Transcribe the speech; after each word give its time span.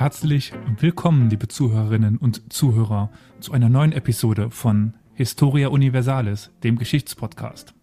Herzlich 0.00 0.54
willkommen, 0.78 1.28
liebe 1.28 1.46
Zuhörerinnen 1.46 2.16
und 2.16 2.50
Zuhörer, 2.50 3.10
zu 3.38 3.52
einer 3.52 3.68
neuen 3.68 3.92
Episode 3.92 4.50
von 4.50 4.94
Historia 5.12 5.68
Universalis, 5.68 6.50
dem 6.62 6.78
Geschichtspodcast. 6.78 7.74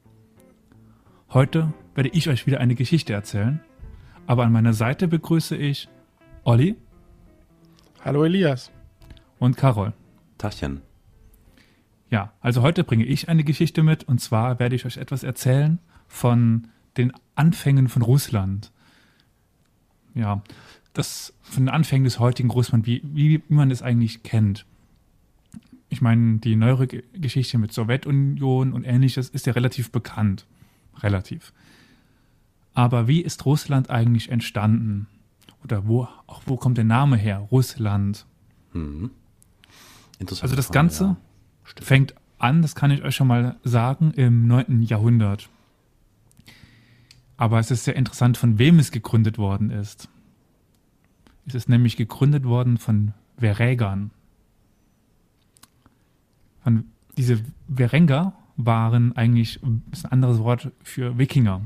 Heute 1.30 1.72
werde 1.94 2.10
ich 2.10 2.28
euch 2.28 2.48
wieder 2.48 2.60
eine 2.60 2.74
Geschichte 2.74 3.14
erzählen, 3.14 3.62
aber 4.26 4.46
an 4.46 4.52
meiner 4.52 4.74
Seite 4.74 5.08
begrüße 5.08 5.56
ich 5.58 5.90
Olli. 6.44 6.76
Hallo 8.04 8.24
Elias. 8.24 8.72
Und 9.38 9.56
Carol. 9.56 9.94
Tachchen. 10.40 10.82
Ja, 12.10 12.34
also 12.42 12.64
heute 12.64 12.84
bringe 12.84 13.06
ich 13.06 13.30
eine 13.30 13.44
Geschichte 13.44 13.84
mit 13.84 14.06
und 14.06 14.20
zwar 14.20 14.58
werde 14.58 14.76
ich 14.76 14.88
euch 14.88 14.98
etwas 14.98 15.22
erzählen 15.22 15.78
von 16.08 16.70
den 16.98 17.14
Anfängen 17.36 17.88
von 17.88 18.02
Russland. 18.02 18.72
Ja, 20.16 20.42
das 20.98 21.34
von 21.42 21.66
den 21.66 21.70
Anfängen 21.70 22.04
des 22.04 22.20
heutigen 22.20 22.50
Russland, 22.50 22.86
wie, 22.86 23.02
wie, 23.04 23.42
man 23.50 23.72
es 23.72 23.82
eigentlich 23.82 24.24
kennt. 24.24 24.66
Ich 25.90 26.02
meine, 26.02 26.40
die 26.40 26.56
neuere 26.56 26.88
Geschichte 26.88 27.58
mit 27.58 27.72
Sowjetunion 27.72 28.74
und 28.74 28.84
ähnliches 28.84 29.30
ist 29.30 29.46
ja 29.46 29.54
relativ 29.54 29.92
bekannt. 29.92 30.46
Relativ. 31.00 31.54
Aber 32.74 33.08
wie 33.08 33.22
ist 33.22 33.46
Russland 33.46 33.90
eigentlich 33.90 34.30
entstanden? 34.30 35.08
Oder 35.64 35.88
wo, 35.88 36.08
auch 36.28 36.42
wo 36.46 36.58
kommt 36.58 36.78
der 36.78 36.86
Name 36.86 37.18
her? 37.18 37.48
Russland. 37.52 38.26
Mhm. 38.74 39.12
Also 40.20 40.56
das 40.56 40.72
Ganze 40.72 41.04
ja. 41.04 41.18
fängt 41.82 42.16
an, 42.40 42.62
das 42.62 42.76
kann 42.76 42.92
ich 42.92 43.04
euch 43.04 43.16
schon 43.16 43.28
mal 43.28 43.56
sagen, 43.64 44.12
im 44.12 44.48
9. 44.48 44.84
Jahrhundert. 44.84 45.50
Aber 47.38 47.60
es 47.60 47.72
ist 47.72 47.84
sehr 47.84 47.96
interessant, 47.96 48.38
von 48.38 48.60
wem 48.60 48.80
es 48.80 48.92
gegründet 48.92 49.38
worden 49.38 49.70
ist. 49.70 50.10
Es 51.48 51.56
ist 51.56 51.70
nämlich 51.70 51.96
gegründet 51.96 52.44
worden 52.44 52.78
von 52.78 53.14
Verägern. 53.38 54.12
Von, 56.62 56.86
diese 57.18 57.40
Verenger 57.74 58.34
waren 58.58 59.16
eigentlich 59.16 59.62
ist 59.92 60.06
ein 60.06 60.12
anderes 60.12 60.40
Wort 60.40 60.72
für 60.84 61.18
Wikinger. 61.18 61.62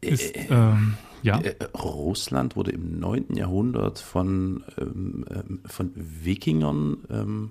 Ist, 0.00 0.36
äh, 0.36 0.46
ähm, 0.50 0.94
ja. 1.22 1.40
Äh, 1.40 1.54
Russland 1.76 2.56
wurde 2.56 2.72
im 2.72 2.98
9. 2.98 3.34
Jahrhundert 3.34 4.00
von, 4.00 4.64
ähm, 4.76 5.24
ähm, 5.30 5.60
von 5.66 5.92
Wikingern 5.94 6.98
ähm, 7.10 7.50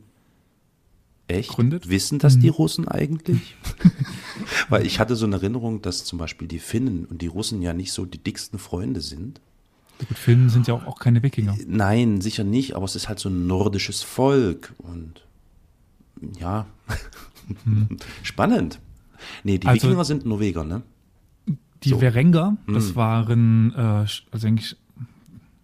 echt 1.28 1.50
Gründet? 1.50 1.90
Wissen 1.90 2.20
das 2.20 2.40
die 2.40 2.48
mhm. 2.48 2.54
Russen 2.54 2.88
eigentlich? 2.88 3.56
Weil 4.70 4.86
ich 4.86 5.00
hatte 5.00 5.16
so 5.16 5.26
eine 5.26 5.36
Erinnerung, 5.36 5.82
dass 5.82 6.06
zum 6.06 6.20
Beispiel 6.20 6.48
die 6.48 6.60
Finnen 6.60 7.06
und 7.06 7.22
die 7.22 7.28
Russen 7.28 7.62
ja 7.62 7.74
nicht 7.74 7.92
so 7.92 8.06
die 8.06 8.18
dicksten 8.18 8.60
Freunde 8.60 9.02
sind. 9.02 9.42
Gut, 10.00 10.18
Finnen 10.18 10.50
sind 10.50 10.68
ja 10.68 10.76
auch, 10.76 10.86
auch 10.86 11.00
keine 11.00 11.24
Wikinger. 11.24 11.58
Nein, 11.68 12.22
sicher 12.22 12.44
nicht, 12.44 12.76
aber 12.76 12.86
es 12.86 12.96
ist 12.96 13.10
halt 13.10 13.20
so 13.20 13.30
ein 13.30 13.48
nordisches 13.48 14.04
Volk 14.04 14.74
und 14.78 15.26
ja, 16.40 16.68
hm. 17.64 17.98
spannend. 18.24 18.80
Nee, 19.44 19.58
die 19.58 19.68
also, 19.68 19.88
Wikinger 19.88 20.06
sind 20.06 20.26
Norweger, 20.26 20.64
ne? 20.64 20.84
Die 21.84 21.90
so. 21.90 22.00
Verenger, 22.00 22.58
das 22.68 22.90
hm. 22.90 22.96
waren 22.96 23.74
äh, 23.76 24.06
also 24.32 24.48
eigentlich 24.48 24.76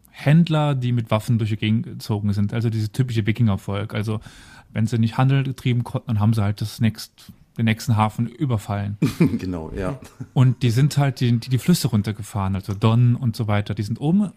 Händler, 0.10 0.76
die 0.76 0.92
mit 0.92 1.10
Waffen 1.10 1.40
durch 1.40 1.50
die 1.50 1.58
Gegend 1.58 1.86
gezogen 1.86 2.32
sind. 2.34 2.54
Also 2.54 2.70
dieses 2.70 2.92
typische 2.92 3.26
Wikingervolk. 3.26 3.94
Also 3.96 4.20
wenn 4.74 4.88
sie 4.88 4.98
nicht 4.98 5.18
Handel 5.18 5.44
getrieben 5.44 5.84
konnten, 5.84 6.08
dann 6.08 6.20
haben 6.20 6.34
sie 6.34 6.44
halt 6.44 6.62
das 6.62 6.82
nächst, 6.82 7.32
den 7.58 7.66
nächsten 7.66 7.96
Hafen 7.96 8.28
überfallen. 8.28 8.98
genau, 9.40 9.72
ja. 9.76 10.00
Und 10.34 10.64
die 10.64 10.72
sind 10.72 10.98
halt 10.98 11.20
die, 11.20 11.40
die, 11.40 11.50
die 11.50 11.58
Flüsse 11.58 11.88
runtergefahren, 11.88 12.56
also 12.56 12.74
Don 12.74 13.16
und 13.16 13.36
so 13.36 13.48
weiter. 13.48 13.76
Die 13.76 13.84
sind 13.84 14.02
oben, 14.02 14.32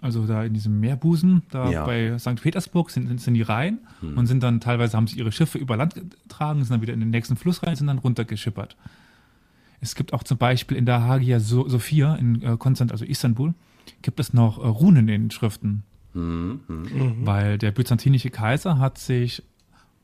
also 0.00 0.26
da 0.26 0.44
in 0.44 0.54
diesem 0.54 0.78
Meerbusen, 0.80 1.42
da 1.50 1.70
ja. 1.70 1.84
bei 1.84 2.18
St. 2.18 2.40
Petersburg 2.40 2.90
sind, 2.90 3.20
sind 3.20 3.34
die 3.34 3.42
rein 3.42 3.78
hm. 4.00 4.16
und 4.16 4.26
sind 4.26 4.42
dann 4.42 4.60
teilweise 4.60 4.96
haben 4.96 5.06
sie 5.06 5.18
ihre 5.18 5.32
Schiffe 5.32 5.58
über 5.58 5.76
Land 5.76 5.94
getragen, 5.94 6.62
sind 6.62 6.70
dann 6.70 6.82
wieder 6.82 6.94
in 6.94 7.00
den 7.00 7.10
nächsten 7.10 7.36
Fluss 7.36 7.62
rein, 7.62 7.76
sind 7.76 7.88
dann 7.88 7.98
runtergeschippert. 7.98 8.76
Es 9.80 9.94
gibt 9.94 10.12
auch 10.12 10.22
zum 10.22 10.38
Beispiel 10.38 10.76
in 10.76 10.86
der 10.86 11.04
Hagia 11.04 11.40
Sophia 11.40 12.16
in 12.16 12.42
äh, 12.42 12.56
Konstantin, 12.56 12.92
also 12.92 13.04
Istanbul, 13.04 13.54
gibt 14.02 14.20
es 14.20 14.32
noch 14.32 14.58
äh, 14.58 14.66
Runen 14.66 15.08
in 15.08 15.22
den 15.22 15.30
Schriften. 15.30 15.84
Mhm. 16.14 16.60
Mhm. 16.68 17.26
Weil 17.26 17.58
der 17.58 17.70
byzantinische 17.70 18.30
Kaiser 18.30 18.78
hat 18.78 18.98
sich 18.98 19.42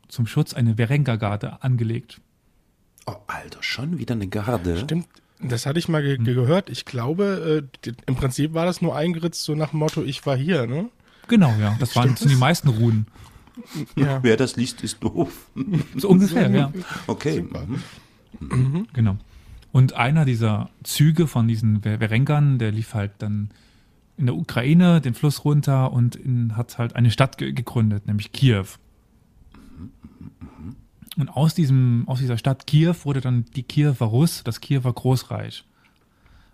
zum 0.09 0.27
Schutz 0.27 0.55
eine 0.55 0.77
Verenga-Garde 0.77 1.63
angelegt. 1.63 2.21
Oh, 3.07 3.17
Alter, 3.27 3.63
schon 3.63 3.99
wieder 3.99 4.15
eine 4.15 4.29
Garde. 4.29 4.79
Stimmt, 4.79 5.09
das 5.41 5.67
hatte 5.67 5.79
ich 5.79 5.89
mal 5.89 6.03
ge 6.03 6.17
hm. 6.17 6.25
gehört. 6.25 6.71
Ich 6.71 6.85
glaube, 6.85 7.69
äh, 7.85 7.93
im 8.07 8.17
Prinzip 8.17 8.55
war 8.55 8.67
das 8.67 8.81
nur 8.81 8.97
eingeritzt, 8.97 9.43
so 9.43 9.55
nach 9.55 9.71
dem 9.71 9.81
Motto, 9.81 10.03
ich 10.03 10.25
war 10.27 10.37
hier, 10.37 10.67
ne? 10.67 10.89
Genau, 11.29 11.55
ja. 11.61 11.77
Das 11.81 11.97
waren 11.97 12.15
die 12.15 12.37
meisten 12.37 12.69
Runen. 12.69 13.07
Ja. 13.97 14.21
Wer 14.23 14.37
das 14.37 14.57
liest, 14.57 14.83
ist 14.83 15.03
doof. 15.03 15.51
So 15.97 16.09
ungefähr, 16.09 16.51
ja. 16.51 16.73
Okay. 17.07 17.43
Mhm. 17.43 17.83
mhm. 18.41 18.87
Genau. 18.93 19.17
Und 19.73 19.95
einer 19.95 20.25
dieser 20.25 20.71
Züge 20.83 21.27
von 21.27 21.49
diesen 21.49 21.83
Verenkern, 21.83 22.59
der 22.59 22.71
lief 22.71 22.95
halt 22.95 23.13
dann 23.19 23.51
in 24.17 24.27
der 24.27 24.37
Ukraine 24.37 25.01
den 25.01 25.15
Fluss 25.15 25.45
runter 25.45 25.93
und 25.93 26.17
in, 26.17 26.57
hat 26.57 26.79
halt 26.79 26.97
eine 26.97 27.11
Stadt 27.11 27.39
ge 27.39 27.53
gegründet, 27.53 28.07
nämlich 28.07 28.33
Kiew. 28.33 28.67
Und 31.17 31.29
aus, 31.29 31.55
diesem, 31.55 32.05
aus 32.07 32.19
dieser 32.19 32.39
Stadt 32.39 32.67
Kiew 32.67 32.95
wurde 33.05 33.21
dann 33.21 33.45
die 33.55 33.63
Kiewer 33.63 34.07
Russ, 34.07 34.43
das 34.45 34.61
Kiewer 34.61 34.93
Großreich. 34.93 35.65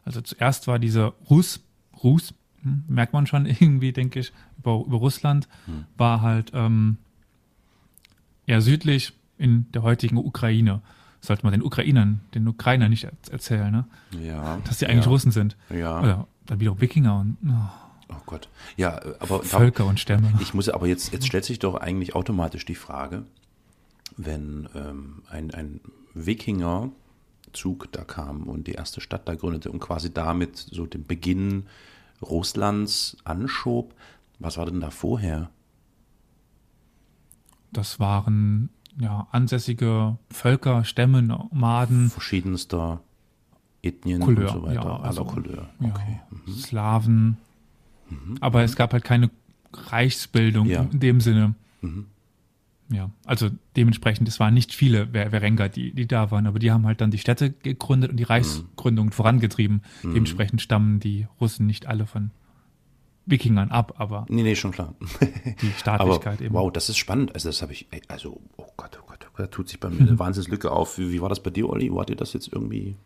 Also 0.05 0.21
zuerst 0.21 0.67
war 0.67 0.79
dieser 0.79 1.15
Russ, 1.29 1.61
Rus, 2.03 2.35
hm, 2.63 2.85
merkt 2.89 3.13
man 3.13 3.27
schon 3.27 3.47
irgendwie, 3.47 3.93
denke 3.93 4.21
ich, 4.21 4.33
über, 4.59 4.85
über 4.87 4.99
Russland, 4.99 5.49
hm. 5.67 5.85
war 5.97 6.21
halt 6.21 6.53
ähm, 6.55 6.99
eher 8.47 8.61
südlich 8.61 9.13
in 9.39 9.71
der 9.73 9.83
heutigen 9.83 10.19
Ukraine. 10.19 10.83
Sollte 11.23 11.45
man 11.45 11.53
den 11.53 11.63
Ukrainern, 11.63 12.21
den 12.35 12.49
Ukrainern 12.49 12.91
nicht 12.91 13.07
erzählen, 13.31 13.71
ne? 13.71 13.85
Ja. 14.23 14.59
Dass 14.65 14.79
sie 14.79 14.87
eigentlich 14.87 15.05
ja. 15.05 15.11
Russen 15.11 15.33
sind. 15.33 15.57
Ja. 15.69 16.01
Oder 16.01 16.27
dann 16.51 16.61
wieder 16.61 16.81
Wikinger 16.81 17.21
und. 17.21 17.37
Oh. 17.47 18.13
oh 18.13 18.23
Gott. 18.27 18.49
Ja, 18.77 19.01
aber. 19.21 19.43
Völker 19.43 19.87
und 19.87 20.01
Stämme. 20.01 20.33
Ich 20.41 20.53
muss 20.53 20.69
aber 20.69 20.87
jetzt, 20.87 21.13
jetzt 21.13 21.27
stellt 21.27 21.45
sich 21.45 21.59
doch 21.59 21.77
eigentlich 21.77 22.15
automatisch 22.15 22.65
die 22.65 22.75
Frage, 22.75 23.25
wenn 24.17 24.69
ähm, 24.75 25.23
ein, 25.29 25.53
ein 25.53 25.81
Wikingerzug 26.15 27.93
da 27.93 28.05
kam 28.05 28.45
und 28.45 28.67
die 28.67 28.73
erste 28.73 29.01
Stadt 29.01 29.29
da 29.29 29.35
gründete 29.35 29.71
und 29.71 29.81
quasi 29.81 30.13
damit 30.13 30.57
so 30.57 30.87
den 30.87 31.07
Beginn 31.07 31.67
Russlands 32.21 33.17
anschob, 33.25 33.95
was 34.39 34.59
war 34.59 34.67
denn 34.67 34.81
da 34.81 34.91
vorher? 34.91 35.51
Das 37.73 38.01
waren 38.01 38.71
ja 38.99 39.29
ansässige 39.31 40.19
Völker, 40.31 40.85
Stämme, 40.85 41.23
Nomaden. 41.23 42.11
Verschiedenster 42.11 43.01
Ethnien 43.83 44.21
Couleur, 44.21 44.55
und 44.55 44.63
so 44.63 44.67
weiter. 44.67 44.85
Ja, 44.85 45.01
also, 45.01 45.25
Couleur. 45.25 45.69
Okay. 45.81 46.21
Ja, 46.21 46.37
mhm. 46.37 46.53
Slaven. 46.53 47.37
Mhm. 48.09 48.37
Aber 48.41 48.63
es 48.63 48.77
gab 48.77 48.93
halt 48.93 49.05
keine 49.05 49.31
Reichsbildung 49.73 50.67
ja. 50.67 50.83
in 50.83 51.01
dem 51.01 51.21
Sinne. 51.21 51.55
Mhm. 51.81 52.07
Ja, 52.93 53.11
also 53.25 53.51
dementsprechend, 53.77 54.27
es 54.27 54.41
waren 54.41 54.53
nicht 54.53 54.75
viele 54.75 55.13
Werenga, 55.13 55.69
die, 55.69 55.93
die 55.93 56.09
da 56.09 56.33
waren, 56.33 56.49
aber 56.49 56.59
die 56.59 56.73
haben 56.73 56.87
halt 56.87 57.01
dann 57.01 57.13
die 57.13 57.19
Städte 57.19 57.51
gegründet 57.51 58.11
und 58.11 58.17
die 58.17 58.25
Reichsgründung 58.25 59.07
mhm. 59.07 59.13
vorangetrieben. 59.13 59.83
Mhm. 60.03 60.15
Dementsprechend 60.15 60.61
stammen 60.61 60.99
die 60.99 61.29
Russen 61.41 61.67
nicht 61.67 61.87
alle 61.87 62.07
von 62.07 62.33
Wikingern 63.27 63.71
ab, 63.71 63.95
aber. 63.99 64.27
Nee, 64.29 64.43
nee, 64.43 64.57
schon 64.57 64.73
klar. 64.73 64.95
Die 65.63 65.71
Staatlichkeit 65.79 66.39
aber, 66.39 66.45
eben. 66.45 66.55
Wow, 66.55 66.73
das 66.73 66.89
ist 66.89 66.99
spannend. 66.99 67.33
Also, 67.35 67.49
das 67.49 67.63
habe 67.63 67.73
ich, 67.73 67.87
also, 68.09 68.41
oh 68.57 68.67
Gott, 68.77 68.99
oh 69.01 69.07
Gott, 69.07 69.25
oh 69.25 69.31
Gott, 69.37 69.39
da 69.39 69.47
tut 69.47 69.69
sich 69.69 69.79
bei 69.79 69.89
mir 69.89 70.01
eine 70.01 70.19
Wahnsinnslücke 70.19 70.73
auf. 70.73 70.99
Wie, 70.99 71.13
wie 71.13 71.23
war 71.23 71.29
das 71.29 71.41
bei 71.41 71.51
dir, 71.51 71.69
Olli? 71.69 71.89
Hat 71.97 72.11
ihr 72.11 72.17
das 72.17 72.33
jetzt 72.33 72.53
irgendwie 72.53 72.97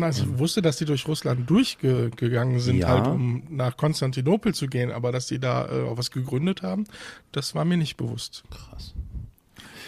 also 0.00 0.24
ich 0.24 0.38
wusste, 0.38 0.62
dass 0.62 0.76
die 0.76 0.84
durch 0.84 1.06
Russland 1.06 1.48
durchgegangen 1.48 2.60
sind, 2.60 2.78
ja. 2.78 2.88
halt 2.88 3.06
um 3.06 3.42
nach 3.50 3.76
Konstantinopel 3.76 4.54
zu 4.54 4.68
gehen, 4.68 4.90
aber 4.90 5.12
dass 5.12 5.26
die 5.26 5.38
da 5.38 5.68
äh, 5.68 5.82
auch 5.84 5.98
was 5.98 6.10
gegründet 6.10 6.62
haben, 6.62 6.84
das 7.32 7.54
war 7.54 7.64
mir 7.64 7.76
nicht 7.76 7.96
bewusst. 7.96 8.44
Krass. 8.50 8.94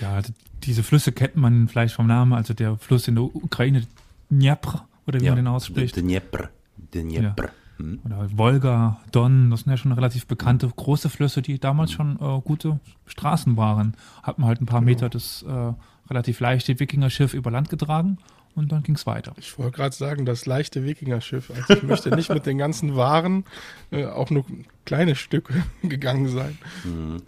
Ja, 0.00 0.20
diese 0.64 0.82
Flüsse 0.82 1.12
kennt 1.12 1.36
man 1.36 1.68
vielleicht 1.68 1.94
vom 1.94 2.06
Namen, 2.06 2.32
also 2.32 2.54
der 2.54 2.76
Fluss 2.78 3.08
in 3.08 3.14
der 3.14 3.24
Ukraine, 3.24 3.86
Dnepr, 4.30 4.86
oder 5.06 5.20
wie 5.20 5.24
ja, 5.24 5.32
man 5.32 5.44
den 5.44 5.46
ausspricht. 5.46 5.96
Dnepr. 5.96 6.50
Dnepr. 6.76 7.44
Ja. 7.44 7.50
Hm. 7.78 8.00
Oder 8.04 8.28
Wolga, 8.36 9.00
Don, 9.12 9.50
das 9.50 9.60
sind 9.60 9.70
ja 9.70 9.76
schon 9.76 9.92
relativ 9.92 10.26
bekannte 10.26 10.68
große 10.68 11.08
Flüsse, 11.08 11.42
die 11.42 11.58
damals 11.58 11.92
schon 11.92 12.16
äh, 12.20 12.40
gute 12.42 12.78
Straßen 13.06 13.56
waren. 13.56 13.96
Hat 14.22 14.38
man 14.38 14.48
halt 14.48 14.60
ein 14.60 14.66
paar 14.66 14.80
genau. 14.80 14.90
Meter 14.90 15.08
das 15.08 15.42
äh, 15.42 15.72
relativ 16.08 16.40
leichte 16.40 16.78
Wikingerschiff 16.78 17.34
über 17.34 17.50
Land 17.50 17.70
getragen 17.70 18.18
und 18.55 18.71
dann 18.71 18.83
ging 18.83 18.95
es 18.95 19.05
weiter. 19.05 19.33
Ich 19.37 19.57
wollte 19.57 19.77
gerade 19.77 19.95
sagen, 19.95 20.25
das 20.25 20.45
leichte 20.45 20.83
Wikingerschiff. 20.83 21.51
Also 21.51 21.75
ich 21.75 21.83
möchte 21.83 22.13
nicht 22.15 22.29
mit 22.29 22.45
den 22.45 22.57
ganzen 22.57 22.95
Waren 22.95 23.45
äh, 23.91 24.05
auch 24.05 24.29
nur 24.29 24.45
kleine 24.85 25.15
Stücke 25.15 25.63
gegangen 25.83 26.27
sein. 26.27 26.57
Mhm. 26.83 27.21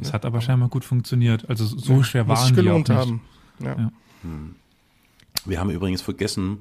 Es 0.00 0.08
ja. 0.08 0.14
hat 0.14 0.24
aber 0.24 0.40
scheinbar 0.40 0.68
gut 0.68 0.84
funktioniert. 0.84 1.48
Also 1.48 1.66
so 1.66 1.98
ja, 1.98 2.04
schwer 2.04 2.28
waren 2.28 2.54
die 2.54 2.70
auch 2.70 2.78
nicht. 2.78 2.90
Haben. 2.90 3.20
Ja. 3.60 3.76
ja. 3.76 3.92
Hm. 4.22 4.54
Wir 5.44 5.60
haben 5.60 5.70
übrigens 5.70 6.02
vergessen, 6.02 6.58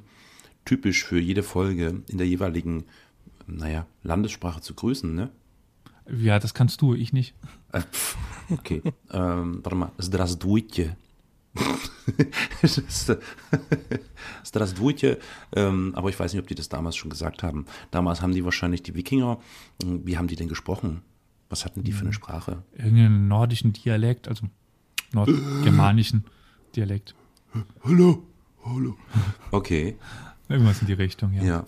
typisch 0.65 1.03
für 1.03 1.19
jede 1.19 1.41
Folge 1.41 2.01
in 2.07 2.17
der 2.17 2.27
jeweiligen 2.27 2.85
naja, 3.47 3.85
Landessprache 4.03 4.61
zu 4.61 4.73
grüßen, 4.73 5.13
ne? 5.13 5.31
Ja, 6.07 6.37
das 6.39 6.53
kannst 6.53 6.81
du, 6.81 6.93
ich 6.93 7.13
nicht. 7.13 7.33
Äh, 7.71 7.81
okay, 8.51 8.81
ähm, 9.11 9.59
warte 9.63 9.75
mal, 9.75 9.91
Здравствуйте. 9.97 10.97
Strasdwujte, 14.44 15.18
ähm, 15.56 15.92
aber 15.94 16.08
ich 16.08 16.18
weiß 16.18 16.32
nicht, 16.32 16.40
ob 16.40 16.48
die 16.48 16.54
das 16.54 16.68
damals 16.68 16.96
schon 16.96 17.10
gesagt 17.10 17.42
haben. 17.42 17.66
Damals 17.90 18.22
haben 18.22 18.32
die 18.32 18.44
wahrscheinlich 18.44 18.82
die 18.82 18.94
Wikinger, 18.94 19.38
hm, 19.82 20.06
wie 20.06 20.16
haben 20.16 20.28
die 20.28 20.36
denn 20.36 20.48
gesprochen? 20.48 21.02
Was 21.48 21.64
hatten 21.64 21.82
die 21.82 21.92
für 21.92 22.02
eine 22.02 22.12
Sprache? 22.12 22.62
Irgendeinen 22.72 23.26
nordischen 23.26 23.72
Dialekt, 23.72 24.28
also 24.28 24.46
nordgermanischen 25.12 26.24
Dialekt. 26.76 27.14
Hallo, 27.82 28.22
hallo. 28.64 28.96
Okay. 29.50 29.96
Irgendwas 30.48 30.80
in 30.80 30.86
die 30.86 30.92
Richtung, 30.92 31.32
ja. 31.32 31.42
Ja. 31.42 31.66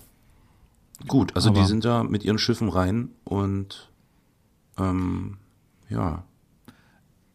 Gut, 1.07 1.35
also 1.35 1.49
aber 1.49 1.59
die 1.59 1.67
sind 1.67 1.83
da 1.83 2.03
mit 2.03 2.23
ihren 2.23 2.37
Schiffen 2.37 2.69
rein 2.69 3.09
und 3.25 3.91
ähm, 4.77 5.37
ja. 5.89 6.23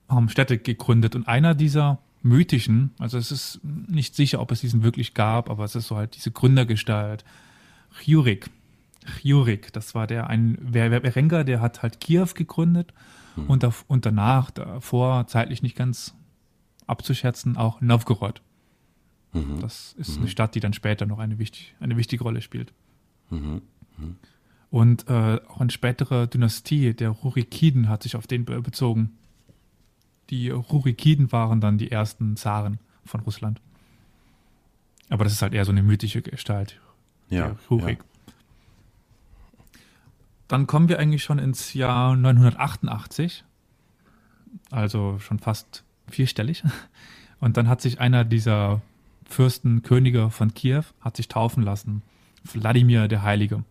Haben 0.08 0.30
Städte 0.30 0.56
gegründet 0.58 1.14
und 1.14 1.28
einer 1.28 1.54
dieser 1.54 1.98
mythischen, 2.22 2.92
also 2.98 3.18
es 3.18 3.30
ist 3.30 3.60
nicht 3.62 4.14
sicher, 4.14 4.40
ob 4.40 4.50
es 4.50 4.60
diesen 4.60 4.82
wirklich 4.82 5.14
gab, 5.14 5.50
aber 5.50 5.64
es 5.64 5.74
ist 5.74 5.88
so 5.88 5.96
halt 5.96 6.16
diese 6.16 6.30
Gründergestalt. 6.30 7.24
Jurik. 8.04 8.50
Jurik, 9.22 9.72
das 9.72 9.94
war 9.94 10.06
der 10.06 10.28
ein 10.28 10.58
Berengar, 10.72 11.44
der 11.44 11.60
hat 11.60 11.82
halt 11.82 12.00
Kiew 12.00 12.28
gegründet 12.34 12.92
hm. 13.34 13.46
und, 13.46 13.62
da, 13.62 13.72
und 13.86 14.04
danach, 14.04 14.50
davor, 14.50 15.26
zeitlich 15.26 15.62
nicht 15.62 15.76
ganz 15.76 16.14
abzuschätzen, 16.86 17.56
auch 17.56 17.80
Novgorod. 17.80 18.42
Mhm. 19.32 19.60
Das 19.60 19.94
ist 19.98 20.16
mhm. 20.16 20.22
eine 20.22 20.28
Stadt, 20.28 20.54
die 20.54 20.60
dann 20.60 20.72
später 20.72 21.06
noch 21.06 21.18
eine, 21.18 21.38
wichtig, 21.38 21.74
eine 21.80 21.96
wichtige 21.96 22.24
Rolle 22.24 22.40
spielt. 22.40 22.72
Mhm. 23.30 23.62
mhm. 23.98 24.16
Und 24.70 25.08
äh, 25.08 25.40
auch 25.48 25.60
eine 25.60 25.70
spätere 25.70 26.26
Dynastie 26.26 26.92
der 26.92 27.08
Rurikiden 27.08 27.88
hat 27.88 28.02
sich 28.02 28.16
auf 28.16 28.26
den 28.26 28.44
bezogen. 28.44 29.16
Die 30.30 30.50
Rurikiden 30.50 31.32
waren 31.32 31.60
dann 31.60 31.78
die 31.78 31.90
ersten 31.90 32.36
Zaren 32.36 32.78
von 33.04 33.20
Russland. 33.20 33.60
Aber 35.08 35.24
das 35.24 35.32
ist 35.32 35.42
halt 35.42 35.54
eher 35.54 35.64
so 35.64 35.72
eine 35.72 35.82
mythische 35.82 36.22
Gestalt. 36.22 36.80
Ja. 37.30 37.56
Rurik. 37.70 37.98
Ja. 37.98 38.04
Dann 40.48 40.66
kommen 40.66 40.88
wir 40.88 40.98
eigentlich 40.98 41.24
schon 41.24 41.38
ins 41.38 41.74
Jahr 41.74 42.16
988. 42.16 43.44
Also 44.70 45.18
schon 45.18 45.38
fast 45.38 45.84
vierstellig. 46.08 46.62
Und 47.40 47.56
dann 47.56 47.68
hat 47.68 47.80
sich 47.80 48.00
einer 48.00 48.24
dieser 48.24 48.80
Fürsten, 49.26 49.82
Könige 49.82 50.30
von 50.30 50.54
Kiew, 50.54 50.84
hat 51.00 51.16
sich 51.16 51.28
taufen 51.28 51.62
lassen. 51.62 52.02
Wladimir 52.44 53.08
der 53.08 53.22
Heilige. 53.22 53.62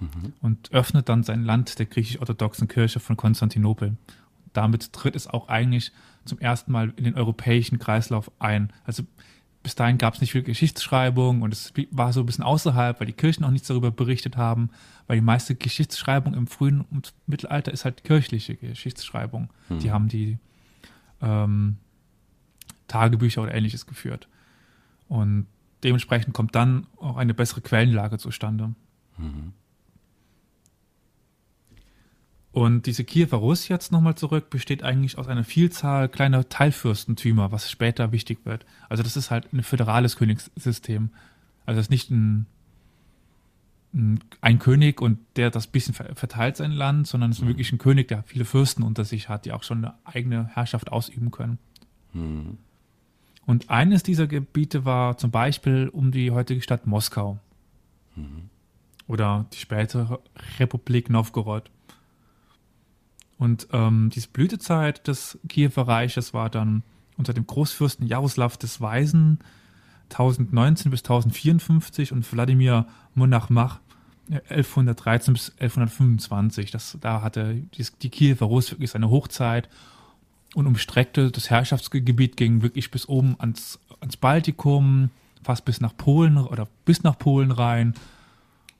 Mhm. 0.00 0.32
Und 0.40 0.72
öffnet 0.72 1.08
dann 1.08 1.22
sein 1.24 1.44
Land 1.44 1.78
der 1.78 1.86
griechisch-orthodoxen 1.86 2.68
Kirche 2.68 3.00
von 3.00 3.16
Konstantinopel 3.16 3.96
damit 4.52 4.92
tritt 4.92 5.16
es 5.16 5.26
auch 5.26 5.48
eigentlich 5.48 5.92
zum 6.24 6.38
ersten 6.38 6.72
Mal 6.72 6.92
in 6.96 7.04
den 7.04 7.14
europäischen 7.14 7.78
Kreislauf 7.78 8.30
ein. 8.38 8.72
Also 8.84 9.04
bis 9.62 9.74
dahin 9.74 9.98
gab 9.98 10.14
es 10.14 10.20
nicht 10.20 10.32
viel 10.32 10.42
Geschichtsschreibung 10.42 11.42
und 11.42 11.52
es 11.52 11.72
war 11.90 12.12
so 12.12 12.20
ein 12.20 12.26
bisschen 12.26 12.44
außerhalb, 12.44 13.00
weil 13.00 13.06
die 13.06 13.12
Kirchen 13.12 13.44
auch 13.44 13.50
nichts 13.50 13.68
darüber 13.68 13.90
berichtet 13.90 14.36
haben, 14.36 14.70
weil 15.06 15.16
die 15.16 15.24
meiste 15.24 15.54
Geschichtsschreibung 15.54 16.34
im 16.34 16.46
frühen 16.46 16.82
und 16.90 17.12
Mittelalter 17.26 17.72
ist 17.72 17.84
halt 17.84 18.04
kirchliche 18.04 18.56
Geschichtsschreibung. 18.56 19.50
Hm. 19.68 19.78
Die 19.80 19.90
haben 19.90 20.08
die 20.08 20.38
ähm, 21.20 21.76
Tagebücher 22.86 23.42
oder 23.42 23.54
ähnliches 23.54 23.86
geführt. 23.86 24.28
Und 25.08 25.46
dementsprechend 25.82 26.34
kommt 26.34 26.54
dann 26.54 26.86
auch 26.96 27.16
eine 27.16 27.34
bessere 27.34 27.60
Quellenlage 27.60 28.18
zustande. 28.18 28.74
Mhm. 29.16 29.52
Und 32.52 32.86
diese 32.86 33.04
Kiewer 33.04 33.38
Russ 33.38 33.68
jetzt 33.68 33.92
nochmal 33.92 34.14
zurück 34.14 34.50
besteht 34.50 34.82
eigentlich 34.82 35.18
aus 35.18 35.28
einer 35.28 35.44
Vielzahl 35.44 36.08
kleiner 36.08 36.48
Teilfürstentümer, 36.48 37.52
was 37.52 37.70
später 37.70 38.10
wichtig 38.10 38.38
wird. 38.44 38.64
Also 38.88 39.02
das 39.02 39.16
ist 39.16 39.30
halt 39.30 39.52
ein 39.52 39.62
föderales 39.62 40.16
Königssystem. 40.16 41.10
Also 41.66 41.78
das 41.78 41.86
ist 41.86 41.90
nicht 41.90 42.10
ein, 42.10 42.46
ein 44.40 44.58
König 44.58 45.02
und 45.02 45.18
der 45.36 45.50
das 45.50 45.66
bisschen 45.66 45.94
verteilt 45.94 46.56
sein 46.56 46.72
Land, 46.72 47.06
sondern 47.06 47.30
es 47.30 47.38
ist 47.38 47.44
mhm. 47.44 47.48
wirklich 47.48 47.72
ein 47.72 47.78
König, 47.78 48.08
der 48.08 48.22
viele 48.22 48.46
Fürsten 48.46 48.82
unter 48.82 49.04
sich 49.04 49.28
hat, 49.28 49.44
die 49.44 49.52
auch 49.52 49.62
schon 49.62 49.84
eine 49.84 49.94
eigene 50.04 50.46
Herrschaft 50.48 50.90
ausüben 50.90 51.30
können. 51.30 51.58
Mhm. 52.14 52.58
Und 53.44 53.70
eines 53.70 54.02
dieser 54.02 54.26
Gebiete 54.26 54.84
war 54.84 55.16
zum 55.16 55.30
Beispiel 55.30 55.88
um 55.90 56.12
die 56.12 56.30
heutige 56.30 56.60
Stadt 56.60 56.86
Moskau. 56.86 57.38
Mhm. 58.14 58.50
Oder 59.06 59.46
die 59.52 59.58
spätere 59.58 60.20
Republik 60.58 61.08
Novgorod. 61.08 61.70
Und 63.38 63.68
ähm, 63.72 64.10
diese 64.12 64.28
Blütezeit 64.28 65.06
des 65.06 65.38
Kiewer 65.48 65.86
Reiches 65.86 66.34
war 66.34 66.50
dann 66.50 66.82
unter 67.16 67.32
dem 67.32 67.46
Großfürsten 67.46 68.06
Jaroslav 68.06 68.56
des 68.56 68.80
Weisen 68.80 69.38
1019 70.10 70.90
bis 70.90 71.00
1054 71.00 72.12
und 72.12 72.30
Wladimir 72.32 72.86
Monachmach 73.14 73.80
1113 74.30 75.34
bis 75.34 75.50
1125. 75.58 76.70
Das, 76.70 76.98
da 77.00 77.22
hatte 77.22 77.54
die, 77.54 77.86
die 78.02 78.10
Kiewer 78.10 78.46
Rus 78.46 78.70
wirklich 78.70 78.90
seine 78.90 79.10
Hochzeit 79.10 79.68
und 80.54 80.66
umstreckte 80.66 81.30
das 81.30 81.50
Herrschaftsgebiet 81.50 82.36
ging 82.36 82.62
wirklich 82.62 82.90
bis 82.90 83.08
oben 83.08 83.36
ans, 83.38 83.78
ans 84.00 84.16
Baltikum, 84.16 85.10
fast 85.42 85.64
bis 85.64 85.80
nach 85.80 85.96
Polen 85.96 86.38
oder 86.38 86.68
bis 86.84 87.02
nach 87.02 87.18
Polen 87.18 87.52
rein, 87.52 87.94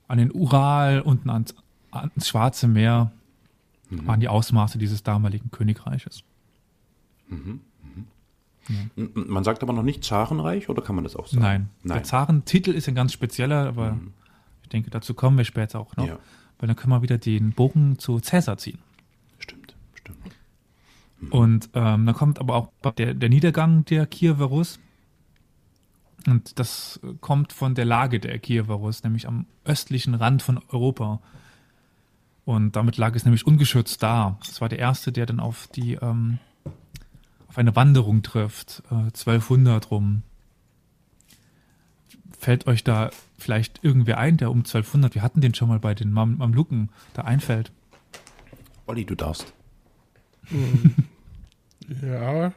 an 0.07 0.17
den 0.17 0.31
Ural, 0.31 1.01
unten 1.01 1.29
ans, 1.29 1.55
ans 1.91 2.27
Schwarze 2.27 2.67
Meer 2.67 3.11
mhm. 3.89 4.07
waren 4.07 4.19
die 4.19 4.27
Ausmaße 4.27 4.77
dieses 4.77 5.03
damaligen 5.03 5.51
Königreiches. 5.51 6.23
Mhm. 7.27 7.61
Mhm. 7.83 8.91
Ja. 8.95 9.07
Man 9.15 9.43
sagt 9.43 9.63
aber 9.63 9.73
noch 9.73 9.83
nicht 9.83 10.03
Zarenreich 10.03 10.69
oder 10.69 10.81
kann 10.81 10.95
man 10.95 11.03
das 11.03 11.15
auch 11.15 11.27
sagen? 11.27 11.41
Nein. 11.41 11.69
Nein. 11.83 11.97
Der 11.97 12.03
Zarentitel 12.03 12.71
ist 12.71 12.87
ein 12.87 12.95
ganz 12.95 13.13
spezieller, 13.13 13.67
aber 13.67 13.93
mhm. 13.93 14.13
ich 14.63 14.69
denke, 14.69 14.89
dazu 14.89 15.13
kommen 15.13 15.37
wir 15.37 15.45
später 15.45 15.79
auch 15.79 15.95
noch. 15.95 16.07
Ja. 16.07 16.19
Weil 16.59 16.67
dann 16.67 16.75
können 16.75 16.91
wir 16.91 17.01
wieder 17.01 17.17
den 17.17 17.53
Bogen 17.53 17.97
zu 17.99 18.19
Cäsar 18.19 18.57
ziehen. 18.57 18.79
Stimmt, 19.39 19.75
stimmt. 19.93 20.35
Mhm. 21.19 21.31
Und 21.31 21.69
ähm, 21.73 22.05
dann 22.05 22.15
kommt 22.15 22.39
aber 22.39 22.55
auch 22.55 22.71
der, 22.97 23.13
der 23.13 23.29
Niedergang 23.29 23.85
der 23.85 24.05
Kiewer 24.05 24.45
Rus. 24.45 24.79
Und 26.27 26.59
das 26.59 26.99
kommt 27.21 27.53
von 27.53 27.75
der 27.75 27.85
Lage 27.85 28.19
der 28.19 28.37
Kiewer 28.39 28.75
Rus, 28.75 29.03
nämlich 29.03 29.27
am 29.27 29.45
östlichen 29.63 30.13
Rand 30.15 30.41
von 30.41 30.59
Europa. 30.69 31.21
Und 32.45 32.75
damit 32.75 32.97
lag 32.97 33.15
es 33.15 33.25
nämlich 33.25 33.45
ungeschützt 33.45 34.01
da. 34.01 34.37
Es 34.41 34.61
war 34.61 34.69
der 34.69 34.79
erste, 34.79 35.11
der 35.11 35.25
dann 35.25 35.39
auf 35.39 35.67
die 35.67 35.95
ähm, 35.95 36.39
auf 37.47 37.57
eine 37.57 37.75
Wanderung 37.75 38.21
trifft, 38.21 38.83
äh, 38.91 38.95
1200 38.95 39.91
rum. 39.91 40.23
Fällt 42.37 42.67
euch 42.67 42.83
da 42.83 43.09
vielleicht 43.37 43.83
irgendwer 43.83 44.17
ein, 44.17 44.37
der 44.37 44.51
um 44.51 44.59
1200, 44.59 45.15
wir 45.15 45.21
hatten 45.21 45.41
den 45.41 45.53
schon 45.53 45.67
mal 45.67 45.79
bei 45.79 45.93
den 45.93 46.11
Mam 46.11 46.37
Mamluken, 46.37 46.89
da 47.13 47.23
einfällt? 47.23 47.71
Olli, 48.85 49.05
du 49.05 49.15
darfst. 49.15 49.53
Ja. 52.03 52.53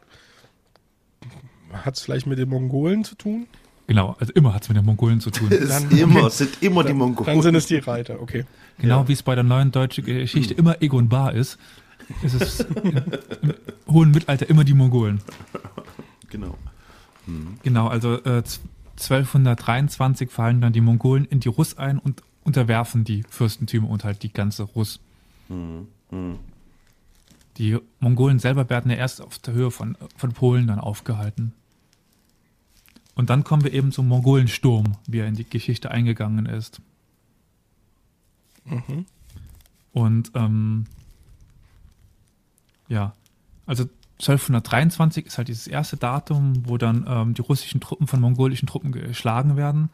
Hat 1.72 1.96
es 1.96 2.02
vielleicht 2.02 2.26
mit 2.26 2.38
den 2.38 2.48
Mongolen 2.48 3.04
zu 3.04 3.14
tun? 3.14 3.46
Genau, 3.86 4.14
also 4.18 4.32
immer 4.34 4.54
hat 4.54 4.62
es 4.62 4.68
mit 4.68 4.76
den 4.76 4.84
Mongolen 4.84 5.20
zu 5.20 5.30
tun. 5.30 5.48
Dann, 5.68 5.90
immer, 5.90 6.26
es 6.26 6.38
sind 6.38 6.62
immer 6.62 6.84
die 6.84 6.92
Mongolen. 6.92 7.26
Dann 7.26 7.42
sind 7.42 7.54
es 7.54 7.66
die 7.66 7.78
Reiter, 7.78 8.20
okay. 8.20 8.44
Genau 8.78 9.02
ja. 9.02 9.08
wie 9.08 9.12
es 9.12 9.22
bei 9.22 9.34
der 9.34 9.44
neuen 9.44 9.72
deutschen 9.72 10.04
Geschichte 10.04 10.54
immer 10.54 10.82
Egon 10.82 11.08
Bar 11.08 11.34
ist, 11.34 11.58
ist 12.22 12.34
es 12.34 12.60
im, 12.60 13.54
hohen 13.86 14.10
Mittelalter 14.10 14.48
immer 14.48 14.64
die 14.64 14.74
Mongolen. 14.74 15.20
Genau. 16.30 16.56
Mhm. 17.26 17.58
Genau, 17.62 17.88
also 17.88 18.14
äh, 18.24 18.42
1223 18.92 20.30
fallen 20.30 20.60
dann 20.60 20.72
die 20.72 20.80
Mongolen 20.80 21.24
in 21.24 21.40
die 21.40 21.48
Russ 21.48 21.78
ein 21.78 21.98
und 21.98 22.22
unterwerfen 22.44 23.04
die 23.04 23.22
Fürstentümer 23.28 23.88
und 23.88 24.04
halt 24.04 24.22
die 24.22 24.32
ganze 24.32 24.64
Russ. 24.64 25.00
Mhm. 25.48 25.88
Mhm. 26.10 26.38
Die 27.58 27.78
Mongolen 28.00 28.38
selber 28.38 28.68
werden 28.70 28.90
ja 28.90 28.96
erst 28.96 29.20
auf 29.20 29.38
der 29.38 29.54
Höhe 29.54 29.70
von, 29.70 29.96
von 30.16 30.32
Polen 30.32 30.66
dann 30.66 30.78
aufgehalten. 30.78 31.52
Und 33.14 33.28
dann 33.28 33.44
kommen 33.44 33.62
wir 33.62 33.72
eben 33.72 33.92
zum 33.92 34.08
Mongolensturm, 34.08 34.96
wie 35.06 35.18
er 35.18 35.26
in 35.26 35.34
die 35.34 35.44
Geschichte 35.44 35.90
eingegangen 35.90 36.46
ist. 36.46 36.80
Mhm. 38.64 39.06
Und 39.92 40.32
ähm, 40.34 40.84
ja, 42.88 43.14
also 43.66 43.84
1223 44.18 45.26
ist 45.26 45.38
halt 45.38 45.48
dieses 45.48 45.66
erste 45.66 45.96
Datum, 45.96 46.62
wo 46.66 46.78
dann 46.78 47.04
ähm, 47.08 47.34
die 47.34 47.42
russischen 47.42 47.80
Truppen 47.80 48.06
von 48.06 48.20
mongolischen 48.20 48.68
Truppen 48.68 48.92
geschlagen 48.92 49.56
werden. 49.56 49.90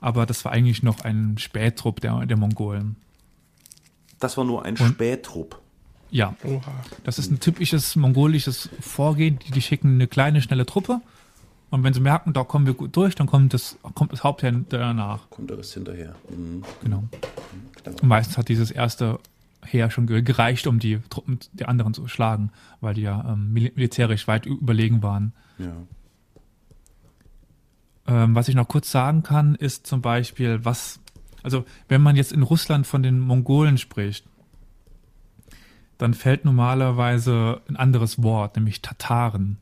Aber 0.00 0.26
das 0.26 0.44
war 0.44 0.52
eigentlich 0.52 0.82
noch 0.82 1.00
ein 1.00 1.38
Spättrupp 1.38 2.00
der, 2.00 2.26
der 2.26 2.36
Mongolen. 2.36 2.96
Das 4.18 4.36
war 4.36 4.44
nur 4.44 4.64
ein 4.64 4.76
Und, 4.76 4.94
Spättrupp. 4.94 5.60
Ja, 6.10 6.36
Oha. 6.44 6.74
das 7.04 7.18
ist 7.18 7.30
ein 7.30 7.40
typisches 7.40 7.96
mongolisches 7.96 8.68
Vorgehen. 8.80 9.38
Die, 9.38 9.50
die 9.50 9.62
schicken 9.62 9.94
eine 9.94 10.06
kleine, 10.06 10.42
schnelle 10.42 10.66
Truppe 10.66 11.00
Und 11.72 11.84
wenn 11.84 11.94
sie 11.94 12.00
merken, 12.00 12.34
da 12.34 12.44
kommen 12.44 12.66
wir 12.66 12.74
gut 12.74 12.94
durch, 12.94 13.14
dann 13.14 13.26
kommt 13.26 13.54
das, 13.54 13.78
kommt 13.94 14.12
das 14.12 14.22
Hauptheer 14.22 14.52
danach. 14.68 15.30
Kommt 15.30 15.48
der 15.48 15.56
Rest 15.56 15.72
hinterher. 15.72 16.14
Mhm. 16.28 16.62
Genau. 16.82 16.98
Mhm. 16.98 17.94
Und 18.02 18.08
meistens 18.08 18.36
hat 18.36 18.50
dieses 18.50 18.70
erste 18.70 19.18
Heer 19.64 19.90
schon 19.90 20.06
gereicht, 20.06 20.66
um 20.66 20.78
die 20.78 20.98
Truppen 21.08 21.38
der 21.54 21.70
anderen 21.70 21.94
zu 21.94 22.06
schlagen, 22.08 22.50
weil 22.82 22.92
die 22.92 23.00
ja 23.00 23.24
ähm, 23.26 23.54
militärisch 23.54 24.28
weit 24.28 24.44
überlegen 24.44 25.02
waren. 25.02 25.32
Ja. 25.56 25.72
Ähm, 28.06 28.34
was 28.34 28.48
ich 28.48 28.54
noch 28.54 28.68
kurz 28.68 28.90
sagen 28.90 29.22
kann, 29.22 29.54
ist 29.54 29.86
zum 29.86 30.02
Beispiel, 30.02 30.62
was, 30.66 31.00
also 31.42 31.64
wenn 31.88 32.02
man 32.02 32.16
jetzt 32.16 32.32
in 32.32 32.42
Russland 32.42 32.86
von 32.86 33.02
den 33.02 33.18
Mongolen 33.18 33.78
spricht, 33.78 34.26
dann 35.96 36.12
fällt 36.12 36.44
normalerweise 36.44 37.62
ein 37.66 37.76
anderes 37.76 38.22
Wort, 38.22 38.56
nämlich 38.56 38.82
Tataren. 38.82 39.56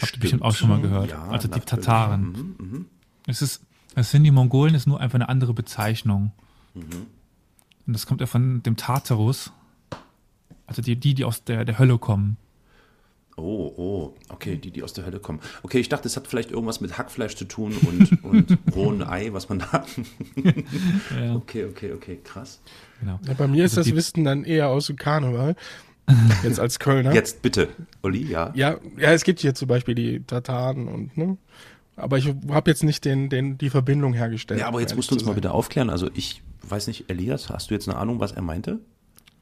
Habt 0.00 0.16
ihr 0.16 0.20
bestimmt 0.20 0.42
auch 0.42 0.54
schon 0.54 0.68
mal 0.68 0.80
gehört. 0.80 1.10
Ja, 1.10 1.28
also 1.28 1.48
die 1.48 1.60
Tataren. 1.60 2.56
Mhm, 2.58 2.70
mh. 2.72 2.84
Es 3.26 3.42
ist, 3.42 3.62
es 3.94 4.10
sind 4.10 4.24
die 4.24 4.30
Mongolen, 4.30 4.74
ist 4.74 4.86
nur 4.86 5.00
einfach 5.00 5.16
eine 5.16 5.28
andere 5.28 5.54
Bezeichnung. 5.54 6.32
Mhm. 6.74 7.06
Und 7.86 7.92
das 7.92 8.06
kommt 8.06 8.20
ja 8.20 8.26
von 8.26 8.62
dem 8.62 8.76
Tartarus. 8.76 9.52
Also 10.66 10.82
die, 10.82 10.96
die, 10.96 11.14
die 11.14 11.24
aus 11.24 11.44
der, 11.44 11.64
der 11.64 11.78
Hölle 11.78 11.98
kommen. 11.98 12.36
Oh, 13.36 13.72
oh, 13.76 14.14
okay, 14.28 14.56
die, 14.56 14.70
die 14.70 14.82
aus 14.82 14.92
der 14.92 15.06
Hölle 15.06 15.18
kommen. 15.18 15.40
Okay, 15.62 15.78
ich 15.78 15.88
dachte, 15.88 16.06
es 16.06 16.16
hat 16.16 16.26
vielleicht 16.26 16.50
irgendwas 16.50 16.80
mit 16.80 16.98
Hackfleisch 16.98 17.36
zu 17.36 17.46
tun 17.46 17.74
und, 17.86 18.22
und 18.22 18.58
rohen 18.74 19.02
Ei, 19.02 19.32
was 19.32 19.48
man 19.48 19.60
da. 19.60 19.84
ja. 21.20 21.34
Okay, 21.34 21.64
okay, 21.64 21.92
okay, 21.92 22.20
krass. 22.22 22.60
Genau. 23.00 23.18
Ja, 23.26 23.34
bei 23.34 23.48
mir 23.48 23.62
also 23.62 23.80
ist 23.80 23.88
das 23.88 23.96
Wissen 23.96 24.24
dann 24.24 24.44
eher 24.44 24.68
aus 24.68 24.88
dem 24.88 24.96
Karneval. 24.96 25.56
Jetzt 26.42 26.58
als 26.58 26.78
Kölner. 26.78 27.12
Jetzt 27.12 27.42
bitte, 27.42 27.68
Olli, 28.02 28.24
ja. 28.24 28.52
Ja, 28.54 28.76
ja 28.98 29.12
es 29.12 29.24
gibt 29.24 29.40
hier 29.40 29.54
zum 29.54 29.68
Beispiel 29.68 29.94
die 29.94 30.22
Tataren 30.24 30.88
und, 30.88 31.16
ne? 31.16 31.36
Aber 31.96 32.16
ich 32.16 32.32
habe 32.48 32.70
jetzt 32.70 32.82
nicht 32.82 33.04
den, 33.04 33.28
den, 33.28 33.58
die 33.58 33.68
Verbindung 33.68 34.14
hergestellt. 34.14 34.60
Ja, 34.60 34.68
aber 34.68 34.80
jetzt 34.80 34.96
musst 34.96 35.10
du 35.10 35.14
uns 35.14 35.24
mal 35.24 35.34
bitte 35.34 35.52
aufklären. 35.52 35.90
Also 35.90 36.08
ich 36.14 36.42
weiß 36.62 36.86
nicht, 36.86 37.10
Elias, 37.10 37.50
hast 37.50 37.70
du 37.70 37.74
jetzt 37.74 37.88
eine 37.88 37.98
Ahnung, 37.98 38.20
was 38.20 38.32
er 38.32 38.40
meinte? 38.40 38.80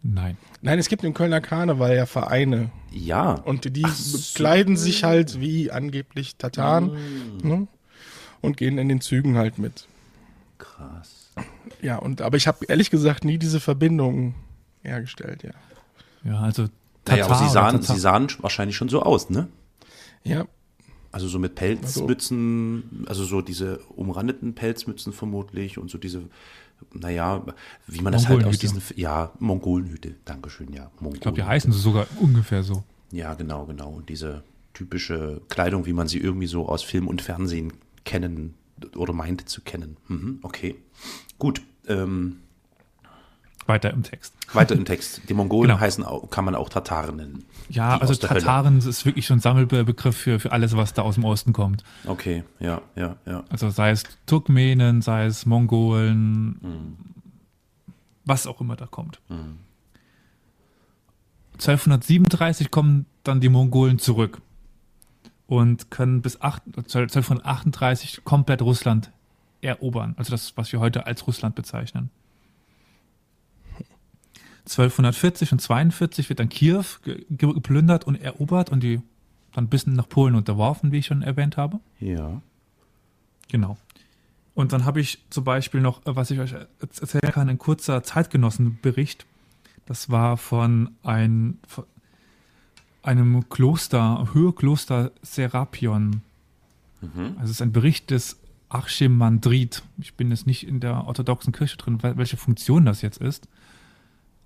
Nein. 0.03 0.37
Nein, 0.61 0.79
es 0.79 0.88
gibt 0.88 1.05
im 1.05 1.15
Kölner 1.15 1.41
Karneval 1.41 1.95
ja 1.95 2.07
Vereine. 2.07 2.71
Ja. 2.91 3.33
Und 3.33 3.77
die 3.77 3.87
so. 3.88 4.19
kleiden 4.35 4.77
sich 4.77 5.05
halt 5.05 5.41
wie 5.41 5.71
angeblich 5.71 6.37
Tataren 6.37 6.93
mm. 7.43 7.47
ne? 7.47 7.69
und 8.41 8.57
gehen 8.57 8.79
in 8.79 8.88
den 8.88 9.00
Zügen 9.00 9.37
halt 9.37 9.59
mit. 9.59 9.87
Krass. 10.59 11.31
Ja, 11.83 11.97
und 11.97 12.23
aber 12.23 12.37
ich 12.37 12.47
habe 12.47 12.65
ehrlich 12.67 12.91
gesagt 12.91 13.25
nie 13.25 13.38
diese 13.38 13.61
Verbindung 13.61 14.35
hergestellt, 14.83 15.43
ja. 15.43 15.50
Ja, 16.25 16.40
also 16.40 16.68
Tatar 17.04 17.16
naja, 17.16 17.25
aber 17.26 17.34
sie 17.37 17.52
sahen, 17.52 17.82
sie 17.82 17.98
sahen 17.98 18.28
wahrscheinlich 18.40 18.76
schon 18.76 18.88
so 18.88 19.02
aus, 19.02 19.30
ne? 19.30 19.48
Ja. 20.25 20.46
Also 21.10 21.26
so 21.26 21.38
mit 21.38 21.54
Pelzmützen, 21.54 23.04
also 23.06 23.25
so 23.25 23.40
diese 23.40 23.78
umrandeten 23.96 24.54
Pelzmützen 24.54 25.12
vermutlich 25.12 25.78
und 25.78 25.90
so 25.90 25.96
diese 25.96 26.25
naja, 26.92 27.44
wie 27.87 28.00
man 28.00 28.12
das 28.12 28.28
halt 28.28 28.44
aus 28.44 28.58
diesen, 28.58 28.80
ja, 28.96 29.32
Mongolenhüte, 29.38 30.14
Dankeschön, 30.25 30.72
ja. 30.72 30.90
Mongolen 31.00 31.16
ich 31.16 31.20
glaube, 31.20 31.37
die 31.37 31.44
heißen 31.44 31.72
sie 31.72 31.80
sogar 31.80 32.06
ungefähr 32.20 32.62
so. 32.62 32.84
Ja, 33.10 33.34
genau, 33.34 33.66
genau. 33.66 33.90
Und 33.90 34.08
diese 34.08 34.42
typische 34.75 35.40
Kleidung, 35.48 35.87
wie 35.87 35.92
man 35.92 36.08
sie 36.08 36.18
irgendwie 36.18 36.46
so 36.46 36.68
aus 36.68 36.82
Film 36.82 37.08
und 37.08 37.22
Fernsehen 37.22 37.72
kennen 38.04 38.54
oder 38.96 39.12
meinte 39.12 39.44
zu 39.44 39.62
kennen. 39.62 39.96
Mhm, 40.06 40.38
okay, 40.42 40.76
gut. 41.38 41.62
Ähm, 41.87 42.40
weiter 43.68 43.92
im 43.92 44.02
Text. 44.02 44.34
Weiter 44.52 44.75
im 44.75 44.84
Text. 44.84 45.20
Die 45.28 45.34
Mongolen 45.34 45.68
genau. 45.68 45.80
heißen 45.80 46.04
auch, 46.04 46.30
kann 46.30 46.44
man 46.44 46.54
auch 46.54 46.68
Tataren 46.68 47.16
nennen. 47.16 47.44
Ja, 47.68 47.98
also 47.98 48.14
Tataren 48.14 48.78
ist 48.78 49.04
wirklich 49.04 49.26
schon 49.26 49.38
ein 49.38 49.40
Sammelbegriff 49.40 50.16
für, 50.16 50.40
für 50.40 50.52
alles, 50.52 50.76
was 50.76 50.94
da 50.94 51.02
aus 51.02 51.16
dem 51.16 51.25
Osten 51.25 51.52
kommt. 51.52 51.84
Okay, 52.06 52.44
ja, 52.58 52.80
ja, 52.96 53.16
ja. 53.26 53.44
Also 53.50 53.68
sei 53.70 53.90
es 53.90 54.04
Turkmenen, 54.26 55.02
sei 55.02 55.26
es 55.26 55.44
Mongolen, 55.44 56.58
mhm. 56.62 56.96
was 58.25 58.46
auch 58.46 58.60
immer 58.60 58.76
da 58.76 58.87
kommt. 58.87 59.20
Mhm. 59.28 59.58
1237 61.54 62.70
kommen 62.70 63.06
dann 63.25 63.40
die 63.40 63.48
Mongolen 63.48 63.98
zurück 63.98 64.40
und 65.46 65.90
können 65.90 66.22
bis 66.22 66.40
8, 66.40 66.62
1238 66.76 68.25
komplett 68.25 68.62
Russland 68.62 69.10
erobern. 69.60 70.14
Also 70.16 70.30
das, 70.30 70.56
was 70.56 70.72
wir 70.72 70.80
heute 70.80 71.06
als 71.06 71.26
Russland 71.26 71.54
bezeichnen. 71.54 72.10
1240 74.68 75.52
und 75.52 75.60
42 75.60 76.28
wird 76.28 76.40
dann 76.40 76.48
Kiew 76.48 76.84
geplündert 77.30 78.04
und 78.04 78.16
erobert 78.16 78.70
und 78.70 78.82
die 78.82 79.00
dann 79.52 79.68
bis 79.68 79.87
nach 79.87 80.08
Polen 80.08 80.34
unterworfen, 80.34 80.92
wie 80.92 80.98
ich 80.98 81.06
schon 81.06 81.22
erwähnt 81.22 81.56
habe. 81.56 81.80
Ja. 82.00 82.42
Genau. 83.48 83.76
Und 84.54 84.72
dann 84.72 84.84
habe 84.84 85.00
ich 85.00 85.25
zum 85.30 85.44
Beispiel 85.44 85.80
noch, 85.80 86.02
was 86.04 86.30
ich 86.30 86.40
euch 86.40 86.52
erzählen 86.80 87.32
kann, 87.32 87.48
ein 87.48 87.58
kurzer 87.58 88.02
Zeitgenossenbericht. 88.02 89.25
Das 89.87 90.10
war 90.10 90.37
von, 90.37 90.90
ein, 91.02 91.58
von 91.66 91.84
einem 93.02 93.48
Kloster, 93.48 94.28
Höhekloster 94.32 95.12
Serapion. 95.22 96.22
Mhm. 97.00 97.37
Also 97.37 97.44
es 97.44 97.50
ist 97.52 97.62
ein 97.62 97.72
Bericht 97.72 98.10
des 98.10 98.38
Archimandrit. 98.68 99.82
Ich 99.98 100.14
bin 100.14 100.30
jetzt 100.30 100.46
nicht 100.46 100.66
in 100.66 100.80
der 100.80 101.06
orthodoxen 101.06 101.52
Kirche 101.52 101.76
drin, 101.76 102.02
welche 102.02 102.37
Funktion 102.37 102.84
das 102.84 103.00
jetzt 103.00 103.18
ist. 103.18 103.48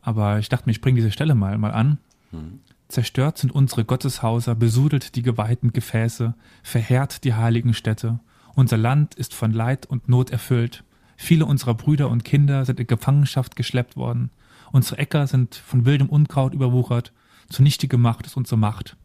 Aber 0.03 0.39
ich 0.39 0.49
dachte 0.49 0.67
mir, 0.67 0.73
ich 0.73 0.81
bringe 0.81 0.97
diese 0.97 1.11
Stelle 1.11 1.35
mal, 1.35 1.57
mal 1.57 1.71
an. 1.71 1.99
Hm. 2.31 2.61
Zerstört 2.89 3.39
sind 3.39 3.53
unsere 3.53 3.87
Gotteshauser, 3.87 4.55
besudelt 4.55 5.17
die 5.17 5.23
geweihten 5.23 5.73
Gefäße, 5.73 6.35
verheert 6.63 7.25
die 7.25 7.33
heiligen 7.33 7.73
Städte. 7.73 8.21
Unser 8.55 8.77
Land 8.77 9.15
ist 9.15 9.33
von 9.33 9.53
Leid 9.53 9.87
und 9.87 10.11
Not 10.11 10.31
erfüllt. 10.31 10.85
Viele 11.17 11.47
unserer 11.47 11.75
Brüder 11.75 12.11
und 12.11 12.25
Kinder 12.25 12.67
sind 12.67 12.81
in 12.81 12.87
Gefangenschaft 12.87 13.57
geschleppt 13.57 13.97
worden. 13.97 14.31
Unsere 14.73 14.99
Äcker 14.99 15.27
sind 15.27 15.55
von 15.55 15.87
wildem 15.87 16.09
Unkraut 16.09 16.53
überwuchert. 16.53 17.13
Zunichte 17.49 17.89
gemacht 17.89 18.27
ist 18.27 18.37
unsere 18.37 18.59
Macht. 18.59 18.97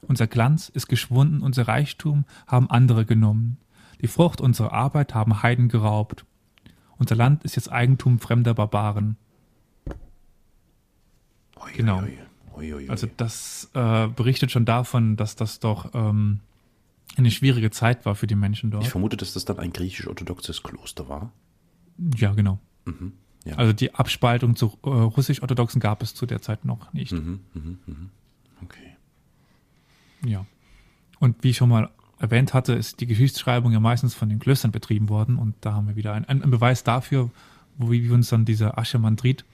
Unser 0.00 0.26
Glanz 0.26 0.68
ist 0.68 0.88
geschwunden, 0.88 1.42
unser 1.42 1.68
Reichtum 1.68 2.24
haben 2.46 2.70
andere 2.70 3.04
genommen. 3.04 3.58
Die 4.00 4.08
Frucht 4.08 4.40
unserer 4.40 4.72
Arbeit 4.72 5.14
haben 5.14 5.42
Heiden 5.42 5.68
geraubt. 5.68 6.24
Unser 6.96 7.16
Land 7.16 7.44
ist 7.44 7.56
jetzt 7.56 7.70
Eigentum 7.70 8.18
fremder 8.18 8.54
Barbaren. 8.54 9.16
Ui, 11.64 11.72
genau. 11.76 12.02
Ui, 12.56 12.74
ui, 12.74 12.88
also 12.88 13.08
das 13.16 13.70
äh, 13.74 14.08
berichtet 14.08 14.50
schon 14.50 14.64
davon, 14.64 15.16
dass 15.16 15.36
das 15.36 15.60
doch 15.60 15.90
ähm, 15.94 16.40
eine 17.16 17.30
schwierige 17.30 17.70
Zeit 17.70 18.04
war 18.06 18.14
für 18.14 18.26
die 18.26 18.34
Menschen 18.34 18.70
dort. 18.70 18.84
Ich 18.84 18.90
vermute, 18.90 19.16
dass 19.16 19.32
das 19.32 19.44
dann 19.44 19.58
ein 19.58 19.72
griechisch-orthodoxes 19.72 20.62
Kloster 20.62 21.08
war. 21.08 21.32
Ja, 22.16 22.32
genau. 22.32 22.58
Mhm, 22.84 23.12
ja. 23.44 23.56
Also 23.56 23.72
die 23.72 23.94
Abspaltung 23.94 24.56
zu 24.56 24.78
äh, 24.84 24.88
russisch-orthodoxen 24.88 25.80
gab 25.80 26.02
es 26.02 26.14
zu 26.14 26.26
der 26.26 26.42
Zeit 26.42 26.64
noch 26.64 26.92
nicht. 26.92 27.12
Mhm, 27.12 27.40
mh, 27.54 27.76
mh. 27.86 27.96
Okay. 28.62 28.96
Ja. 30.26 30.44
Und 31.18 31.42
wie 31.42 31.50
ich 31.50 31.56
schon 31.56 31.68
mal 31.68 31.90
erwähnt 32.18 32.52
hatte, 32.52 32.74
ist 32.74 33.00
die 33.00 33.06
Geschichtsschreibung 33.06 33.72
ja 33.72 33.80
meistens 33.80 34.14
von 34.14 34.28
den 34.28 34.38
Klöstern 34.38 34.70
betrieben 34.70 35.08
worden 35.08 35.36
und 35.36 35.54
da 35.62 35.72
haben 35.72 35.88
wir 35.88 35.96
wieder 35.96 36.12
einen, 36.12 36.26
einen 36.26 36.50
Beweis 36.50 36.84
dafür, 36.84 37.30
wo 37.78 37.90
wie 37.90 38.10
uns 38.10 38.28
dann 38.28 38.44
dieser 38.44 38.78
Aschemandrit 38.78 39.44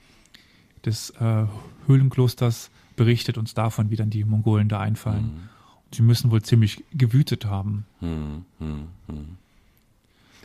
des 0.85 1.11
äh, 1.19 1.45
Höhlenklosters 1.87 2.69
berichtet 2.95 3.37
uns 3.37 3.53
davon, 3.53 3.89
wie 3.89 3.95
dann 3.95 4.09
die 4.09 4.23
Mongolen 4.23 4.69
da 4.69 4.79
einfallen. 4.79 5.23
Mhm. 5.23 5.49
Sie 5.93 6.01
müssen 6.01 6.31
wohl 6.31 6.41
ziemlich 6.41 6.83
gewütet 6.93 7.45
haben. 7.45 7.85
Mhm. 8.01 8.45
Mhm. 8.59 9.37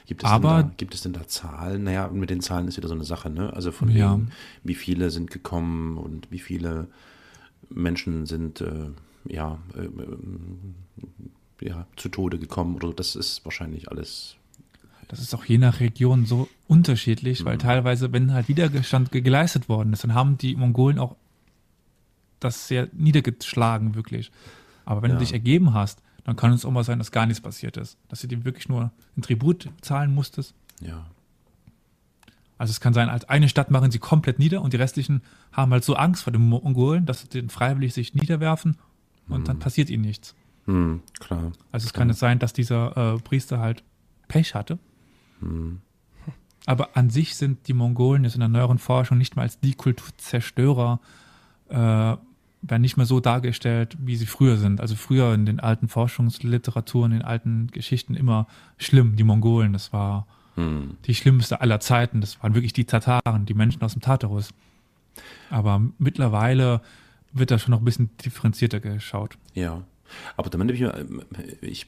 Gibt 0.06 0.24
es, 0.24 0.30
Aber, 0.30 0.62
da, 0.62 0.72
gibt 0.76 0.94
es 0.94 1.02
denn 1.02 1.12
da 1.12 1.26
Zahlen? 1.26 1.84
Naja, 1.84 2.08
mit 2.08 2.30
den 2.30 2.40
Zahlen 2.40 2.68
ist 2.68 2.76
wieder 2.76 2.88
so 2.88 2.94
eine 2.94 3.04
Sache, 3.04 3.30
ne? 3.30 3.52
Also 3.52 3.72
von 3.72 3.88
ja. 3.88 4.12
wegen, 4.12 4.30
wie 4.62 4.74
viele 4.74 5.10
sind 5.10 5.30
gekommen 5.30 5.96
und 5.96 6.30
wie 6.30 6.38
viele 6.38 6.88
Menschen 7.70 8.26
sind 8.26 8.60
äh, 8.60 8.90
ja, 9.26 9.58
äh, 9.76 9.84
äh, 9.84 11.68
ja 11.68 11.86
zu 11.96 12.08
Tode 12.08 12.38
gekommen 12.38 12.74
oder 12.76 12.92
das 12.92 13.16
ist 13.16 13.44
wahrscheinlich 13.44 13.90
alles 13.90 14.36
das 15.12 15.20
ist 15.20 15.34
auch 15.34 15.44
je 15.44 15.58
nach 15.58 15.80
Region 15.80 16.24
so 16.24 16.48
unterschiedlich, 16.68 17.40
mhm. 17.40 17.44
weil 17.44 17.58
teilweise, 17.58 18.14
wenn 18.14 18.32
halt 18.32 18.48
Widerstand 18.48 19.12
geleistet 19.12 19.68
worden 19.68 19.92
ist, 19.92 20.04
dann 20.04 20.14
haben 20.14 20.38
die 20.38 20.56
Mongolen 20.56 20.98
auch 20.98 21.16
das 22.40 22.66
sehr 22.66 22.88
niedergeschlagen, 22.94 23.94
wirklich. 23.94 24.32
Aber 24.86 25.02
wenn 25.02 25.10
ja. 25.10 25.16
du 25.16 25.20
dich 25.22 25.34
ergeben 25.34 25.74
hast, 25.74 26.00
dann 26.24 26.34
kann 26.34 26.54
es 26.54 26.64
auch 26.64 26.70
mal 26.70 26.82
sein, 26.82 26.98
dass 26.98 27.12
gar 27.12 27.26
nichts 27.26 27.42
passiert 27.42 27.76
ist. 27.76 27.98
Dass 28.08 28.22
du 28.22 28.26
dir 28.26 28.42
wirklich 28.46 28.70
nur 28.70 28.90
ein 29.14 29.20
Tribut 29.20 29.68
zahlen 29.82 30.14
musstest. 30.14 30.54
Ja. 30.80 31.04
Also 32.56 32.70
es 32.70 32.80
kann 32.80 32.94
sein, 32.94 33.10
als 33.10 33.28
eine 33.28 33.50
Stadt 33.50 33.70
machen 33.70 33.90
sie 33.90 33.98
komplett 33.98 34.38
nieder 34.38 34.62
und 34.62 34.72
die 34.72 34.78
restlichen 34.78 35.20
haben 35.52 35.72
halt 35.72 35.84
so 35.84 35.94
Angst 35.94 36.22
vor 36.22 36.32
den 36.32 36.48
Mongolen, 36.48 37.04
dass 37.04 37.26
sie 37.30 37.48
freiwillig 37.48 37.92
sich 37.92 38.14
niederwerfen 38.14 38.78
und 39.28 39.40
hm. 39.40 39.44
dann 39.44 39.58
passiert 39.58 39.90
ihnen 39.90 40.04
nichts. 40.04 40.34
Hm, 40.64 41.02
klar. 41.20 41.52
Also 41.70 41.84
es 41.84 41.92
klar. 41.92 42.00
kann 42.00 42.08
jetzt 42.08 42.20
sein, 42.20 42.38
dass 42.38 42.54
dieser 42.54 43.16
äh, 43.16 43.18
Priester 43.18 43.58
halt 43.58 43.84
Pech 44.28 44.54
hatte 44.54 44.78
aber 46.66 46.96
an 46.96 47.10
sich 47.10 47.36
sind 47.36 47.68
die 47.68 47.72
Mongolen 47.72 48.24
jetzt 48.24 48.34
in 48.34 48.40
der 48.40 48.48
neueren 48.48 48.78
Forschung 48.78 49.18
nicht 49.18 49.36
mal 49.36 49.42
als 49.42 49.58
die 49.60 49.74
Kulturzerstörer 49.74 51.00
äh, 51.68 52.16
werden 52.62 52.82
nicht 52.82 52.96
mehr 52.96 53.06
so 53.06 53.18
dargestellt, 53.18 53.96
wie 54.00 54.16
sie 54.16 54.26
früher 54.26 54.56
sind. 54.56 54.80
Also 54.80 54.94
früher 54.94 55.34
in 55.34 55.46
den 55.46 55.58
alten 55.58 55.88
Forschungsliteraturen, 55.88 57.12
in 57.12 57.18
den 57.18 57.26
alten 57.26 57.66
Geschichten 57.68 58.14
immer 58.14 58.46
schlimm, 58.78 59.16
die 59.16 59.24
Mongolen, 59.24 59.72
das 59.72 59.92
war 59.92 60.26
hm. 60.54 60.96
die 61.06 61.14
schlimmste 61.14 61.60
aller 61.60 61.80
Zeiten, 61.80 62.20
das 62.20 62.40
waren 62.42 62.54
wirklich 62.54 62.72
die 62.72 62.84
Tataren, 62.84 63.46
die 63.46 63.54
Menschen 63.54 63.82
aus 63.82 63.94
dem 63.94 64.02
Tartarus. 64.02 64.50
Aber 65.50 65.82
mittlerweile 65.98 66.80
wird 67.32 67.50
da 67.50 67.58
schon 67.58 67.72
noch 67.72 67.80
ein 67.80 67.84
bisschen 67.84 68.16
differenzierter 68.18 68.78
geschaut. 68.78 69.36
Ja, 69.54 69.82
aber 70.36 70.50
damit 70.50 70.70
ich, 70.70 70.84
ich 71.62 71.86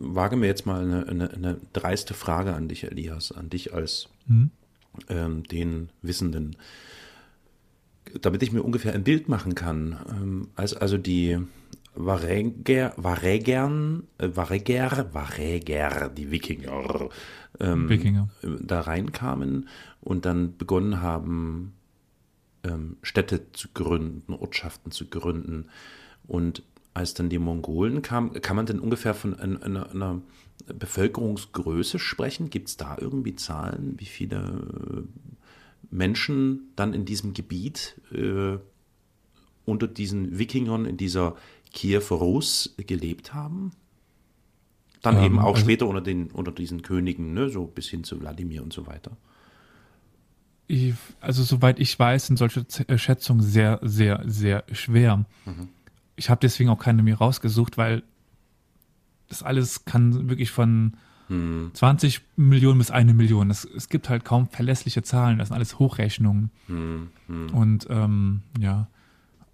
wage 0.00 0.36
mir 0.36 0.46
jetzt 0.46 0.66
mal 0.66 0.82
eine, 0.82 1.06
eine, 1.06 1.30
eine 1.30 1.60
dreiste 1.72 2.14
Frage 2.14 2.54
an 2.54 2.66
dich, 2.68 2.84
Elias, 2.84 3.30
an 3.30 3.50
dich 3.50 3.72
als 3.72 4.08
hm? 4.26 4.50
ähm, 5.08 5.44
den 5.44 5.90
Wissenden 6.02 6.56
damit 8.20 8.42
ich 8.42 8.52
mir 8.52 8.62
ungefähr 8.62 8.94
ein 8.94 9.04
Bild 9.04 9.28
machen 9.28 9.54
kann, 9.54 9.98
ähm, 10.10 10.48
als 10.56 10.74
also 10.74 10.98
die 10.98 11.38
Vareger, 11.94 12.94
Varegern, 12.96 14.04
äh, 14.18 14.28
Vareger, 14.34 15.12
Vareger, 15.12 16.08
die 16.08 16.30
Wikinger, 16.30 17.10
ähm, 17.58 17.88
Wikinger, 17.88 18.28
da 18.42 18.80
reinkamen 18.80 19.68
und 20.00 20.24
dann 20.24 20.56
begonnen 20.56 21.02
haben, 21.02 21.74
ähm, 22.62 22.96
Städte 23.02 23.52
zu 23.52 23.68
gründen, 23.74 24.34
Ortschaften 24.34 24.92
zu 24.92 25.06
gründen. 25.06 25.66
Und 26.26 26.62
als 26.94 27.14
dann 27.14 27.28
die 27.28 27.38
Mongolen 27.38 28.02
kamen, 28.02 28.32
kann 28.40 28.56
man 28.56 28.66
denn 28.66 28.80
ungefähr 28.80 29.14
von 29.14 29.38
einer, 29.38 29.90
einer, 29.90 30.20
Bevölkerungsgröße 30.66 31.98
sprechen? 31.98 32.50
Gibt 32.50 32.68
es 32.68 32.76
da 32.76 32.96
irgendwie 33.00 33.34
Zahlen, 33.34 33.94
wie 33.98 34.04
viele 34.04 35.06
Menschen 35.90 36.70
dann 36.76 36.92
in 36.92 37.04
diesem 37.04 37.32
Gebiet 37.32 38.00
äh, 38.12 38.58
unter 39.64 39.88
diesen 39.88 40.38
Wikingern 40.38 40.84
in 40.84 40.96
dieser 40.96 41.36
Kiew 41.72 42.02
Rus 42.10 42.74
gelebt 42.76 43.34
haben? 43.34 43.72
Dann 45.02 45.16
ähm, 45.16 45.24
eben 45.24 45.38
auch 45.38 45.54
also, 45.54 45.62
später 45.62 45.86
unter, 45.86 46.02
den, 46.02 46.30
unter 46.30 46.52
diesen 46.52 46.82
Königen, 46.82 47.32
ne, 47.32 47.48
so 47.48 47.66
bis 47.66 47.88
hin 47.88 48.04
zu 48.04 48.20
Wladimir 48.20 48.62
und 48.62 48.72
so 48.72 48.86
weiter. 48.86 49.16
Ich, 50.66 50.94
also 51.20 51.42
soweit 51.42 51.80
ich 51.80 51.98
weiß, 51.98 52.26
sind 52.26 52.36
solche 52.36 52.64
äh, 52.86 52.98
Schätzungen 52.98 53.42
sehr, 53.42 53.80
sehr, 53.82 54.22
sehr 54.26 54.64
schwer. 54.72 55.24
Mhm. 55.46 55.68
Ich 56.20 56.28
habe 56.28 56.38
deswegen 56.42 56.68
auch 56.68 56.78
keine 56.78 57.02
mir 57.02 57.16
rausgesucht, 57.16 57.78
weil 57.78 58.02
das 59.30 59.42
alles 59.42 59.86
kann 59.86 60.28
wirklich 60.28 60.50
von 60.50 60.98
hm. 61.28 61.70
20 61.72 62.20
Millionen 62.36 62.76
bis 62.76 62.90
eine 62.90 63.14
Million. 63.14 63.48
Das, 63.48 63.64
es 63.64 63.88
gibt 63.88 64.10
halt 64.10 64.22
kaum 64.22 64.46
verlässliche 64.46 65.02
Zahlen, 65.02 65.38
das 65.38 65.48
sind 65.48 65.54
alles 65.54 65.78
Hochrechnungen. 65.78 66.50
Hm. 66.66 67.08
Hm. 67.26 67.54
Und 67.54 67.86
ähm, 67.88 68.42
ja, 68.58 68.88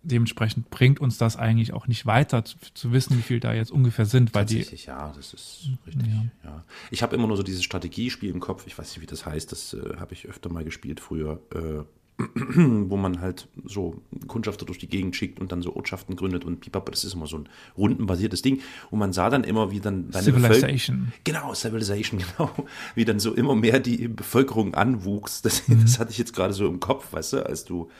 dementsprechend 0.02 0.68
bringt 0.70 0.98
uns 0.98 1.18
das 1.18 1.36
eigentlich 1.36 1.72
auch 1.72 1.86
nicht 1.86 2.04
weiter, 2.04 2.44
zu, 2.44 2.56
zu, 2.74 2.90
wissen, 2.90 3.16
wie 3.16 3.22
viel 3.22 3.38
da 3.38 3.54
jetzt 3.54 3.70
ungefähr 3.70 4.04
sind. 4.04 4.34
Weil 4.34 4.46
Tatsächlich, 4.46 4.82
die, 4.82 4.88
ja, 4.88 5.12
das 5.14 5.34
ist 5.34 5.68
richtig. 5.86 6.08
Ja. 6.08 6.24
ja. 6.50 6.64
Ich 6.90 7.04
habe 7.04 7.14
immer 7.14 7.28
nur 7.28 7.36
so 7.36 7.44
dieses 7.44 7.62
Strategiespiel 7.62 8.30
im 8.30 8.40
Kopf, 8.40 8.66
ich 8.66 8.76
weiß 8.76 8.90
nicht, 8.90 9.02
wie 9.02 9.06
das 9.06 9.24
heißt, 9.24 9.52
das 9.52 9.72
äh, 9.74 9.98
habe 9.98 10.14
ich 10.14 10.26
öfter 10.26 10.50
mal 10.50 10.64
gespielt 10.64 10.98
früher. 10.98 11.40
Äh, 11.54 11.84
wo 12.34 12.96
man 12.96 13.20
halt 13.20 13.48
so 13.64 14.00
Kundschafter 14.26 14.64
durch 14.64 14.78
die 14.78 14.88
Gegend 14.88 15.14
schickt 15.16 15.38
und 15.38 15.52
dann 15.52 15.60
so 15.60 15.76
Ortschaften 15.76 16.16
gründet 16.16 16.46
und 16.46 16.60
pipapo, 16.60 16.90
das 16.90 17.04
ist 17.04 17.12
immer 17.12 17.26
so 17.26 17.38
ein 17.38 17.48
rundenbasiertes 17.76 18.40
Ding. 18.40 18.62
Und 18.90 18.98
man 18.98 19.12
sah 19.12 19.28
dann 19.28 19.44
immer, 19.44 19.70
wie 19.70 19.80
dann 19.80 20.10
deine 20.10 20.24
Civilization. 20.24 21.12
genau, 21.24 21.52
Civilization, 21.52 22.22
genau. 22.36 22.50
Wie 22.94 23.04
dann 23.04 23.20
so 23.20 23.34
immer 23.34 23.54
mehr 23.54 23.80
die 23.80 24.08
Bevölkerung 24.08 24.74
anwuchs. 24.74 25.42
Das, 25.42 25.68
mhm. 25.68 25.80
das 25.82 25.98
hatte 25.98 26.10
ich 26.10 26.18
jetzt 26.18 26.32
gerade 26.32 26.54
so 26.54 26.66
im 26.66 26.80
Kopf, 26.80 27.12
weißt 27.12 27.34
du, 27.34 27.46
als 27.46 27.64
du 27.64 27.90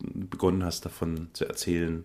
begonnen 0.00 0.64
hast, 0.64 0.84
davon 0.84 1.28
zu 1.32 1.46
erzählen, 1.46 2.04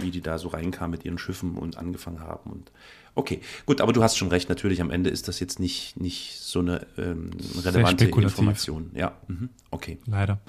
wie 0.00 0.10
die 0.10 0.20
da 0.20 0.38
so 0.38 0.48
reinkamen 0.48 0.90
mit 0.90 1.04
ihren 1.04 1.18
Schiffen 1.18 1.56
und 1.56 1.78
angefangen 1.78 2.20
haben. 2.20 2.50
Und 2.50 2.72
okay, 3.14 3.40
gut, 3.64 3.80
aber 3.80 3.92
du 3.92 4.02
hast 4.02 4.18
schon 4.18 4.28
recht, 4.28 4.48
natürlich, 4.48 4.80
am 4.80 4.90
Ende 4.90 5.08
ist 5.08 5.28
das 5.28 5.40
jetzt 5.40 5.58
nicht, 5.58 5.98
nicht 5.98 6.38
so 6.40 6.58
eine 6.58 6.86
ähm, 6.98 7.30
relevante 7.62 8.04
Information. 8.06 8.90
Ja, 8.94 9.16
mhm. 9.28 9.48
okay. 9.70 9.98
Leider. 10.06 10.40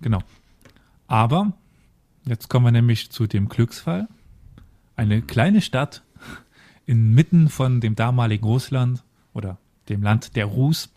Genau. 0.00 0.22
Aber 1.06 1.52
jetzt 2.24 2.48
kommen 2.48 2.66
wir 2.66 2.72
nämlich 2.72 3.10
zu 3.10 3.26
dem 3.26 3.48
Glücksfall. 3.48 4.08
Eine 4.96 5.22
kleine 5.22 5.60
Stadt 5.60 6.02
inmitten 6.86 7.48
von 7.48 7.80
dem 7.80 7.96
damaligen 7.96 8.44
Russland 8.44 9.04
oder 9.34 9.58
dem 9.88 10.02
Land 10.02 10.36
der 10.36 10.46
Rus 10.46 10.90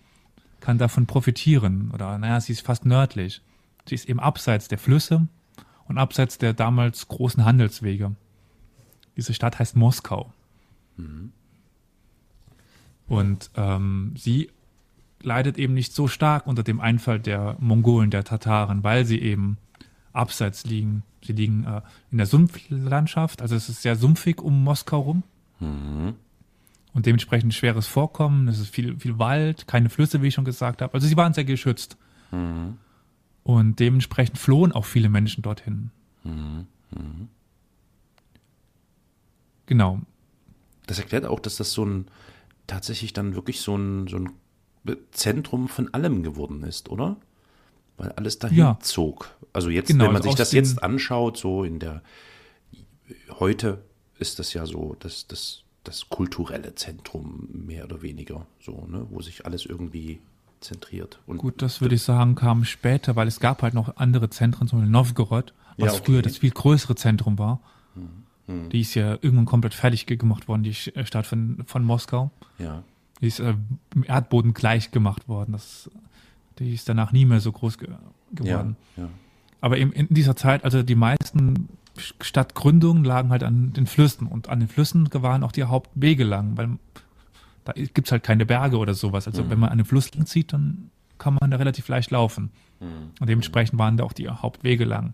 kann 0.59 0.77
davon 0.77 1.05
profitieren. 1.05 1.91
Oder 1.91 2.17
naja, 2.17 2.39
sie 2.41 2.53
ist 2.53 2.65
fast 2.65 2.85
nördlich. 2.85 3.41
Sie 3.87 3.95
ist 3.95 4.07
eben 4.07 4.19
abseits 4.19 4.67
der 4.67 4.77
Flüsse 4.77 5.27
und 5.87 5.97
abseits 5.97 6.37
der 6.37 6.53
damals 6.53 7.07
großen 7.07 7.45
Handelswege. 7.45 8.15
Diese 9.17 9.33
Stadt 9.33 9.59
heißt 9.59 9.75
Moskau. 9.75 10.31
Mhm. 10.97 11.31
Und 13.07 13.49
ähm, 13.55 14.13
sie 14.15 14.51
leidet 15.21 15.57
eben 15.57 15.73
nicht 15.73 15.93
so 15.93 16.07
stark 16.07 16.47
unter 16.47 16.63
dem 16.63 16.79
Einfall 16.79 17.19
der 17.19 17.55
Mongolen, 17.59 18.09
der 18.09 18.23
Tataren, 18.23 18.83
weil 18.83 19.05
sie 19.05 19.19
eben 19.19 19.57
abseits 20.13 20.65
liegen. 20.65 21.03
Sie 21.23 21.33
liegen 21.33 21.65
äh, 21.65 21.81
in 22.11 22.17
der 22.17 22.27
Sumpflandschaft, 22.27 23.41
also 23.41 23.55
es 23.55 23.69
ist 23.69 23.81
sehr 23.81 23.95
sumpfig 23.95 24.41
um 24.41 24.63
Moskau 24.63 24.99
rum. 24.99 25.23
Mhm. 25.59 26.15
Und 26.93 27.05
dementsprechend 27.05 27.53
schweres 27.53 27.87
Vorkommen, 27.87 28.47
es 28.47 28.59
ist 28.59 28.73
viel, 28.73 28.97
viel 28.97 29.19
Wald, 29.19 29.67
keine 29.67 29.89
Flüsse, 29.89 30.21
wie 30.21 30.27
ich 30.27 30.33
schon 30.33 30.45
gesagt 30.45 30.81
habe. 30.81 30.93
Also 30.93 31.07
sie 31.07 31.17
waren 31.17 31.33
sehr 31.33 31.45
geschützt. 31.45 31.97
Mhm. 32.31 32.77
Und 33.43 33.79
dementsprechend 33.79 34.37
flohen 34.37 34.71
auch 34.71 34.85
viele 34.85 35.09
Menschen 35.09 35.41
dorthin. 35.41 35.91
Mhm. 36.23 36.67
mhm. 36.91 37.29
Genau. 39.65 40.01
Das 40.87 40.97
erklärt 40.97 41.27
auch, 41.27 41.39
dass 41.39 41.57
das 41.57 41.73
so 41.73 41.85
ein 41.85 42.07
tatsächlich 42.65 43.13
dann 43.13 43.35
wirklich 43.35 43.61
so 43.61 43.75
ein, 43.75 44.07
so 44.07 44.17
ein 44.17 44.31
Zentrum 45.11 45.67
von 45.67 45.93
allem 45.93 46.23
geworden 46.23 46.63
ist, 46.63 46.89
oder? 46.89 47.17
Weil 47.97 48.11
alles 48.13 48.39
dahin 48.39 48.57
ja. 48.57 48.77
zog. 48.81 49.35
Also 49.51 49.69
jetzt, 49.69 49.87
genau, 49.87 50.05
wenn 50.05 50.13
man 50.13 50.21
sich 50.21 50.35
das 50.35 50.51
jetzt 50.51 50.81
anschaut, 50.81 51.37
so 51.37 51.63
in 51.63 51.79
der 51.79 52.01
heute 53.39 53.79
ist 54.17 54.39
das 54.39 54.53
ja 54.53 54.65
so, 54.65 54.95
dass 54.99 55.27
das, 55.27 55.63
das 55.83 56.09
kulturelle 56.09 56.75
Zentrum 56.75 57.47
mehr 57.51 57.85
oder 57.85 58.01
weniger, 58.01 58.45
so, 58.59 58.85
ne, 58.87 59.05
wo 59.09 59.21
sich 59.21 59.45
alles 59.45 59.65
irgendwie 59.65 60.19
zentriert. 60.59 61.19
Und 61.25 61.37
Gut, 61.37 61.61
das 61.61 61.81
würde 61.81 61.95
ich 61.95 62.03
sagen, 62.03 62.35
kam 62.35 62.65
später, 62.65 63.15
weil 63.15 63.27
es 63.27 63.39
gab 63.39 63.61
halt 63.61 63.73
noch 63.73 63.95
andere 63.97 64.29
Zentren, 64.29 64.67
zum 64.67 64.79
Beispiel 64.79 64.91
Novgorod, 64.91 65.53
was 65.77 65.93
ja, 65.93 65.93
okay. 65.93 66.03
früher 66.05 66.21
das 66.21 66.37
viel 66.37 66.51
größere 66.51 66.95
Zentrum 66.95 67.37
war. 67.39 67.61
Hm, 67.95 68.09
hm. 68.47 68.69
Die 68.69 68.81
ist 68.81 68.93
ja 68.95 69.13
irgendwann 69.13 69.45
komplett 69.45 69.73
fertig 69.73 70.05
gemacht 70.05 70.47
worden, 70.47 70.63
die 70.63 70.73
Stadt 70.73 71.25
von, 71.25 71.63
von 71.65 71.83
Moskau. 71.83 72.31
Ja. 72.57 72.83
Die 73.21 73.27
ist 73.27 73.39
äh, 73.39 73.55
im 73.93 74.03
Erdboden 74.03 74.53
gleich 74.53 74.91
gemacht 74.91 75.27
worden. 75.27 75.51
Das, 75.51 75.89
die 76.59 76.73
ist 76.73 76.87
danach 76.87 77.11
nie 77.11 77.25
mehr 77.25 77.39
so 77.39 77.51
groß 77.51 77.77
ge 77.77 77.89
geworden. 78.31 78.77
Ja, 78.95 79.03
ja. 79.03 79.09
Aber 79.61 79.77
eben 79.77 79.91
in 79.91 80.07
dieser 80.09 80.35
Zeit, 80.35 80.63
also 80.63 80.83
die 80.83 80.95
meisten 80.95 81.67
Stadtgründungen 81.97 83.03
lagen 83.03 83.29
halt 83.29 83.43
an 83.43 83.73
den 83.73 83.87
Flüssen 83.87 84.27
und 84.27 84.49
an 84.49 84.59
den 84.59 84.69
Flüssen 84.69 85.09
waren 85.11 85.43
auch 85.43 85.51
die 85.51 85.63
Hauptwege 85.63 86.23
lang, 86.23 86.55
weil 86.57 86.77
da 87.65 87.73
gibt 87.73 88.07
es 88.07 88.11
halt 88.11 88.23
keine 88.23 88.45
Berge 88.45 88.77
oder 88.77 88.93
sowas. 88.93 89.27
Also 89.27 89.43
mhm. 89.43 89.49
wenn 89.49 89.59
man 89.59 89.69
an 89.69 89.79
den 89.79 89.85
Fluss 89.85 90.13
lang 90.13 90.25
zieht, 90.25 90.53
dann 90.53 90.91
kann 91.17 91.37
man 91.39 91.51
da 91.51 91.57
relativ 91.57 91.87
leicht 91.87 92.11
laufen. 92.11 92.51
Mhm. 92.79 93.11
Und 93.19 93.29
dementsprechend 93.29 93.77
waren 93.77 93.97
da 93.97 94.03
auch 94.03 94.13
die 94.13 94.29
Hauptwege 94.29 94.85
lang. 94.85 95.13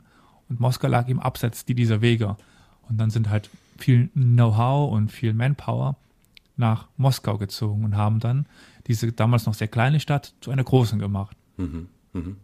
Und 0.50 0.60
Moskau 0.60 0.88
lag 0.88 1.08
eben 1.08 1.20
abseits 1.20 1.65
dieser 1.65 2.02
Wege. 2.02 2.38
Und 2.88 2.98
dann 2.98 3.10
sind 3.10 3.30
halt 3.30 3.50
viel 3.78 4.10
Know-how 4.10 4.91
und 4.91 5.12
viel 5.12 5.34
Manpower 5.34 5.96
nach 6.58 6.88
Moskau 6.98 7.38
gezogen 7.38 7.84
und 7.84 7.96
haben 7.96 8.20
dann 8.20 8.48
diese 8.88 9.12
damals 9.12 9.46
noch 9.46 9.54
sehr 9.54 9.68
kleine 9.68 10.00
Stadt 10.00 10.34
zu 10.41 10.52
einer 10.52 10.63
großen 10.63 11.00
gemacht. 11.00 11.36
Mhm. 11.58 11.88
Mhm. 12.13 12.38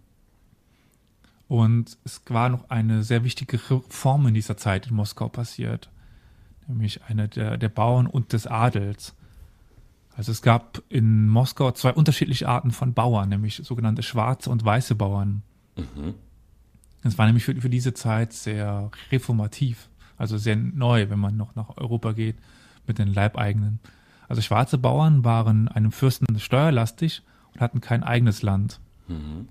Und 1.48 1.98
es 2.06 2.22
war 2.30 2.50
noch 2.50 2.70
eine 2.70 3.04
sehr 3.04 3.24
wichtige 3.24 3.60
Reform 3.70 4.28
in 4.28 4.34
dieser 4.34 4.58
Zeit 4.58 4.88
in 4.88 4.96
Moskau 4.96 5.28
passiert, 5.28 5.90
nämlich 6.68 7.04
eine 7.04 7.28
der, 7.28 7.58
der 7.58 7.70
Bauern 7.70 8.08
und 8.08 8.34
des 8.34 8.48
Adels. 8.48 9.16
Also 10.16 10.32
es 10.32 10.42
gab 10.42 10.82
in 10.90 11.28
Moskau 11.28 11.72
zwei 11.72 11.94
unterschiedliche 11.94 12.48
Arten 12.48 12.72
von 12.72 12.94
Bauern, 12.94 13.30
nämlich 13.30 13.62
sogenannte 13.64 14.04
schwarze 14.04 14.50
und 14.50 14.64
weiße 14.64 14.96
Bauern. 14.96 15.42
Mhm. 15.76 16.16
Das 17.04 17.18
war 17.18 17.26
nämlich 17.26 17.44
für, 17.44 17.60
für 17.60 17.70
diese 17.70 17.94
Zeit 17.94 18.34
sehr 18.34 18.92
reformativ, 19.12 19.90
also 20.18 20.38
sehr 20.38 20.56
neu, 20.56 21.10
wenn 21.10 21.20
man 21.20 21.36
noch 21.36 21.56
nach 21.56 21.78
Europa 21.78 22.14
geht 22.14 22.38
mit 22.88 23.00
den 23.00 23.14
Leibeigenen. 23.14 23.80
Also 24.32 24.42
schwarze 24.42 24.78
Bauern 24.78 25.26
waren 25.26 25.68
einem 25.68 25.92
Fürsten 25.92 26.40
steuerlastig 26.40 27.22
und 27.54 27.60
hatten 27.60 27.82
kein 27.82 28.02
eigenes 28.02 28.44
Land. 28.44 28.80
Mhm. 29.10 29.50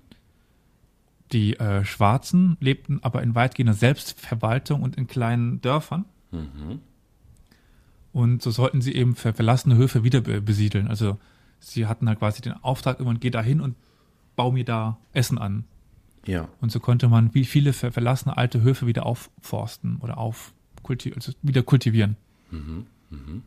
Die 1.31 1.55
äh, 1.59 1.85
Schwarzen 1.85 2.57
lebten 2.59 2.97
aber 3.03 3.21
in 3.21 3.35
weitgehender 3.35 3.75
Selbstverwaltung 3.75 4.81
und 4.81 4.95
in 4.95 5.05
kleinen 5.05 5.61
Dörfern. 5.61 6.05
Mhm. 6.31 6.79
Und 8.11 8.41
so 8.41 8.49
sollten 8.49 8.81
sie 8.81 8.95
eben 8.95 9.15
verlassene 9.15 9.75
Höfe 9.75 10.03
wieder 10.03 10.21
besiedeln. 10.21 10.87
Also 10.87 11.19
sie 11.59 11.85
hatten 11.85 12.07
halt 12.07 12.17
quasi 12.17 12.41
den 12.41 12.53
Auftrag, 12.53 12.97
irgendwann 12.97 13.19
geh 13.19 13.29
da 13.29 13.43
hin 13.43 13.61
und 13.61 13.75
bau 14.35 14.51
mir 14.51 14.65
da 14.65 14.97
Essen 15.13 15.37
an. 15.37 15.65
Ja. 16.25 16.47
Und 16.59 16.71
so 16.71 16.79
konnte 16.79 17.07
man 17.07 17.35
wie 17.35 17.45
viele 17.45 17.71
verlassene 17.73 18.35
alte 18.35 18.61
Höfe 18.61 18.87
wieder 18.87 19.05
aufforsten 19.05 19.97
oder 19.97 20.17
auf 20.17 20.55
also 20.89 21.33
wieder 21.43 21.61
kultivieren. 21.61 22.17
Mhm. 22.49 22.87
Mhm. 23.11 23.43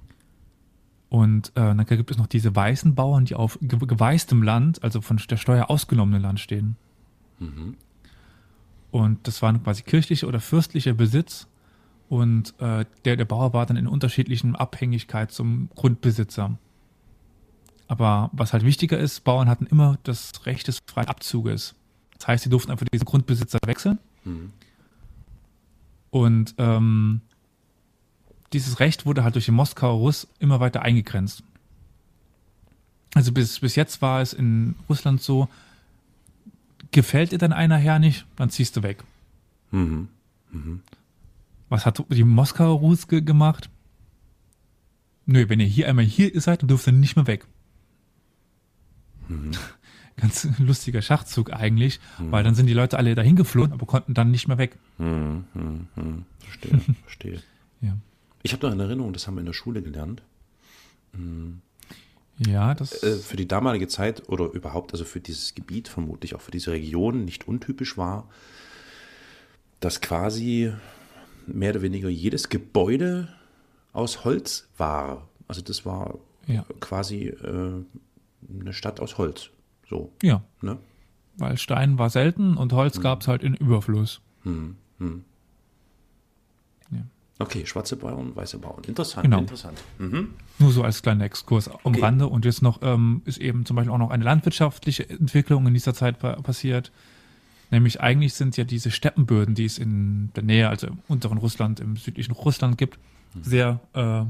Und 1.14 1.50
äh, 1.50 1.60
dann 1.60 1.86
gibt 1.86 2.10
es 2.10 2.18
noch 2.18 2.26
diese 2.26 2.56
weißen 2.56 2.96
Bauern, 2.96 3.24
die 3.24 3.36
auf 3.36 3.56
geweißtem 3.60 4.42
Land, 4.42 4.82
also 4.82 5.00
von 5.00 5.16
der 5.16 5.36
Steuer 5.36 5.70
ausgenommenen 5.70 6.20
Land 6.20 6.40
stehen. 6.40 6.74
Mhm. 7.38 7.76
Und 8.90 9.28
das 9.28 9.40
waren 9.40 9.62
quasi 9.62 9.84
kirchlicher 9.84 10.26
oder 10.26 10.40
fürstlicher 10.40 10.92
Besitz. 10.92 11.46
Und 12.08 12.58
äh, 12.58 12.84
der, 13.04 13.14
der 13.14 13.26
Bauer 13.26 13.52
war 13.52 13.64
dann 13.64 13.76
in 13.76 13.86
unterschiedlichen 13.86 14.56
Abhängigkeit 14.56 15.30
zum 15.30 15.68
Grundbesitzer. 15.76 16.58
Aber 17.86 18.30
was 18.32 18.52
halt 18.52 18.64
wichtiger 18.64 18.98
ist, 18.98 19.20
Bauern 19.22 19.48
hatten 19.48 19.66
immer 19.66 20.00
das 20.02 20.32
Recht 20.46 20.66
des 20.66 20.80
freien 20.84 21.06
Abzuges. 21.06 21.76
Das 22.18 22.26
heißt, 22.26 22.42
sie 22.42 22.50
durften 22.50 22.72
einfach 22.72 22.86
diesen 22.92 23.04
Grundbesitzer 23.04 23.60
wechseln. 23.64 24.00
Mhm. 24.24 24.50
Und 26.10 26.56
ähm, 26.58 27.20
dieses 28.54 28.80
Recht 28.80 29.04
wurde 29.04 29.24
halt 29.24 29.34
durch 29.34 29.46
den 29.46 29.54
Moskauer 29.54 29.98
Russ 29.98 30.26
immer 30.38 30.60
weiter 30.60 30.82
eingegrenzt. 30.82 31.42
Also 33.14 33.32
bis, 33.32 33.60
bis 33.60 33.76
jetzt 33.76 34.02
war 34.02 34.20
es 34.20 34.32
in 34.32 34.74
Russland 34.88 35.22
so, 35.22 35.48
gefällt 36.90 37.32
dir 37.32 37.38
dann 37.38 37.52
einer 37.52 37.76
Herr 37.76 37.98
nicht, 37.98 38.26
dann 38.36 38.50
ziehst 38.50 38.76
du 38.76 38.82
weg. 38.82 39.04
Mhm. 39.70 40.08
Mhm. 40.50 40.80
Was 41.68 41.86
hat 41.86 42.02
die 42.08 42.24
Moskauer 42.24 42.78
Russ 42.78 43.08
ge 43.08 43.20
gemacht? 43.20 43.68
Nö, 45.26 45.48
wenn 45.48 45.60
ihr 45.60 45.66
hier 45.66 45.88
einmal 45.88 46.04
hier 46.04 46.40
seid, 46.40 46.62
dann 46.62 46.68
dürft 46.68 46.86
ihr 46.86 46.92
nicht 46.92 47.16
mehr 47.16 47.26
weg. 47.26 47.46
Mhm. 49.28 49.52
Ganz 50.16 50.46
lustiger 50.58 51.02
Schachzug 51.02 51.52
eigentlich, 51.52 51.98
mhm. 52.18 52.30
weil 52.30 52.44
dann 52.44 52.54
sind 52.54 52.66
die 52.66 52.74
Leute 52.74 52.98
alle 52.98 53.16
dahin 53.16 53.34
geflohen, 53.34 53.72
aber 53.72 53.86
konnten 53.86 54.14
dann 54.14 54.30
nicht 54.30 54.46
mehr 54.46 54.58
weg. 54.58 54.78
Mhm, 54.98 55.44
mhm. 55.54 56.24
Verstehe, 56.38 56.80
verstehe. 57.02 57.42
ja. 57.80 57.96
Ich 58.44 58.52
habe 58.52 58.66
noch 58.66 58.72
eine 58.72 58.82
Erinnerung, 58.82 59.14
das 59.14 59.26
haben 59.26 59.36
wir 59.36 59.40
in 59.40 59.46
der 59.46 59.54
Schule 59.54 59.80
gelernt. 59.80 60.22
Mhm. 61.14 61.62
Ja, 62.38 62.74
das. 62.74 63.02
Äh, 63.02 63.16
für 63.16 63.36
die 63.36 63.48
damalige 63.48 63.88
Zeit 63.88 64.28
oder 64.28 64.50
überhaupt, 64.52 64.92
also 64.92 65.06
für 65.06 65.20
dieses 65.20 65.54
Gebiet, 65.54 65.88
vermutlich 65.88 66.34
auch 66.34 66.42
für 66.42 66.50
diese 66.50 66.70
Region, 66.70 67.24
nicht 67.24 67.48
untypisch 67.48 67.96
war, 67.96 68.28
dass 69.80 70.02
quasi 70.02 70.72
mehr 71.46 71.70
oder 71.70 71.80
weniger 71.80 72.10
jedes 72.10 72.50
Gebäude 72.50 73.28
aus 73.94 74.24
Holz 74.24 74.68
war. 74.76 75.26
Also 75.48 75.62
das 75.62 75.86
war 75.86 76.18
ja. 76.46 76.66
quasi 76.80 77.28
äh, 77.28 77.82
eine 78.60 78.72
Stadt 78.74 79.00
aus 79.00 79.16
Holz. 79.16 79.48
So. 79.88 80.12
Ja. 80.22 80.42
Ne? 80.60 80.76
Weil 81.38 81.56
Stein 81.56 81.98
war 81.98 82.10
selten 82.10 82.58
und 82.58 82.74
Holz 82.74 82.96
hm. 82.96 83.02
gab 83.02 83.22
es 83.22 83.28
halt 83.28 83.42
in 83.42 83.54
Überfluss. 83.54 84.20
Hm. 84.42 84.76
Hm. 84.98 85.24
Okay, 87.38 87.66
schwarze 87.66 87.96
Bauern, 87.96 88.34
weiße 88.36 88.58
Bauern. 88.58 88.84
Interessant, 88.84 89.24
genau. 89.24 89.38
interessant. 89.38 89.82
Mhm. 89.98 90.30
Nur 90.60 90.70
so 90.70 90.84
als 90.84 91.02
kleiner 91.02 91.24
Exkurs 91.24 91.68
am 91.68 91.78
okay. 91.82 92.00
Rande. 92.00 92.28
Und 92.28 92.44
jetzt 92.44 92.62
noch 92.62 92.80
ähm, 92.82 93.22
ist 93.24 93.38
eben 93.38 93.66
zum 93.66 93.74
Beispiel 93.74 93.92
auch 93.92 93.98
noch 93.98 94.10
eine 94.10 94.22
landwirtschaftliche 94.22 95.08
Entwicklung 95.08 95.66
in 95.66 95.74
dieser 95.74 95.94
Zeit 95.94 96.20
pa 96.20 96.40
passiert. 96.42 96.92
Nämlich 97.70 98.00
eigentlich 98.00 98.34
sind 98.34 98.56
ja 98.56 98.62
diese 98.62 98.92
Steppenböden, 98.92 99.56
die 99.56 99.64
es 99.64 99.78
in 99.78 100.30
der 100.36 100.44
Nähe, 100.44 100.68
also 100.68 100.86
im 100.86 100.98
unteren 101.08 101.38
Russland, 101.38 101.80
im 101.80 101.96
südlichen 101.96 102.32
Russland 102.32 102.78
gibt, 102.78 102.98
mhm. 103.34 103.42
sehr 103.42 103.80
äh, 103.94 104.24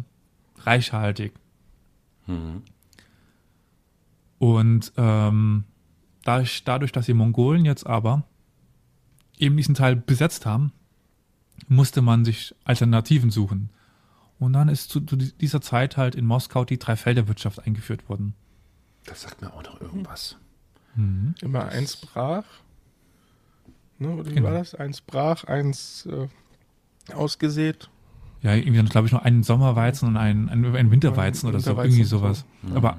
reichhaltig. 0.63 1.35
Mhm. 2.27 2.63
Und 4.39 4.93
ähm, 4.97 5.65
dadurch, 6.23 6.65
dadurch, 6.65 6.93
dass 6.93 7.05
die 7.05 7.15
Mongolen 7.15 7.67
jetzt 7.67 7.87
aber 7.87 8.25
eben 9.39 9.59
diesen 9.59 9.75
Teil 9.75 9.95
besetzt 9.95 10.47
haben, 10.47 10.73
musste 11.69 12.03
man 12.03 12.25
sich 12.25 12.55
Alternativen 12.65 13.31
suchen. 13.31 13.71
Und 14.39 14.53
dann 14.53 14.69
ist 14.69 14.91
zu, 14.91 15.01
zu 15.01 15.17
dieser 15.17 15.61
Zeit 15.61 15.97
halt 15.97 16.15
in 16.15 16.27
Moskau 16.27 16.65
die 16.65 16.79
Dreifelderwirtschaft 16.79 17.65
eingeführt 17.67 18.09
worden. 18.09 18.35
Das 19.07 19.23
sagt 19.23 19.41
mir 19.41 19.53
auch 19.53 19.63
noch 19.63 19.81
irgendwas. 19.81 20.37
Mhm. 20.97 21.35
Immer 21.41 21.67
eins 21.67 21.97
brach. 21.97 22.45
Ne, 23.99 24.27
wie 24.27 24.35
genau. 24.35 24.49
war 24.49 24.55
das? 24.55 24.75
Eins 24.75 25.01
brach, 25.01 25.45
eins 25.45 26.07
äh, 26.07 26.29
ausgesät. 27.15 27.89
Ja, 28.43 28.55
irgendwie 28.55 28.77
dann 28.77 28.89
glaube 28.89 29.07
ich 29.07 29.13
noch 29.13 29.23
einen 29.23 29.43
Sommerweizen 29.43 30.09
und 30.09 30.17
einen, 30.17 30.49
einen, 30.49 30.77
einen 30.77 30.91
Winterweizen 30.91 31.49
oder 31.49 31.59
Winterweizen 31.59 31.93
so, 31.93 31.97
irgendwie 31.97 32.05
sowas. 32.05 32.45
So. 32.63 32.71
Mhm. 32.71 32.77
Aber 32.77 32.99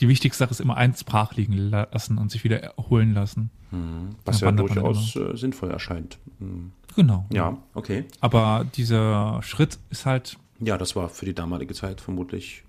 die 0.00 0.08
wichtigste 0.08 0.44
Sache 0.44 0.50
ist 0.50 0.60
immer 0.60 0.76
eins 0.76 1.04
brach 1.04 1.34
liegen 1.34 1.54
lassen 1.70 2.18
und 2.18 2.30
sich 2.30 2.44
wieder 2.44 2.62
erholen 2.62 3.14
lassen. 3.14 3.50
Mhm. 3.70 4.16
Was 4.24 4.40
ja 4.40 4.50
durchaus 4.52 5.16
äh, 5.16 5.36
sinnvoll 5.36 5.70
erscheint. 5.70 6.18
Mhm. 6.38 6.72
Genau. 6.96 7.26
Ja, 7.30 7.58
okay. 7.74 8.04
Aber 8.20 8.66
dieser 8.74 9.42
Schritt 9.42 9.78
ist 9.90 10.06
halt. 10.06 10.38
Ja, 10.60 10.78
das 10.78 10.94
war 10.94 11.08
für 11.08 11.26
die 11.26 11.34
damalige 11.34 11.74
Zeit 11.74 12.00
vermutlich 12.00 12.64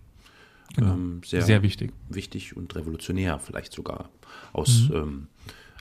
genau. 0.75 0.93
ähm, 0.93 1.21
sehr, 1.23 1.43
sehr 1.43 1.61
wichtig. 1.61 1.93
Wichtig 2.09 2.57
und 2.57 2.75
revolutionär, 2.75 3.39
vielleicht 3.39 3.73
sogar 3.73 4.09
aus 4.53 4.89
mhm. 4.89 4.95
ähm, 4.95 5.27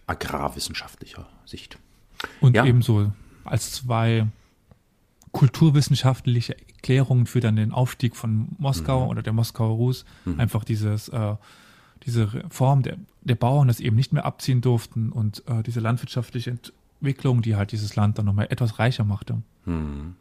agrarwissenschaftlicher 0.07 1.27
Sicht. 1.47 1.79
Und 2.41 2.57
ja. 2.57 2.65
ebenso 2.65 3.13
als 3.45 3.73
zwei 3.73 4.27
kulturwissenschaftliche 5.35 6.57
Erklärungen 6.57 7.27
für 7.27 7.41
dann 7.41 7.57
den 7.57 7.73
Aufstieg 7.73 8.17
von 8.17 8.49
Moskau 8.57 9.05
mhm. 9.05 9.11
oder 9.11 9.23
der 9.23 9.33
Moskauer 9.33 9.75
Rus. 9.77 10.07
Mhm. 10.25 10.41
Einfach 10.41 10.65
dieses, 10.65 11.09
äh, 11.09 11.35
diese 12.07 12.29
Form 12.49 12.83
der, 12.83 12.97
der 13.23 13.35
Bauern, 13.35 13.69
das 13.69 13.81
eben 13.81 13.97
nicht 13.97 14.13
mehr 14.13 14.25
abziehen 14.25 14.61
durften 14.61 15.11
und 15.11 15.43
äh, 15.49 15.63
diese 15.63 15.81
landwirtschaftliche 15.81 16.57
Entwicklung, 17.01 17.43
die 17.43 17.57
halt 17.57 17.73
dieses 17.73 17.97
Land 17.97 18.17
dann 18.17 18.27
nochmal 18.27 18.47
etwas 18.49 18.79
reicher 18.79 19.05
machte. 19.05 19.43
Mhm. 19.67 20.15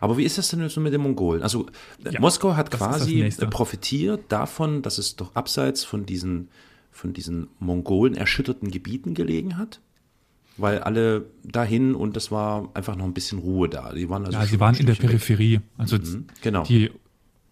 Aber 0.00 0.16
wie 0.16 0.24
ist 0.24 0.38
das 0.38 0.48
denn 0.48 0.66
so 0.68 0.80
mit 0.80 0.94
den 0.94 1.02
Mongolen? 1.02 1.42
Also 1.42 1.66
ja, 2.02 2.18
Moskau 2.18 2.56
hat 2.56 2.70
quasi 2.70 3.30
profitiert 3.50 4.32
davon, 4.32 4.80
dass 4.80 4.96
es 4.96 5.16
doch 5.16 5.34
abseits 5.34 5.84
von 5.84 6.06
diesen, 6.06 6.48
von 6.90 7.12
diesen 7.12 7.48
Mongolen 7.58 8.14
erschütterten 8.14 8.70
Gebieten 8.70 9.12
gelegen 9.12 9.58
hat? 9.58 9.80
Weil 10.60 10.80
alle 10.80 11.26
dahin 11.44 11.94
und 11.94 12.16
das 12.16 12.30
war 12.30 12.68
einfach 12.74 12.96
noch 12.96 13.04
ein 13.04 13.14
bisschen 13.14 13.38
Ruhe 13.38 13.68
da. 13.68 13.92
Die 13.92 14.08
waren 14.08 14.24
also 14.26 14.38
ja, 14.38 14.44
sie 14.44 14.60
waren 14.60 14.74
in 14.76 14.86
der 14.86 14.94
Peripherie. 14.94 15.54
Weg. 15.54 15.62
Also 15.78 15.96
mhm, 15.96 16.26
genau. 16.42 16.64
die 16.64 16.90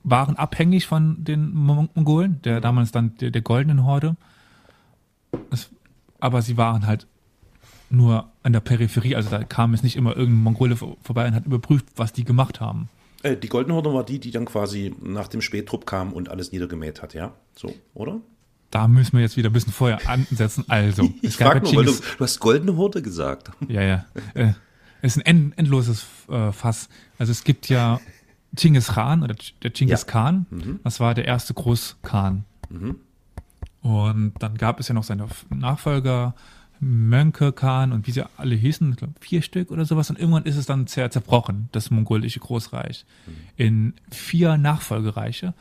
waren 0.05 0.37
abhängig 0.37 0.87
von 0.87 1.25
den 1.25 1.55
Mongolen, 1.55 2.41
der 2.43 2.61
damals 2.61 2.93
dann 2.93 3.17
der, 3.19 3.31
der 3.31 3.43
goldenen 3.43 3.85
Horde. 3.85 4.17
Es, 5.51 5.71
aber 6.21 6.43
sie 6.43 6.57
waren 6.57 6.87
halt 6.87 7.07
nur 7.91 8.31
an 8.43 8.53
der 8.53 8.61
Peripherie, 8.61 9.17
also 9.17 9.31
da 9.31 9.45
kam 9.45 9.75
es 9.75 9.83
nicht 9.83 9.97
immer 9.97 10.17
irgendein 10.17 10.43
Mongole 10.43 10.77
vorbei 10.77 11.27
und 11.27 11.35
hat 11.35 11.47
überprüft, 11.47 11.87
was 11.97 12.13
die 12.13 12.25
gemacht 12.25 12.61
haben. 12.61 12.89
Äh, 13.23 13.37
die 13.37 13.49
Goldene 13.49 13.75
Horde 13.75 13.93
war 13.93 14.05
die, 14.05 14.19
die 14.19 14.31
dann 14.31 14.45
quasi 14.45 14.95
nach 15.03 15.29
dem 15.29 15.41
Spättrupp 15.41 15.87
kam 15.87 16.13
und 16.13 16.29
alles 16.29 16.53
niedergemäht 16.53 17.03
hat, 17.03 17.15
ja? 17.15 17.33
So, 17.55 17.75
oder? 17.95 18.21
Da 18.71 18.89
müssen 18.89 19.15
wir 19.15 19.21
jetzt 19.21 19.37
wieder 19.37 19.51
ein 19.51 19.53
bisschen 19.53 19.73
vorher 19.73 20.09
ansetzen. 20.09 20.65
Also, 20.69 21.13
ich 21.23 21.37
frage 21.37 21.61
nur, 21.63 21.77
weil 21.77 21.85
du, 21.87 21.93
du, 21.93 22.25
hast 22.25 22.39
goldene 22.41 22.77
Horde 22.77 23.03
gesagt. 23.03 23.51
Ja, 23.69 23.83
ja. 23.83 24.07
Äh, 24.35 24.53
es 25.01 25.17
ist 25.17 25.23
ein 25.23 25.27
end, 25.27 25.59
endloses 25.59 26.07
äh, 26.29 26.53
Fass. 26.53 26.89
Also 27.19 27.33
es 27.33 27.45
gibt 27.45 27.69
ja 27.69 28.01
Genghis 28.55 28.89
Khan 28.89 29.23
oder 29.23 29.35
der 29.63 29.71
Genghis 29.71 30.03
ja. 30.03 30.07
Khan. 30.07 30.47
Mhm. 30.51 30.81
Das 30.85 31.01
war 31.01 31.15
der 31.15 31.25
erste 31.25 31.55
Großkhan. 31.55 32.45
Mhm. 32.69 32.97
Und 33.81 34.35
dann 34.41 34.57
gab 34.57 34.81
es 34.81 34.89
ja 34.89 34.95
noch 34.95 35.05
seine 35.05 35.29
Nachfolger, 35.51 36.35
Mönke 36.81 37.53
Khan 37.53 37.93
und 37.93 38.07
wie 38.07 38.13
sie 38.13 38.23
alle 38.37 38.55
hießen, 38.55 38.91
ich 38.91 38.97
glaube 38.97 39.15
vier 39.21 39.43
Stück 39.43 39.71
oder 39.71 39.85
sowas. 39.85 40.11
Und 40.11 40.19
irgendwann 40.19 40.45
ist 40.45 40.57
es 40.57 40.67
dann 40.67 40.87
zer 40.87 41.11
zerbrochen, 41.11 41.69
das 41.73 41.91
mongolische 41.91 42.41
Großreich, 42.41 43.05
mhm. 43.27 43.33
in 43.57 43.95
vier 44.11 44.57
Nachfolgereiche. 44.59 45.55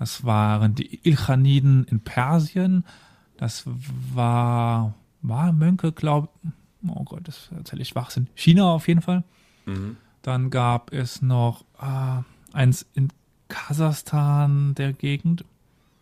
Das 0.00 0.24
waren 0.24 0.74
die 0.74 0.98
Ilchaniden 1.06 1.84
in 1.84 2.00
Persien. 2.00 2.84
Das 3.36 3.64
war, 4.12 4.94
war 5.22 5.52
Mönke, 5.52 5.92
glaube 5.92 6.28
Oh 6.88 7.04
Gott, 7.04 7.20
das 7.24 7.50
erzähle 7.54 7.82
ich 7.82 7.88
Schwachsinn. 7.88 8.28
China 8.34 8.72
auf 8.72 8.88
jeden 8.88 9.02
Fall. 9.02 9.24
Mhm. 9.66 9.98
Dann 10.22 10.50
gab 10.50 10.92
es 10.92 11.20
noch 11.20 11.64
äh, 11.80 12.22
eins 12.56 12.86
in 12.94 13.08
Kasachstan 13.48 14.74
der 14.74 14.94
Gegend 14.94 15.44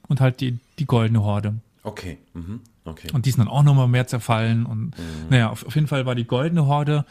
und 0.06 0.20
halt 0.20 0.40
die, 0.40 0.58
die 0.78 0.86
Goldene 0.86 1.22
Horde. 1.24 1.56
Okay. 1.82 2.18
Mhm. 2.34 2.60
okay. 2.84 3.08
Und 3.12 3.26
die 3.26 3.30
sind 3.32 3.40
dann 3.40 3.48
auch 3.48 3.64
nochmal 3.64 3.88
mehr 3.88 4.06
zerfallen. 4.06 4.66
Und 4.66 4.96
mhm. 4.96 5.28
naja, 5.30 5.50
auf, 5.50 5.66
auf, 5.66 5.74
jeden 5.74 5.88
Fall 5.88 6.06
war 6.06 6.14
die 6.14 6.26
Goldene 6.26 6.66
Horde 6.66 7.04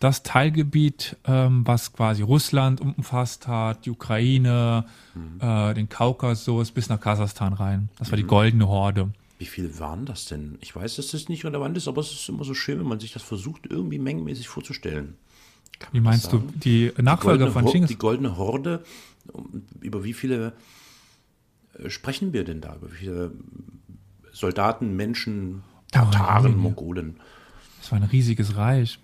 das 0.00 0.22
Teilgebiet, 0.22 1.16
ähm, 1.24 1.66
was 1.66 1.92
quasi 1.92 2.22
Russland 2.22 2.80
umfasst 2.80 3.46
hat, 3.48 3.86
die 3.86 3.90
Ukraine, 3.90 4.84
mhm. 5.14 5.40
äh, 5.40 5.74
den 5.74 5.88
Kaukasus 5.88 6.70
bis 6.70 6.88
nach 6.88 7.00
Kasachstan 7.00 7.52
rein. 7.52 7.88
Das 7.98 8.10
war 8.10 8.18
mhm. 8.18 8.22
die 8.22 8.26
goldene 8.26 8.68
Horde. 8.68 9.10
Wie 9.38 9.46
viele 9.46 9.78
waren 9.78 10.06
das 10.06 10.26
denn? 10.26 10.56
Ich 10.60 10.74
weiß, 10.74 10.96
dass 10.96 11.10
das 11.10 11.28
nicht 11.28 11.44
relevant 11.44 11.76
ist, 11.76 11.88
aber 11.88 12.00
es 12.00 12.10
ist 12.12 12.28
immer 12.28 12.44
so 12.44 12.54
schön, 12.54 12.78
wenn 12.78 12.86
man 12.86 13.00
sich 13.00 13.12
das 13.12 13.22
versucht, 13.22 13.66
irgendwie 13.68 13.98
mengenmäßig 13.98 14.48
vorzustellen. 14.48 15.14
Wie 15.92 16.00
meinst 16.00 16.32
du, 16.32 16.42
die 16.54 16.92
Nachfolger 16.96 17.46
die 17.46 17.52
von 17.52 17.66
Chinggis? 17.66 17.88
Die 17.88 17.98
goldene 17.98 18.38
Horde, 18.38 18.82
über 19.80 20.04
wie 20.04 20.14
viele 20.14 20.54
äh, 21.78 21.90
sprechen 21.90 22.32
wir 22.32 22.44
denn 22.44 22.62
da? 22.62 22.76
Über 22.76 22.90
wie 22.92 22.96
viele 22.96 23.32
Soldaten, 24.32 24.96
Menschen, 24.96 25.62
Tataren, 25.92 26.56
Mongolen? 26.56 27.20
Das 27.80 27.92
war 27.92 27.98
ein 27.98 28.04
riesiges 28.04 28.56
Reich. 28.56 28.98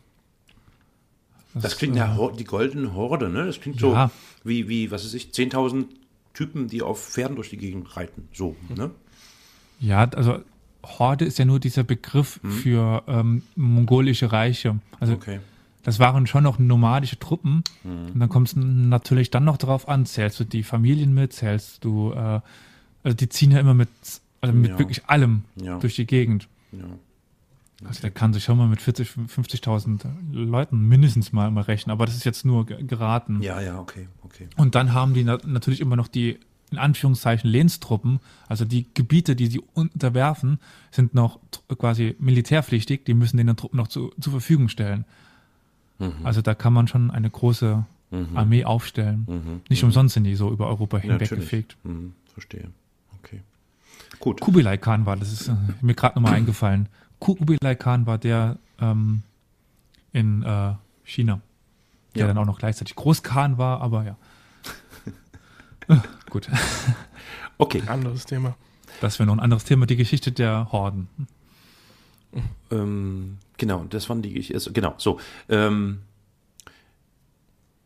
Das, 1.54 1.64
das 1.64 1.76
klingt 1.78 1.96
ja 1.96 2.16
äh, 2.16 2.36
die 2.36 2.44
goldene 2.44 2.94
Horde, 2.94 3.28
ne? 3.28 3.46
Das 3.46 3.60
klingt 3.60 3.78
so 3.78 3.92
ja. 3.92 4.10
wie, 4.44 4.68
wie, 4.68 4.90
was 4.90 5.04
weiß 5.04 5.14
ich, 5.14 5.28
10.000 5.28 5.86
Typen, 6.32 6.68
die 6.68 6.82
auf 6.82 7.02
Pferden 7.04 7.36
durch 7.36 7.50
die 7.50 7.58
Gegend 7.58 7.96
reiten. 7.96 8.28
So, 8.32 8.56
ne? 8.74 8.90
Ja, 9.80 10.04
also 10.04 10.38
Horde 10.84 11.24
ist 11.24 11.38
ja 11.38 11.44
nur 11.44 11.60
dieser 11.60 11.84
Begriff 11.84 12.40
hm. 12.42 12.50
für 12.50 13.02
ähm, 13.06 13.42
mongolische 13.54 14.32
Reiche. 14.32 14.78
Also 14.98 15.14
okay. 15.14 15.40
das 15.82 15.98
waren 15.98 16.26
schon 16.26 16.44
noch 16.44 16.58
nomadische 16.58 17.18
Truppen. 17.18 17.62
Hm. 17.82 18.12
Und 18.14 18.18
dann 18.18 18.28
kommt 18.28 18.48
es 18.48 18.56
natürlich 18.56 19.30
dann 19.30 19.44
noch 19.44 19.56
darauf 19.56 19.88
an, 19.88 20.06
zählst 20.06 20.40
du 20.40 20.44
die 20.44 20.62
Familien 20.62 21.14
mit, 21.14 21.32
zählst 21.32 21.84
du, 21.84 22.12
äh, 22.12 22.40
also 23.02 23.16
die 23.16 23.28
ziehen 23.28 23.50
ja 23.50 23.60
immer 23.60 23.74
mit, 23.74 23.88
also 24.40 24.54
mit 24.54 24.70
ja. 24.70 24.78
wirklich 24.78 25.04
allem 25.06 25.44
ja. 25.56 25.78
durch 25.78 25.96
die 25.96 26.06
Gegend. 26.06 26.48
Ja. 26.72 26.84
Also 27.86 28.00
der 28.02 28.10
kann 28.10 28.32
sich 28.32 28.44
schon 28.44 28.58
mal 28.58 28.68
mit 28.68 28.80
40, 28.80 29.08
50.000 29.08 30.06
Leuten 30.32 30.88
mindestens 30.88 31.32
mal, 31.32 31.50
mal 31.50 31.62
rechnen, 31.62 31.92
aber 31.92 32.06
das 32.06 32.16
ist 32.16 32.24
jetzt 32.24 32.44
nur 32.44 32.66
geraten. 32.66 33.42
Ja, 33.42 33.60
ja, 33.60 33.78
okay, 33.78 34.08
okay. 34.22 34.48
Und 34.56 34.74
dann 34.74 34.92
haben 34.92 35.14
die 35.14 35.24
na 35.24 35.38
natürlich 35.44 35.80
immer 35.80 35.96
noch 35.96 36.08
die, 36.08 36.38
in 36.70 36.78
Anführungszeichen, 36.78 37.48
Lehnstruppen, 37.48 38.20
also 38.48 38.64
die 38.64 38.86
Gebiete, 38.94 39.36
die 39.36 39.46
sie 39.46 39.60
unterwerfen, 39.74 40.58
sind 40.90 41.14
noch 41.14 41.40
quasi 41.76 42.16
militärpflichtig, 42.18 43.04
die 43.04 43.14
müssen 43.14 43.36
den 43.36 43.54
Truppen 43.56 43.76
noch 43.76 43.88
zu, 43.88 44.12
zur 44.20 44.32
Verfügung 44.32 44.68
stellen. 44.68 45.04
Mhm. 45.98 46.24
Also 46.24 46.42
da 46.42 46.54
kann 46.54 46.72
man 46.72 46.88
schon 46.88 47.10
eine 47.10 47.30
große 47.30 47.84
mhm. 48.10 48.36
Armee 48.36 48.64
aufstellen. 48.64 49.26
Mhm. 49.28 49.60
Nicht 49.68 49.82
mhm. 49.82 49.88
umsonst 49.88 50.14
sind 50.14 50.24
die 50.24 50.34
so 50.34 50.50
über 50.50 50.68
Europa 50.68 50.98
hinweggefegt. 50.98 51.76
Ja, 51.84 51.90
mhm. 51.90 52.12
Verstehe. 52.32 52.70
Okay. 53.18 53.40
Gut. 54.18 54.40
Kubilai 54.40 54.76
Khan 54.76 55.06
war, 55.06 55.16
das 55.16 55.32
ist 55.32 55.48
äh, 55.48 55.54
mir 55.80 55.94
gerade 55.94 56.16
nochmal 56.16 56.34
eingefallen. 56.34 56.88
Kubilai 57.22 57.76
Khan 57.76 58.04
war 58.04 58.18
der 58.18 58.58
ähm, 58.80 59.22
in 60.12 60.42
äh, 60.42 60.74
China, 61.04 61.40
der 62.16 62.22
ja. 62.22 62.26
dann 62.26 62.36
auch 62.36 62.46
noch 62.46 62.58
gleichzeitig 62.58 62.96
Großkhan 62.96 63.58
war, 63.58 63.80
aber 63.80 64.04
ja. 64.04 64.16
Gut. 66.30 66.50
Okay. 67.58 67.80
Anderes 67.86 68.26
Thema. 68.26 68.56
Das 69.00 69.20
wäre 69.20 69.28
noch 69.28 69.34
ein 69.34 69.40
anderes 69.40 69.62
Thema, 69.62 69.86
die 69.86 69.94
Geschichte 69.94 70.32
der 70.32 70.72
Horden. 70.72 71.08
Ähm, 72.72 73.38
genau, 73.56 73.84
das 73.84 74.08
waren 74.08 74.20
die 74.20 74.32
Geschichte. 74.32 74.54
Also, 74.54 74.72
genau, 74.72 74.94
so. 74.98 75.20
Ähm, 75.48 76.00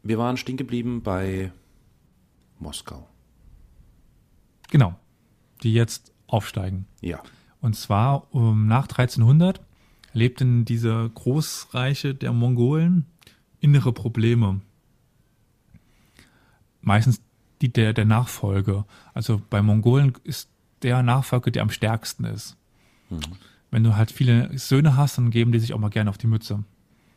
wir 0.02 0.16
waren 0.16 0.38
stehen 0.38 0.56
geblieben 0.56 1.02
bei 1.02 1.52
Moskau. 2.58 3.06
Genau. 4.70 4.98
Die 5.62 5.74
jetzt 5.74 6.14
aufsteigen. 6.26 6.86
Ja. 7.02 7.20
Und 7.66 7.74
zwar 7.74 8.32
um, 8.32 8.68
nach 8.68 8.84
1300 8.84 9.60
lebten 10.12 10.64
diese 10.64 11.10
Großreiche 11.12 12.14
der 12.14 12.32
Mongolen 12.32 13.06
innere 13.58 13.92
Probleme. 13.92 14.60
Meistens 16.80 17.20
die 17.60 17.72
der, 17.72 17.92
der 17.92 18.04
Nachfolge. 18.04 18.84
Also 19.14 19.42
bei 19.50 19.62
Mongolen 19.62 20.12
ist 20.22 20.48
der 20.82 21.02
Nachfolger, 21.02 21.50
der 21.50 21.62
am 21.62 21.70
stärksten 21.70 22.22
ist. 22.22 22.56
Mhm. 23.10 23.18
Wenn 23.72 23.82
du 23.82 23.96
halt 23.96 24.12
viele 24.12 24.56
Söhne 24.56 24.96
hast, 24.96 25.18
dann 25.18 25.30
geben 25.32 25.50
die 25.50 25.58
sich 25.58 25.74
auch 25.74 25.80
mal 25.80 25.90
gerne 25.90 26.10
auf 26.10 26.18
die 26.18 26.28
Mütze 26.28 26.62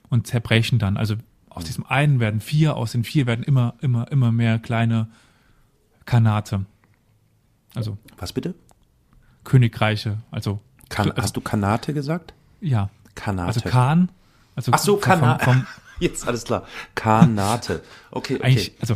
und 0.10 0.26
zerbrechen 0.26 0.80
dann. 0.80 0.98
Also 0.98 1.14
aus 1.50 1.62
mhm. 1.62 1.68
diesem 1.68 1.86
einen 1.86 2.20
werden 2.20 2.40
vier, 2.40 2.76
aus 2.76 2.94
den 2.94 3.04
vier 3.04 3.28
werden 3.28 3.44
immer, 3.44 3.76
immer, 3.82 4.12
immer 4.12 4.32
mehr 4.32 4.58
kleine 4.58 5.10
Kanate. 6.06 6.66
Also. 7.76 8.00
Was 8.18 8.34
bitte? 8.34 8.56
Königreiche. 9.44 10.18
Also, 10.32 10.60
kan 10.90 11.10
also 11.12 11.22
hast 11.22 11.38
du 11.38 11.42
Kanate 11.42 11.94
gesagt? 11.94 12.34
Ja. 12.62 12.90
Kanate. 13.16 13.48
Also 13.48 13.62
Khan. 13.62 14.10
Also 14.56 14.72
Ach 14.74 14.80
so, 14.80 14.98
Kanate. 14.98 15.66
Jetzt 16.00 16.28
alles 16.28 16.46
klar. 16.46 16.66
Kanate. 16.96 17.82
Okay, 18.12 18.36
okay. 18.36 18.44
Eigentlich, 18.44 18.74
also 18.80 18.96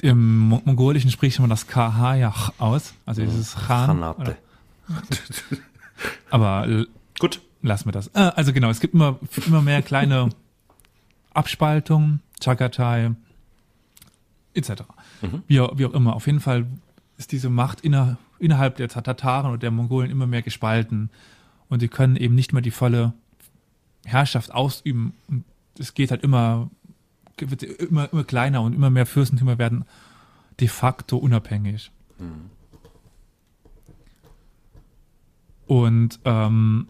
im 0.00 0.38
Mongolischen 0.38 1.10
spricht 1.10 1.38
man 1.38 1.50
das 1.50 1.66
KH 1.66 2.14
ja 2.14 2.34
aus, 2.58 2.94
also 3.06 3.22
dieses 3.22 3.54
Khan. 3.54 3.86
Kanate. 3.86 4.36
Aber 6.30 6.66
gut, 7.18 7.40
lassen 7.62 7.86
wir 7.86 7.92
das. 7.92 8.08
Äh, 8.08 8.32
also 8.34 8.52
genau, 8.52 8.70
es 8.70 8.80
gibt 8.80 8.94
immer, 8.94 9.18
immer 9.46 9.62
mehr 9.62 9.82
kleine 9.82 10.30
Abspaltungen, 11.34 12.20
Chagatai, 12.42 13.12
etc. 14.54 14.70
Mhm. 15.20 15.42
Wie, 15.46 15.58
wie 15.58 15.86
auch 15.86 15.94
immer. 15.94 16.16
Auf 16.16 16.26
jeden 16.26 16.40
Fall 16.40 16.66
ist 17.18 17.32
diese 17.32 17.50
Macht 17.50 17.80
inner, 17.82 18.18
innerhalb 18.38 18.76
der 18.76 18.88
Tataren 18.88 19.52
und 19.52 19.62
der 19.62 19.70
Mongolen 19.70 20.10
immer 20.10 20.26
mehr 20.26 20.42
gespalten. 20.42 21.10
Und 21.68 21.80
sie 21.80 21.88
können 21.88 22.16
eben 22.16 22.34
nicht 22.34 22.52
mehr 22.52 22.62
die 22.62 22.70
volle 22.70 23.12
Herrschaft 24.04 24.52
ausüben. 24.52 25.14
Und 25.28 25.44
es 25.78 25.94
geht 25.94 26.10
halt 26.10 26.22
immer, 26.22 26.70
wird 27.38 27.62
immer, 27.62 28.12
immer 28.12 28.24
kleiner 28.24 28.62
und 28.62 28.74
immer 28.74 28.90
mehr 28.90 29.06
Fürstentümer 29.06 29.58
werden 29.58 29.84
de 30.60 30.68
facto 30.68 31.16
unabhängig. 31.16 31.90
Mhm. 32.18 32.50
Und 35.66 36.20
ähm, 36.24 36.88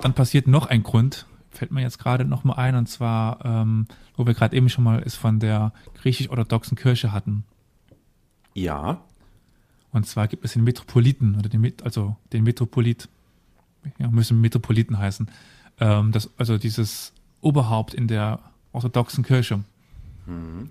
dann 0.00 0.14
passiert 0.14 0.46
noch 0.46 0.66
ein 0.66 0.82
Grund, 0.82 1.26
fällt 1.50 1.70
mir 1.70 1.82
jetzt 1.82 1.98
gerade 1.98 2.24
noch 2.24 2.44
mal 2.44 2.54
ein, 2.54 2.76
und 2.76 2.88
zwar, 2.88 3.44
ähm, 3.44 3.86
wo 4.16 4.26
wir 4.26 4.34
gerade 4.34 4.56
eben 4.56 4.68
schon 4.68 4.84
mal 4.84 5.02
es 5.04 5.16
von 5.16 5.38
der 5.38 5.72
griechisch-orthodoxen 6.00 6.76
Kirche 6.76 7.12
hatten. 7.12 7.44
Ja. 8.54 9.02
Und 9.92 10.06
zwar 10.06 10.28
gibt 10.28 10.44
es 10.44 10.52
den 10.52 10.64
Metropoliten 10.64 11.36
oder 11.38 11.48
den, 11.48 11.72
also 11.82 12.16
den 12.32 12.44
Metropolit, 12.44 13.08
ja, 13.98 14.08
müssen 14.08 14.40
Metropoliten 14.40 14.98
heißen. 14.98 15.30
Ähm, 15.80 16.12
das, 16.12 16.30
also 16.38 16.58
dieses 16.58 17.12
Oberhaupt 17.40 17.94
in 17.94 18.08
der 18.08 18.40
orthodoxen 18.72 19.24
Kirche. 19.24 19.64
Mhm. 20.26 20.70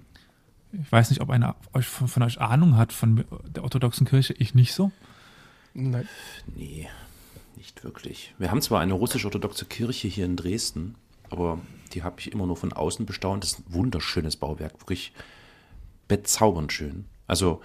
Ich 0.71 0.91
weiß 0.91 1.09
nicht, 1.09 1.21
ob 1.21 1.29
einer 1.29 1.55
euch 1.73 1.85
von, 1.85 2.07
von, 2.07 2.23
euch 2.23 2.39
Ahnung 2.39 2.77
hat 2.77 2.93
von 2.93 3.25
der 3.47 3.63
orthodoxen 3.63 4.07
Kirche. 4.07 4.33
Ich 4.33 4.55
nicht 4.55 4.73
so. 4.73 4.91
Nein. 5.73 6.07
Nee, 6.55 6.87
nicht 7.57 7.83
wirklich. 7.83 8.33
Wir 8.37 8.51
haben 8.51 8.61
zwar 8.61 8.79
eine 8.79 8.93
russisch-orthodoxe 8.93 9.65
Kirche 9.65 10.07
hier 10.07 10.25
in 10.25 10.37
Dresden, 10.37 10.95
aber 11.29 11.59
die 11.93 12.03
habe 12.03 12.19
ich 12.19 12.31
immer 12.31 12.45
nur 12.45 12.55
von 12.55 12.71
außen 12.71 13.05
bestaunt. 13.05 13.43
Das 13.43 13.51
ist 13.51 13.59
ein 13.59 13.73
wunderschönes 13.73 14.37
Bauwerk, 14.37 14.79
wirklich 14.79 15.11
bezaubernd 16.07 16.71
schön. 16.71 17.05
Also 17.27 17.61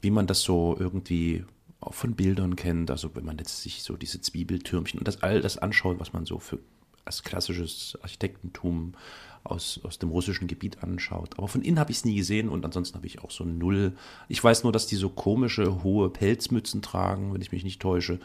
wie 0.00 0.10
man 0.10 0.26
das 0.26 0.42
so 0.42 0.76
irgendwie 0.78 1.44
auch 1.80 1.94
von 1.94 2.14
Bildern 2.14 2.56
kennt, 2.56 2.90
also 2.90 3.14
wenn 3.14 3.24
man 3.24 3.38
jetzt 3.38 3.62
sich 3.62 3.82
so 3.82 3.96
diese 3.96 4.20
Zwiebeltürmchen 4.20 4.98
und 4.98 5.08
das 5.08 5.22
all 5.22 5.40
das 5.40 5.58
anschaut, 5.58 5.98
was 5.98 6.12
man 6.12 6.26
so 6.26 6.38
für 6.38 6.58
als 7.04 7.22
klassisches 7.22 7.98
Architektentum 8.02 8.94
aus, 9.42 9.80
aus 9.84 9.98
dem 9.98 10.10
russischen 10.10 10.48
Gebiet 10.48 10.82
anschaut. 10.82 11.38
Aber 11.38 11.48
von 11.48 11.62
innen 11.62 11.78
habe 11.78 11.90
ich 11.90 11.98
es 11.98 12.04
nie 12.04 12.14
gesehen 12.14 12.48
und 12.48 12.64
ansonsten 12.64 12.96
habe 12.96 13.06
ich 13.06 13.20
auch 13.24 13.30
so 13.30 13.44
null. 13.44 13.92
Ich 14.28 14.42
weiß 14.42 14.62
nur, 14.64 14.72
dass 14.72 14.86
die 14.86 14.96
so 14.96 15.08
komische, 15.08 15.82
hohe 15.82 16.10
Pelzmützen 16.10 16.82
tragen, 16.82 17.32
wenn 17.32 17.40
ich 17.40 17.52
mich 17.52 17.64
nicht 17.64 17.80
täusche. 17.80 18.20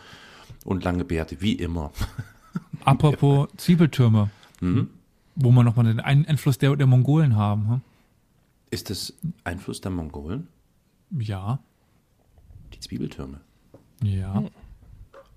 Und 0.64 0.84
lange 0.84 1.06
Bärte, 1.06 1.42
wie 1.42 1.54
immer. 1.54 1.92
Apropos 2.86 3.48
Zwiebeltürme, 3.58 4.30
mhm. 4.62 4.90
wo 5.36 5.52
wir 5.52 5.64
nochmal 5.64 5.86
den 5.86 6.00
Einfluss 6.00 6.58
der, 6.58 6.76
der 6.76 6.88
Mongolen 6.88 7.36
haben. 7.36 7.70
Hm? 7.70 7.82
Ist 8.70 8.90
das 8.90 9.14
Einfluss 9.44 9.82
der 9.82 9.92
Mongolen? 9.92 10.48
Ja. 11.20 11.60
Die 12.74 12.80
Zwiebeltürme. 12.80 13.42
Ja. 14.04 14.36
Hm. 14.36 14.50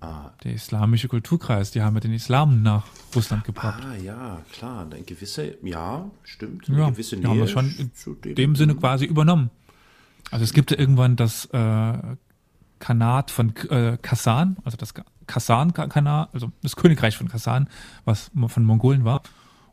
Ah. 0.01 0.31
Der 0.43 0.53
islamische 0.53 1.09
Kulturkreis, 1.09 1.71
die 1.71 1.81
haben 1.81 1.95
ja 1.95 1.99
den 1.99 2.13
Islam 2.13 2.61
nach 2.61 2.85
Russland 3.13 3.43
gebracht. 3.43 3.83
Ah, 3.85 3.95
ja, 3.95 4.41
klar. 4.51 4.87
Eine 4.89 5.03
gewisse, 5.03 5.57
ja, 5.61 6.09
stimmt. 6.23 6.69
Eine 6.69 6.79
ja, 6.79 6.89
gewisse 6.89 7.15
Nähe. 7.15 7.23
Die 7.23 7.27
haben 7.27 7.39
das 7.39 7.51
schon 7.51 7.75
in 7.77 7.91
dem, 8.21 8.35
dem 8.35 8.55
Sinne 8.55 8.75
quasi 8.75 9.05
übernommen. 9.05 9.49
Also 10.31 10.45
es 10.45 10.53
gibt 10.53 10.71
ja 10.71 10.77
irgendwann 10.77 11.17
das 11.17 11.45
äh, 11.47 11.97
Khanat 12.79 13.31
von 13.31 13.53
äh, 13.69 13.97
Kasan, 14.01 14.57
also 14.63 14.77
das 14.77 14.93
Kasan-Khanat, 15.27 16.33
also 16.33 16.51
das 16.61 16.75
Königreich 16.75 17.17
von 17.17 17.27
Kasan, 17.27 17.67
was 18.05 18.31
von 18.47 18.63
Mongolen 18.63 19.03
war. 19.03 19.21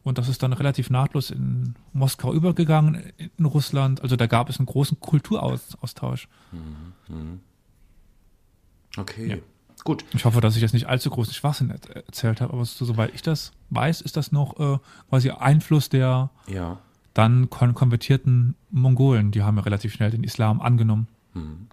Und 0.07 0.19
das 0.19 0.29
ist 0.29 0.41
dann 0.45 0.53
relativ 0.53 0.89
nahtlos 0.89 1.33
in 1.33 1.75
Moskau 1.93 2.33
übergegangen, 2.33 3.13
in 3.37 3.45
Russland. 3.45 4.03
Also 4.03 4.15
da 4.15 4.29
gab 4.29 4.49
es 4.49 4.61
einen 4.61 4.67
großen 4.67 5.01
Kulturaustausch. 5.01 6.29
Mhm. 7.09 7.41
Okay, 8.97 9.27
ja. 9.27 9.37
gut. 9.83 10.05
Ich 10.15 10.25
hoffe, 10.25 10.41
dass 10.41 10.55
ich 10.55 10.63
jetzt 10.63 10.75
nicht 10.75 10.87
allzu 10.87 11.11
großen 11.11 11.35
Schwachsinn 11.35 11.71
erzählt 11.71 12.41
habe, 12.41 12.53
aber 12.53 12.65
so, 12.65 12.85
soweit 12.85 13.17
ich 13.17 13.23
das 13.23 13.51
weiß, 13.71 14.01
ist 14.01 14.17
das 14.17 14.31
noch 14.31 14.61
äh, 14.61 14.79
quasi 15.09 15.31
Einfluss 15.31 15.89
der 15.89 16.31
ja. 16.47 16.79
dann 17.13 17.51
kon 17.51 17.75
konvertierten 17.75 18.55
Mongolen. 18.71 19.33
Die 19.33 19.43
haben 19.43 19.57
ja 19.57 19.65
relativ 19.65 19.93
schnell 19.93 20.13
den 20.13 20.23
Islam 20.23 20.61
angenommen. 20.61 21.09
Mhm. 21.35 21.67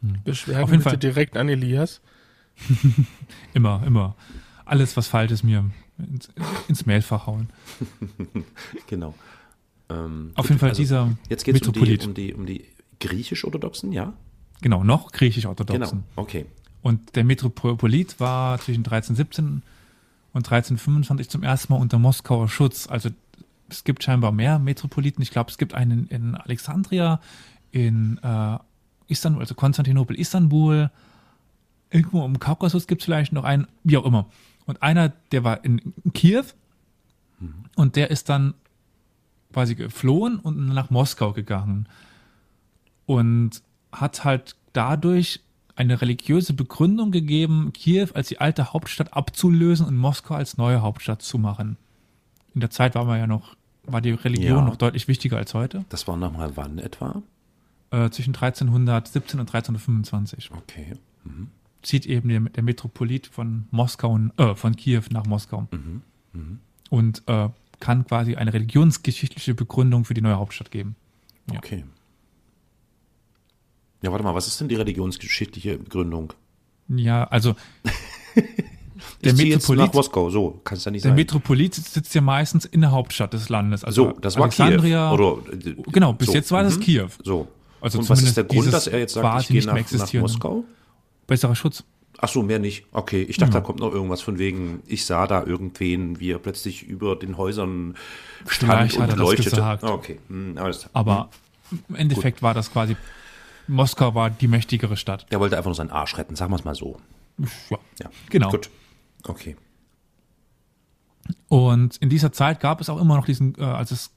Mhm. 0.00 0.22
Beschwerden 0.24 0.64
Auf 0.64 0.70
jeden 0.70 0.82
Fall 0.82 0.96
direkt 0.96 1.36
an 1.36 1.50
Elias. 1.50 2.00
immer, 3.52 3.82
immer. 3.84 4.16
Alles, 4.68 4.96
was 4.96 5.08
falsch 5.08 5.32
ist, 5.32 5.42
mir 5.42 5.70
ins, 5.98 6.28
ins 6.68 6.86
Mailfach 6.86 7.26
hauen. 7.26 7.48
genau. 8.86 9.14
Ähm, 9.88 10.32
Auf 10.34 10.48
jeden 10.48 10.58
Fall 10.58 10.70
also 10.70 10.82
dieser 10.82 11.16
Jetzt 11.28 11.44
geht 11.44 11.60
es 11.60 11.66
um 11.66 11.72
die, 11.72 11.98
um 11.98 12.14
die, 12.14 12.34
um 12.34 12.46
die 12.46 12.64
griechisch-orthodoxen, 13.00 13.92
ja? 13.92 14.12
Genau, 14.60 14.84
noch 14.84 15.12
griechisch-orthodoxen. 15.12 16.00
Genau, 16.00 16.22
okay. 16.22 16.46
Und 16.82 17.16
der 17.16 17.24
Metropolit 17.24 18.20
war 18.20 18.58
zwischen 18.58 18.80
1317 18.80 19.62
und 20.32 20.46
1325 20.46 21.28
zum 21.28 21.42
ersten 21.42 21.72
Mal 21.72 21.80
unter 21.80 21.98
Moskauer 21.98 22.48
Schutz. 22.48 22.86
Also 22.88 23.10
es 23.68 23.84
gibt 23.84 24.02
scheinbar 24.02 24.32
mehr 24.32 24.58
Metropoliten. 24.58 25.22
Ich 25.22 25.30
glaube, 25.30 25.50
es 25.50 25.58
gibt 25.58 25.74
einen 25.74 26.06
in 26.08 26.34
Alexandria, 26.34 27.20
in 27.70 28.18
äh, 28.22 28.58
Istanbul, 29.08 29.42
also 29.42 29.54
Konstantinopel, 29.54 30.18
Istanbul. 30.18 30.90
Irgendwo 31.90 32.24
im 32.24 32.38
Kaukasus 32.38 32.86
gibt 32.86 33.02
es 33.02 33.06
vielleicht 33.06 33.32
noch 33.32 33.44
einen, 33.44 33.66
wie 33.82 33.96
auch 33.96 34.04
immer. 34.04 34.26
Und 34.68 34.82
einer, 34.82 35.08
der 35.32 35.44
war 35.44 35.64
in 35.64 35.94
Kiew 36.12 36.44
mhm. 37.40 37.64
und 37.74 37.96
der 37.96 38.10
ist 38.10 38.28
dann 38.28 38.52
quasi 39.50 39.74
geflohen 39.74 40.38
und 40.38 40.66
nach 40.66 40.90
Moskau 40.90 41.32
gegangen. 41.32 41.88
Und 43.06 43.62
hat 43.90 44.24
halt 44.24 44.56
dadurch 44.74 45.40
eine 45.74 46.02
religiöse 46.02 46.52
Begründung 46.52 47.12
gegeben, 47.12 47.72
Kiew 47.72 48.08
als 48.12 48.28
die 48.28 48.40
alte 48.40 48.74
Hauptstadt 48.74 49.14
abzulösen 49.14 49.86
und 49.86 49.96
Moskau 49.96 50.34
als 50.34 50.58
neue 50.58 50.82
Hauptstadt 50.82 51.22
zu 51.22 51.38
machen. 51.38 51.78
In 52.54 52.60
der 52.60 52.68
Zeit 52.68 52.94
war 52.94 53.06
man 53.06 53.18
ja 53.18 53.26
noch, 53.26 53.56
war 53.84 54.02
die 54.02 54.10
Religion 54.10 54.58
ja. 54.58 54.64
noch 54.66 54.76
deutlich 54.76 55.08
wichtiger 55.08 55.38
als 55.38 55.54
heute. 55.54 55.86
Das 55.88 56.06
war 56.06 56.18
nochmal 56.18 56.58
wann 56.58 56.78
etwa? 56.78 57.22
Äh, 57.90 58.10
zwischen 58.10 58.34
1317 58.34 59.40
und 59.40 59.48
1325. 59.48 60.50
Okay. 60.54 60.92
Mhm. 61.24 61.48
Zieht 61.82 62.06
eben 62.06 62.28
der, 62.28 62.40
der, 62.40 62.62
Metropolit 62.62 63.26
von 63.26 63.66
Moskau, 63.70 64.18
äh, 64.36 64.54
von 64.54 64.76
Kiew 64.76 65.02
nach 65.10 65.26
Moskau. 65.26 65.68
Mhm. 65.70 66.02
Mhm. 66.32 66.58
Und 66.90 67.22
äh, 67.26 67.48
kann 67.80 68.06
quasi 68.06 68.36
eine 68.36 68.52
religionsgeschichtliche 68.52 69.54
Begründung 69.54 70.04
für 70.04 70.14
die 70.14 70.20
neue 70.20 70.36
Hauptstadt 70.36 70.70
geben. 70.70 70.96
Ja. 71.50 71.58
Okay. 71.58 71.84
Ja, 74.02 74.12
warte 74.12 74.24
mal, 74.24 74.34
was 74.34 74.46
ist 74.46 74.60
denn 74.60 74.68
die 74.68 74.76
religionsgeschichtliche 74.76 75.78
Begründung? 75.78 76.32
Ja, 76.88 77.24
also 77.24 77.54
der 79.24 79.34
Metropolit 79.34 79.86
nach 79.86 79.92
Moskau, 79.92 80.30
so 80.30 80.60
kann 80.64 80.78
es 80.78 80.84
ja 80.84 80.90
nicht 80.90 81.04
der 81.04 81.10
sein. 81.10 81.16
Der 81.16 81.24
Metropolit 81.24 81.74
sitzt 81.74 82.14
ja 82.14 82.20
meistens 82.20 82.64
in 82.64 82.80
der 82.80 82.92
Hauptstadt 82.92 83.32
des 83.32 83.48
Landes. 83.48 83.84
Also 83.84 84.10
so, 84.10 84.20
das 84.20 84.36
war 84.36 84.44
Alexandria, 84.44 85.10
Kiew. 85.10 85.14
Oder, 85.14 85.52
äh, 85.52 85.76
genau, 85.90 86.12
bis 86.12 86.28
so. 86.28 86.34
jetzt 86.34 86.52
war 86.52 86.62
das 86.62 86.76
mhm. 86.76 86.80
Kiew. 86.80 87.08
So. 87.24 87.48
Also 87.80 87.98
Und 87.98 88.08
was 88.08 88.22
ist 88.22 88.36
der 88.36 88.44
Grund, 88.44 88.72
dass 88.72 88.86
er 88.86 88.98
jetzt 88.98 89.14
sagt, 89.14 89.42
ich 89.42 89.48
gehe 89.48 89.64
nach, 89.64 89.92
nach 89.92 90.12
Moskau? 90.14 90.64
Besserer 91.28 91.54
Schutz. 91.54 91.84
Ach 92.20 92.28
so, 92.28 92.42
mehr 92.42 92.58
nicht. 92.58 92.84
Okay, 92.90 93.22
ich 93.22 93.36
dachte, 93.36 93.54
ja. 93.54 93.60
da 93.60 93.64
kommt 93.64 93.78
noch 93.78 93.92
irgendwas 93.92 94.22
von 94.22 94.38
wegen, 94.38 94.82
ich 94.86 95.06
sah 95.06 95.28
da 95.28 95.44
irgendwen, 95.44 96.18
wie 96.18 96.32
er 96.32 96.40
plötzlich 96.40 96.82
über 96.82 97.14
den 97.14 97.36
Häusern 97.36 97.94
stand 98.48 98.92
Vielleicht 98.92 98.98
und 98.98 99.16
leuchtete. 99.16 99.62
Ah, 99.62 99.78
okay, 99.82 100.18
hm, 100.26 100.58
alles 100.58 100.90
Aber 100.92 101.30
hm. 101.70 101.78
im 101.90 101.94
Endeffekt 101.94 102.38
Gut. 102.38 102.42
war 102.42 102.54
das 102.54 102.72
quasi 102.72 102.96
Moskau 103.68 104.14
war 104.14 104.30
die 104.30 104.48
mächtigere 104.48 104.96
Stadt. 104.96 105.30
Der 105.30 105.38
wollte 105.38 105.56
einfach 105.56 105.68
nur 105.68 105.74
seinen 105.74 105.90
Arsch 105.90 106.16
retten, 106.18 106.34
sagen 106.34 106.50
wir 106.50 106.56
es 106.56 106.64
mal 106.64 106.74
so. 106.74 106.98
Ja, 107.70 107.78
ja. 108.00 108.10
genau. 108.30 108.50
Gut. 108.50 108.70
Okay. 109.24 109.56
Und 111.48 111.98
in 111.98 112.08
dieser 112.08 112.32
Zeit 112.32 112.60
gab 112.60 112.80
es 112.80 112.88
auch 112.88 113.00
immer 113.00 113.16
noch 113.16 113.26
diesen, 113.26 113.54
äh, 113.58 113.62
als 113.62 113.90
es 113.90 114.10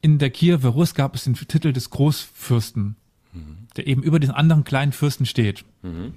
in 0.00 0.18
der 0.18 0.30
Kiewer 0.30 0.70
Rus 0.70 0.94
gab 0.94 1.14
es 1.14 1.24
den 1.24 1.34
Titel 1.34 1.72
des 1.72 1.90
Großfürsten, 1.90 2.96
mhm. 3.36 3.68
der 3.76 3.86
eben 3.86 4.02
über 4.02 4.18
den 4.18 4.30
anderen 4.30 4.64
kleinen 4.64 4.92
Fürsten 4.92 5.26
steht. 5.26 5.64
Mhm. 5.82 6.14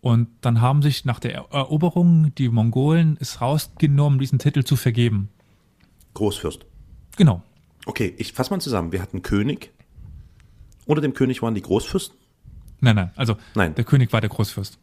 Und 0.00 0.28
dann 0.40 0.60
haben 0.60 0.82
sich 0.82 1.04
nach 1.04 1.20
der 1.20 1.34
Eroberung 1.34 2.34
die 2.34 2.48
Mongolen 2.48 3.16
es 3.20 3.40
rausgenommen, 3.40 4.18
diesen 4.18 4.38
Titel 4.38 4.64
zu 4.64 4.76
vergeben. 4.76 5.28
Großfürst. 6.14 6.66
Genau. 7.16 7.42
Okay, 7.86 8.14
ich 8.18 8.32
fasse 8.32 8.50
mal 8.50 8.60
zusammen. 8.60 8.92
Wir 8.92 9.00
hatten 9.00 9.22
König, 9.22 9.70
unter 10.86 11.00
dem 11.00 11.14
König 11.14 11.42
waren 11.42 11.54
die 11.54 11.62
Großfürsten? 11.62 12.16
Nein, 12.80 12.96
nein. 12.96 13.10
Also 13.14 13.36
nein. 13.54 13.74
der 13.74 13.84
König 13.84 14.12
war 14.12 14.20
der 14.20 14.30
Großfürst. 14.30 14.78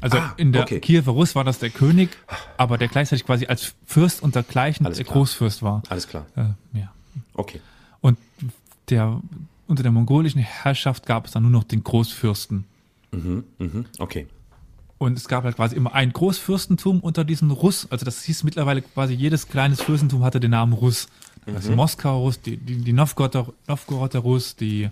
Also 0.00 0.18
ah, 0.18 0.34
in 0.36 0.52
der 0.52 0.62
okay. 0.62 0.80
Kiewer 0.80 1.12
Rus 1.12 1.34
war 1.34 1.44
das 1.44 1.60
der 1.60 1.70
König, 1.70 2.10
aber 2.58 2.76
der 2.76 2.88
gleichzeitig 2.88 3.24
quasi 3.24 3.46
als 3.46 3.74
Fürst 3.86 4.22
und 4.22 4.34
dergleichen 4.34 4.84
der 4.84 5.04
Großfürst 5.04 5.62
war. 5.62 5.82
Alles 5.88 6.08
klar. 6.08 6.26
Äh, 6.36 6.78
ja. 6.78 6.92
Okay. 7.32 7.60
Und 8.00 8.18
der 8.90 9.20
unter 9.66 9.82
der 9.82 9.92
mongolischen 9.92 10.40
Herrschaft 10.40 11.06
gab 11.06 11.26
es 11.26 11.32
dann 11.32 11.42
nur 11.42 11.52
noch 11.52 11.64
den 11.64 11.82
Großfürsten. 11.82 12.64
Mhm, 13.12 13.44
mhm, 13.58 13.86
okay. 13.98 14.26
Und 14.98 15.18
es 15.18 15.28
gab 15.28 15.44
halt 15.44 15.56
quasi 15.56 15.76
immer 15.76 15.92
ein 15.92 16.12
Großfürstentum 16.12 17.00
unter 17.00 17.24
diesen 17.24 17.50
Russ. 17.50 17.86
Also 17.90 18.04
das 18.04 18.22
hieß 18.22 18.44
mittlerweile 18.44 18.82
quasi 18.82 19.14
jedes 19.14 19.48
kleines 19.48 19.82
Fürstentum 19.82 20.24
hatte 20.24 20.40
den 20.40 20.52
Namen 20.52 20.72
Russ. 20.72 21.08
Also 21.46 21.70
mhm. 21.70 21.76
Moskau 21.76 22.22
Russ, 22.22 22.40
die, 22.40 22.56
die, 22.56 22.76
die 22.76 22.92
Novgoroder, 22.92 23.52
Novgoroder 23.66 24.20
Russ, 24.20 24.56
die 24.56 24.88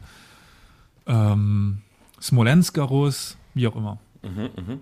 ähm, 1.06 1.78
Smolensker 2.20 2.82
Rus, 2.82 3.36
wie 3.54 3.66
auch 3.66 3.76
immer. 3.76 3.98
Mhm, 4.22 4.50
mh. 4.56 4.78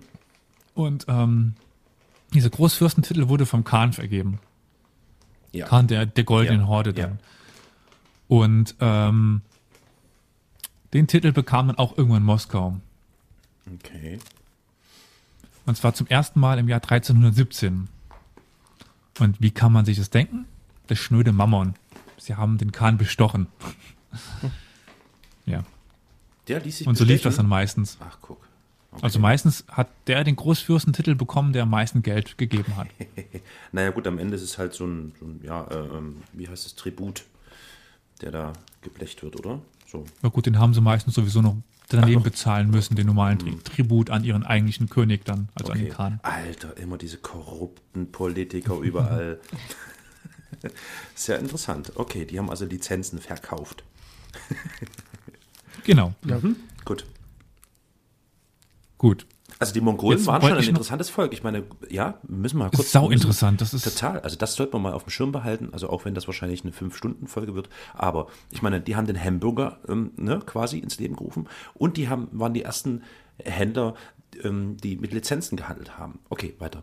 Und 0.73 1.05
ähm, 1.07 1.53
dieser 2.33 2.49
Großfürstentitel 2.49 3.27
wurde 3.27 3.45
vom 3.45 3.63
Khan 3.63 3.93
vergeben. 3.93 4.39
Ja. 5.51 5.67
Khan 5.67 5.87
der, 5.87 6.05
der 6.05 6.23
goldenen 6.23 6.61
ja. 6.61 6.67
Horde 6.67 6.93
dann. 6.93 7.11
Ja. 7.11 7.17
Und 8.27 8.75
ähm, 8.79 9.41
den 10.93 11.07
Titel 11.07 11.31
bekam 11.31 11.67
dann 11.67 11.77
auch 11.77 11.97
irgendwann 11.97 12.23
Moskau. 12.23 12.79
Okay. 13.75 14.19
Und 15.65 15.77
zwar 15.77 15.93
zum 15.93 16.07
ersten 16.07 16.39
Mal 16.39 16.59
im 16.59 16.67
Jahr 16.67 16.81
1317. 16.81 17.87
Und 19.19 19.41
wie 19.41 19.51
kann 19.51 19.71
man 19.71 19.85
sich 19.85 19.97
das 19.97 20.09
denken? 20.09 20.45
Der 20.89 20.95
schnöde 20.95 21.31
Mammon. 21.31 21.75
Sie 22.17 22.35
haben 22.35 22.57
den 22.57 22.71
Khan 22.71 22.97
bestochen. 22.97 23.47
ja. 25.45 25.63
Der 26.47 26.59
ließ 26.59 26.79
sich 26.79 26.87
Und 26.87 26.97
so 26.97 27.03
lief 27.03 27.21
das 27.21 27.37
dann 27.37 27.47
meistens. 27.47 27.97
Ach, 28.01 28.17
guck. 28.21 28.37
Okay. 28.91 29.03
Also 29.03 29.19
meistens 29.19 29.63
hat 29.69 29.87
der 30.07 30.23
den 30.25 30.35
Großfürstentitel 30.35 31.15
bekommen, 31.15 31.53
der 31.53 31.63
am 31.63 31.69
meisten 31.69 32.03
Geld 32.03 32.37
gegeben 32.37 32.75
hat. 32.75 32.87
naja 33.71 33.91
gut, 33.91 34.05
am 34.05 34.19
Ende 34.19 34.35
ist 34.35 34.41
es 34.41 34.57
halt 34.57 34.73
so 34.73 34.85
ein, 34.85 35.13
so 35.17 35.25
ein 35.25 35.39
ja, 35.43 35.63
äh, 35.67 35.97
ähm, 35.97 36.17
wie 36.33 36.49
heißt 36.49 36.65
es, 36.65 36.75
Tribut, 36.75 37.23
der 38.19 38.31
da 38.31 38.53
geblecht 38.81 39.23
wird, 39.23 39.39
oder? 39.39 39.61
So. 39.91 40.05
Na 40.21 40.29
gut, 40.29 40.45
den 40.45 40.57
haben 40.57 40.73
sie 40.73 40.79
meistens 40.79 41.15
sowieso 41.15 41.41
noch 41.41 41.57
daneben 41.89 42.23
bezahlen 42.23 42.69
müssen, 42.69 42.95
den 42.95 43.07
normalen 43.07 43.39
hm. 43.39 43.63
Tribut 43.63 44.09
an 44.09 44.23
ihren 44.23 44.43
eigentlichen 44.43 44.89
König 44.89 45.25
dann, 45.25 45.49
also 45.53 45.71
okay. 45.71 45.79
an 45.79 45.85
den 45.85 45.93
Khan. 45.93 46.19
Alter, 46.23 46.77
immer 46.77 46.97
diese 46.97 47.17
korrupten 47.17 48.11
Politiker 48.11 48.79
überall. 48.79 49.41
Sehr 51.15 51.39
interessant. 51.39 51.91
Okay, 51.95 52.25
die 52.25 52.39
haben 52.39 52.49
also 52.49 52.65
Lizenzen 52.65 53.19
verkauft. 53.19 53.83
Genau. 55.83 56.13
Ja. 56.25 56.37
Mhm. 56.37 56.57
Gut. 56.85 57.05
Gut. 58.99 59.25
Also 59.61 59.73
die 59.73 59.81
Mongolen 59.81 60.17
Jetzt 60.17 60.25
waren 60.25 60.41
schon 60.41 60.57
ein 60.57 60.63
interessantes 60.63 61.11
Volk. 61.11 61.33
Ich 61.33 61.43
meine, 61.43 61.63
ja, 61.87 62.15
müssen 62.27 62.57
wir 62.57 62.63
mal 62.63 62.69
kurz. 62.71 62.85
Ist 62.85 62.91
sau 62.93 63.11
interessant. 63.11 63.61
Das 63.61 63.75
ist 63.75 63.83
total. 63.83 64.19
Also 64.21 64.35
das 64.35 64.55
sollte 64.55 64.73
man 64.73 64.81
mal 64.81 64.93
auf 64.93 65.03
dem 65.03 65.11
Schirm 65.11 65.31
behalten. 65.31 65.69
Also 65.71 65.87
auch 65.87 66.03
wenn 66.03 66.15
das 66.15 66.25
wahrscheinlich 66.25 66.63
eine 66.63 66.71
fünf 66.73 66.97
Stunden 66.97 67.27
Folge 67.27 67.53
wird. 67.53 67.69
Aber 67.93 68.27
ich 68.49 68.63
meine, 68.63 68.81
die 68.81 68.95
haben 68.95 69.05
den 69.05 69.23
Hamburger 69.23 69.77
ähm, 69.87 70.13
ne, 70.17 70.39
quasi 70.43 70.79
ins 70.79 70.97
Leben 70.97 71.15
gerufen 71.15 71.47
und 71.75 71.97
die 71.97 72.09
haben 72.09 72.27
waren 72.31 72.55
die 72.55 72.63
ersten 72.63 73.03
Händler, 73.37 73.93
ähm, 74.43 74.77
die 74.77 74.97
mit 74.97 75.13
Lizenzen 75.13 75.57
gehandelt 75.57 75.99
haben. 75.99 76.17
Okay, 76.29 76.55
weiter. 76.57 76.81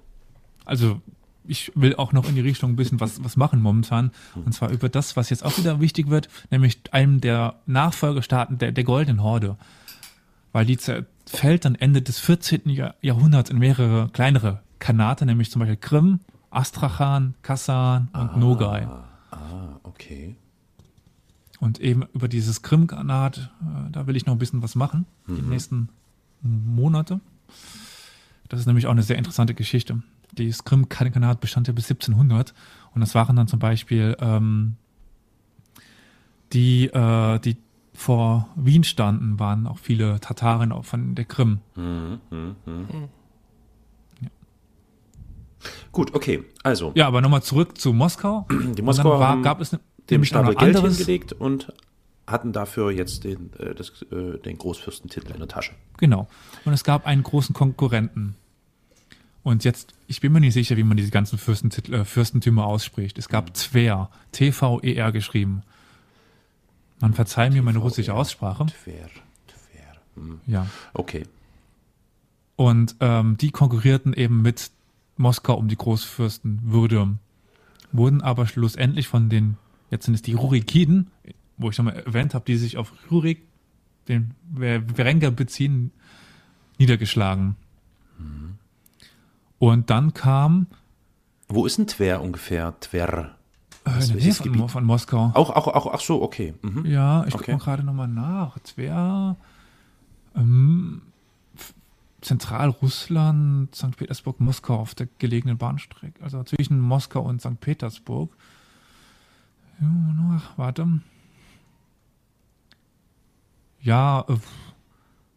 Also 0.64 1.00
ich 1.48 1.72
will 1.74 1.96
auch 1.96 2.12
noch 2.12 2.28
in 2.28 2.36
die 2.36 2.42
Richtung 2.42 2.72
ein 2.72 2.76
bisschen 2.76 3.00
was, 3.00 3.24
was 3.24 3.36
machen 3.36 3.60
momentan. 3.60 4.12
Und 4.36 4.52
zwar 4.52 4.70
über 4.70 4.88
das, 4.88 5.16
was 5.16 5.30
jetzt 5.30 5.44
auch 5.44 5.58
wieder 5.58 5.80
wichtig 5.80 6.10
wird, 6.10 6.28
nämlich 6.50 6.78
einem 6.92 7.20
der 7.20 7.56
Nachfolgestaaten 7.66 8.58
der, 8.58 8.70
der 8.70 8.84
Goldenen 8.84 9.22
Horde. 9.22 9.56
Weil 10.52 10.66
die 10.66 10.78
zerfällt 10.78 11.64
dann 11.64 11.74
Ende 11.74 12.02
des 12.02 12.18
14. 12.18 12.62
Jahrhunderts 13.00 13.50
in 13.50 13.58
mehrere 13.58 14.08
kleinere 14.12 14.62
Kanate, 14.78 15.26
nämlich 15.26 15.50
zum 15.50 15.60
Beispiel 15.60 15.76
Krim, 15.76 16.20
Astrachan, 16.50 17.34
Kasan 17.42 18.08
und 18.12 18.30
ah, 18.30 18.36
Nogai. 18.36 18.88
Ah, 19.30 19.78
okay. 19.82 20.36
Und 21.60 21.80
eben 21.80 22.04
über 22.14 22.28
dieses 22.28 22.62
Krim-Kanat, 22.62 23.50
äh, 23.60 23.90
da 23.90 24.06
will 24.06 24.16
ich 24.16 24.26
noch 24.26 24.34
ein 24.34 24.38
bisschen 24.38 24.62
was 24.62 24.74
machen, 24.74 25.06
mhm. 25.26 25.36
die 25.36 25.42
nächsten 25.42 25.88
Monate. 26.40 27.20
Das 28.48 28.60
ist 28.60 28.66
nämlich 28.66 28.86
auch 28.86 28.92
eine 28.92 29.02
sehr 29.02 29.18
interessante 29.18 29.54
Geschichte 29.54 30.02
das 30.34 30.64
Krim-Kanat 30.64 31.40
bestand 31.40 31.68
ja 31.68 31.72
bis 31.72 31.90
1700 31.90 32.54
und 32.94 33.00
das 33.00 33.14
waren 33.14 33.36
dann 33.36 33.48
zum 33.48 33.58
Beispiel 33.58 34.16
ähm, 34.20 34.76
die, 36.52 36.86
äh, 36.86 37.38
die 37.40 37.56
vor 37.98 38.48
Wien 38.54 38.84
standen, 38.84 39.40
waren 39.40 39.66
auch 39.66 39.78
viele 39.78 40.20
Tataren 40.20 40.70
auch 40.70 40.84
von 40.84 41.16
der 41.16 41.24
Krim. 41.24 41.58
Mhm, 41.74 42.20
mh, 42.30 42.54
mh. 42.64 43.08
Ja. 44.20 44.28
Gut, 45.90 46.14
okay, 46.14 46.44
also. 46.62 46.92
Ja, 46.94 47.08
aber 47.08 47.20
nochmal 47.20 47.42
zurück 47.42 47.76
zu 47.76 47.92
Moskau. 47.92 48.46
Die 48.76 48.82
Moskau 48.82 49.18
war, 49.18 49.42
gab 49.42 49.60
es 49.60 49.76
dem 50.10 50.24
Stapel 50.24 50.54
Geld 50.54 50.76
anderes. 50.76 50.96
hingelegt 50.96 51.32
und 51.32 51.72
hatten 52.24 52.52
dafür 52.52 52.92
jetzt 52.92 53.24
den, 53.24 53.52
äh, 53.58 53.74
das, 53.74 53.90
äh, 54.12 54.38
den 54.38 54.58
Großfürstentitel 54.58 55.32
in 55.32 55.38
der 55.40 55.48
Tasche. 55.48 55.72
Genau. 55.96 56.28
Und 56.64 56.72
es 56.72 56.84
gab 56.84 57.04
einen 57.04 57.24
großen 57.24 57.52
Konkurrenten. 57.52 58.36
Und 59.42 59.64
jetzt, 59.64 59.94
ich 60.06 60.20
bin 60.20 60.32
mir 60.32 60.40
nicht 60.40 60.54
sicher, 60.54 60.76
wie 60.76 60.84
man 60.84 60.96
diese 60.96 61.10
ganzen 61.10 61.36
Fürstentitel, 61.36 61.94
äh, 61.94 62.04
Fürstentümer 62.04 62.64
ausspricht. 62.64 63.18
Es 63.18 63.28
gab 63.28 63.54
Tver, 63.54 64.10
T-V-E-R 64.30 65.10
geschrieben. 65.10 65.62
Man 67.00 67.14
verzeiht 67.14 67.52
mir 67.52 67.62
meine 67.62 67.78
russische 67.78 68.14
Aussprache. 68.14 68.66
Tver, 68.66 69.08
Tver. 69.46 69.96
Hm. 70.16 70.40
Ja. 70.46 70.66
Okay. 70.94 71.24
Und 72.56 72.96
ähm, 73.00 73.36
die 73.36 73.50
konkurrierten 73.50 74.14
eben 74.14 74.42
mit 74.42 74.70
Moskau 75.16 75.54
um 75.54 75.68
die 75.68 75.76
Großfürstenwürde, 75.76 77.18
wurden 77.92 78.20
aber 78.20 78.46
schlussendlich 78.46 79.08
von 79.08 79.28
den, 79.28 79.56
jetzt 79.90 80.06
sind 80.06 80.14
es 80.14 80.22
die 80.22 80.34
Rurikiden, 80.34 81.10
wo 81.56 81.70
ich 81.70 81.76
schon 81.76 81.84
mal 81.84 81.92
erwähnt 81.92 82.34
habe, 82.34 82.44
die 82.44 82.56
sich 82.56 82.76
auf 82.76 82.92
Rurik, 83.10 83.42
den 84.08 84.34
Werenga 84.50 85.30
beziehen, 85.30 85.92
niedergeschlagen. 86.78 87.56
Mhm. 88.18 88.54
Und 89.58 89.90
dann 89.90 90.14
kam. 90.14 90.66
Wo 91.48 91.66
ist 91.66 91.78
denn 91.78 91.86
Twer 91.86 92.22
ungefähr? 92.22 92.74
Twer? 92.80 93.37
Äh, 93.88 94.02
in 94.02 94.08
der 94.08 94.16
Nähe 94.16 94.34
von, 94.34 94.68
von, 94.68 94.84
Moskau. 94.84 95.30
Auch, 95.34 95.50
auch, 95.50 95.66
auch, 95.68 95.92
ach 95.92 96.00
so, 96.00 96.22
okay. 96.22 96.54
Mhm. 96.62 96.86
Ja, 96.86 97.24
ich 97.26 97.34
okay. 97.34 97.52
gucke 97.52 97.64
gerade 97.64 97.82
nochmal 97.82 98.08
nach. 98.08 98.58
Twer. 98.60 99.36
Ähm, 100.34 101.02
Zentralrussland, 102.20 103.74
St. 103.74 103.96
Petersburg, 103.96 104.40
Moskau 104.40 104.76
auf 104.76 104.94
der 104.94 105.08
gelegenen 105.18 105.56
Bahnstrecke. 105.56 106.22
Also 106.22 106.42
zwischen 106.42 106.80
Moskau 106.80 107.20
und 107.22 107.40
St. 107.40 107.60
Petersburg. 107.60 108.36
Ja, 109.80 110.42
warte. 110.56 111.00
Ja, 113.80 114.24
äh, 114.28 114.36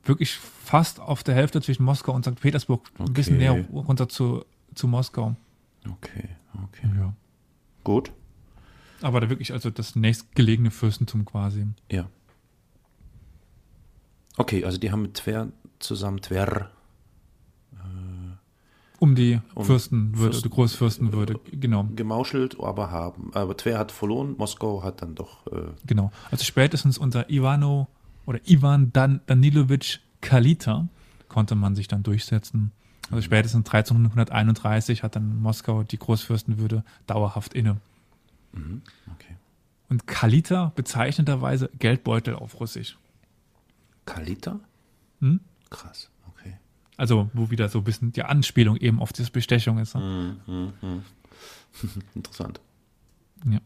wirklich 0.04 0.36
fast 0.36 0.99
auf 0.99 1.24
der 1.24 1.36
Hälfte 1.36 1.62
zwischen 1.62 1.84
Moskau 1.84 2.14
und 2.14 2.26
St. 2.26 2.39
Petersburg, 2.39 2.89
okay. 2.95 3.04
ein 3.04 3.14
bisschen 3.14 3.38
näher 3.38 3.66
runter 3.72 4.10
zu, 4.10 4.43
zu 4.74 4.88
Moskau. 4.88 5.36
Okay, 5.88 6.30
okay. 6.64 6.89
Ja. 6.97 7.14
Gut. 7.84 8.12
Aber 9.02 9.20
da 9.20 9.30
wirklich 9.30 9.54
also 9.54 9.70
das 9.70 9.95
nächstgelegene 9.95 10.72
Fürstentum 10.72 11.26
quasi. 11.26 11.66
Ja. 11.91 12.08
Okay, 14.38 14.64
also 14.64 14.78
die 14.78 14.91
haben 14.91 15.02
mit 15.02 15.16
Twer 15.16 15.49
zusammen 15.80 16.22
Twer 16.22 16.70
äh, 17.74 17.78
um 18.99 19.16
die 19.16 19.39
um 19.56 19.66
Fürstenwürde, 19.66 20.34
Fürsten, 20.34 20.49
die 20.49 20.56
Großfürstenwürde, 20.56 21.39
genau. 21.52 21.88
Gemauschelt, 21.95 22.60
aber 22.60 22.91
haben. 22.91 23.32
Aber 23.34 23.58
Twer 23.58 23.80
hat 23.80 23.91
verloren, 23.91 24.36
Moskau 24.38 24.84
hat 24.84 25.02
dann 25.02 25.16
doch. 25.16 25.47
Äh, 25.47 25.72
genau. 25.86 26.12
Also 26.30 26.43
spätestens 26.43 26.97
unter 26.97 27.30
Ivano 27.30 27.88
oder 28.26 28.39
Ivan 28.45 28.93
Dan 28.93 29.22
Danilowitsch 29.26 29.99
Kalita 30.22 30.88
konnte 31.28 31.56
man 31.56 31.76
sich 31.76 31.88
dann 31.88 32.04
durchsetzen. 32.04 32.72
Also 33.10 33.24
spätestens 33.24 33.66
1331 33.66 35.04
hat 35.04 35.16
dann 35.16 35.41
Moskau 35.41 35.84
die 35.84 35.97
Großfürstenwürde 35.97 36.84
dauerhaft 37.08 37.54
inne. 37.54 37.78
Mhm. 38.54 38.82
Okay. 39.14 39.36
Und 39.89 40.08
Kalita 40.08 40.72
bezeichnenderweise 40.76 41.70
Geldbeutel 41.78 42.36
auf 42.36 42.60
Russisch. 42.60 42.97
Kalita? 44.06 44.60
Hm? 45.20 45.41
Krass, 45.70 46.10
okay. 46.30 46.58
Also, 46.97 47.30
wo 47.34 47.49
wieder 47.49 47.70
so 47.70 47.80
ein 47.80 47.84
bisschen 47.84 48.12
die 48.12 48.24
Anspielung 48.24 48.78
eben 48.78 48.99
auf 48.99 49.14
diese 49.14 49.32
Bestechung 49.32 49.78
ist. 49.78 49.95
Ne? 49.95 50.38
Mhm, 50.47 50.74
mh. 50.82 51.02
Interessant. 52.16 52.60
Ja. 53.45 53.60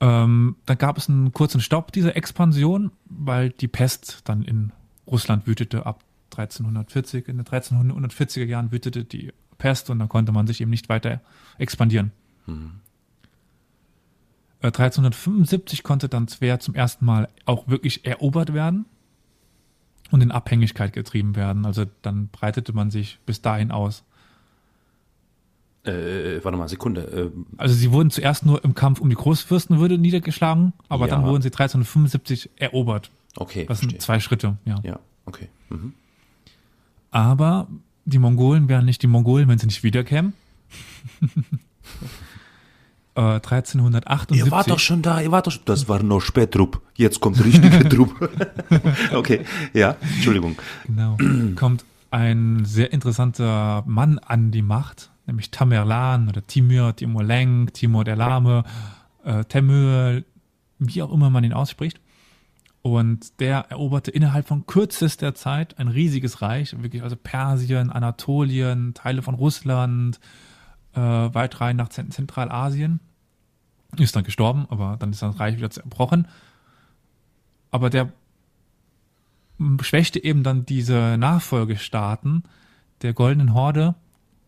Ähm, 0.00 0.56
da 0.66 0.74
gab 0.74 0.98
es 0.98 1.08
einen 1.08 1.32
kurzen 1.32 1.60
Stopp 1.60 1.92
dieser 1.92 2.16
Expansion, 2.16 2.92
weil 3.06 3.50
die 3.50 3.68
Pest 3.68 4.20
dann 4.24 4.42
in 4.42 4.72
Russland 5.06 5.46
wütete 5.46 5.86
ab 5.86 6.02
1340. 6.32 7.28
In 7.28 7.38
den 7.38 7.46
1340er 7.46 8.44
Jahren 8.44 8.72
wütete 8.72 9.04
die 9.04 9.32
Pest 9.58 9.88
und 9.90 9.98
dann 9.98 10.08
konnte 10.08 10.32
man 10.32 10.46
sich 10.46 10.60
eben 10.60 10.70
nicht 10.70 10.88
weiter 10.88 11.20
expandieren. 11.58 12.12
Mhm. 12.46 12.80
1375 14.62 15.82
konnte 15.82 16.08
dann 16.08 16.28
Zwer 16.28 16.60
zum 16.60 16.74
ersten 16.74 17.04
Mal 17.04 17.28
auch 17.44 17.68
wirklich 17.68 18.04
erobert 18.06 18.54
werden 18.54 18.86
und 20.10 20.22
in 20.22 20.30
Abhängigkeit 20.30 20.92
getrieben 20.92 21.36
werden. 21.36 21.66
Also 21.66 21.84
dann 22.02 22.28
breitete 22.28 22.72
man 22.72 22.90
sich 22.90 23.18
bis 23.26 23.42
dahin 23.42 23.70
aus. 23.70 24.04
Äh, 25.84 26.42
warte 26.42 26.58
mal, 26.58 26.68
Sekunde. 26.68 27.32
Äh, 27.36 27.38
also 27.58 27.74
sie 27.74 27.92
wurden 27.92 28.10
zuerst 28.10 28.44
nur 28.44 28.64
im 28.64 28.74
Kampf 28.74 29.00
um 29.00 29.08
die 29.08 29.14
Großfürstenwürde 29.14 29.98
niedergeschlagen, 29.98 30.72
aber 30.88 31.06
ja. 31.06 31.14
dann 31.14 31.24
wurden 31.24 31.42
sie 31.42 31.48
1375 31.48 32.50
erobert. 32.56 33.10
Okay. 33.36 33.66
Das 33.66 33.78
sind 33.80 33.90
verstehe. 33.90 34.00
zwei 34.00 34.20
Schritte, 34.20 34.56
ja. 34.64 34.80
Ja, 34.82 34.98
okay. 35.26 35.48
Mhm. 35.68 35.92
Aber 37.10 37.68
die 38.04 38.18
Mongolen 38.18 38.68
wären 38.68 38.84
nicht 38.84 39.02
die 39.02 39.06
Mongolen, 39.06 39.48
wenn 39.48 39.58
sie 39.58 39.66
nicht 39.66 39.82
wiederkämen. 39.82 40.32
äh, 43.16 43.20
1378. 43.20 44.36
Ihr 44.44 44.50
wart 44.50 44.70
doch 44.70 44.78
schon 44.78 45.02
da, 45.02 45.20
ihr 45.20 45.32
wart 45.32 45.46
doch 45.46 45.52
schon. 45.52 45.62
Das 45.64 45.88
war 45.88 46.02
noch 46.02 46.20
Spätrupp. 46.20 46.82
Jetzt 46.94 47.20
kommt 47.20 47.42
richtige 47.44 47.88
Trupp. 47.88 48.30
okay, 49.14 49.40
ja, 49.72 49.96
Entschuldigung. 50.00 50.56
Genau. 50.86 51.16
Kommt 51.56 51.84
ein 52.10 52.64
sehr 52.64 52.92
interessanter 52.92 53.82
Mann 53.86 54.18
an 54.18 54.50
die 54.50 54.62
Macht, 54.62 55.10
nämlich 55.26 55.50
Tamerlan 55.50 56.28
oder 56.28 56.46
Timur, 56.46 56.94
Timur 56.94 57.24
Leng, 57.24 57.72
Timur 57.72 58.04
der 58.04 58.16
Lahme, 58.16 58.64
äh, 59.24 59.44
Temür, 59.44 60.22
wie 60.78 61.02
auch 61.02 61.12
immer 61.12 61.30
man 61.30 61.44
ihn 61.44 61.52
ausspricht. 61.52 62.00
Und 62.82 63.40
der 63.40 63.66
eroberte 63.70 64.12
innerhalb 64.12 64.46
von 64.46 64.64
kürzester 64.66 65.34
Zeit 65.34 65.76
ein 65.78 65.88
riesiges 65.88 66.40
Reich, 66.40 66.80
wirklich 66.80 67.02
also 67.02 67.16
Persien, 67.16 67.90
Anatolien, 67.90 68.94
Teile 68.94 69.22
von 69.22 69.34
Russland, 69.34 70.20
äh, 70.96 71.34
weit 71.34 71.60
rein 71.60 71.76
nach 71.76 71.88
Zentralasien. 71.88 73.00
Ist 73.96 74.16
dann 74.16 74.24
gestorben, 74.24 74.66
aber 74.68 74.96
dann 74.98 75.10
ist 75.10 75.22
das 75.22 75.38
Reich 75.38 75.56
wieder 75.56 75.70
zerbrochen. 75.70 76.26
Aber 77.70 77.90
der 77.90 78.12
schwächte 79.80 80.22
eben 80.22 80.42
dann 80.42 80.66
diese 80.66 81.16
Nachfolgestaaten 81.18 82.44
der 83.02 83.14
Goldenen 83.14 83.54
Horde 83.54 83.94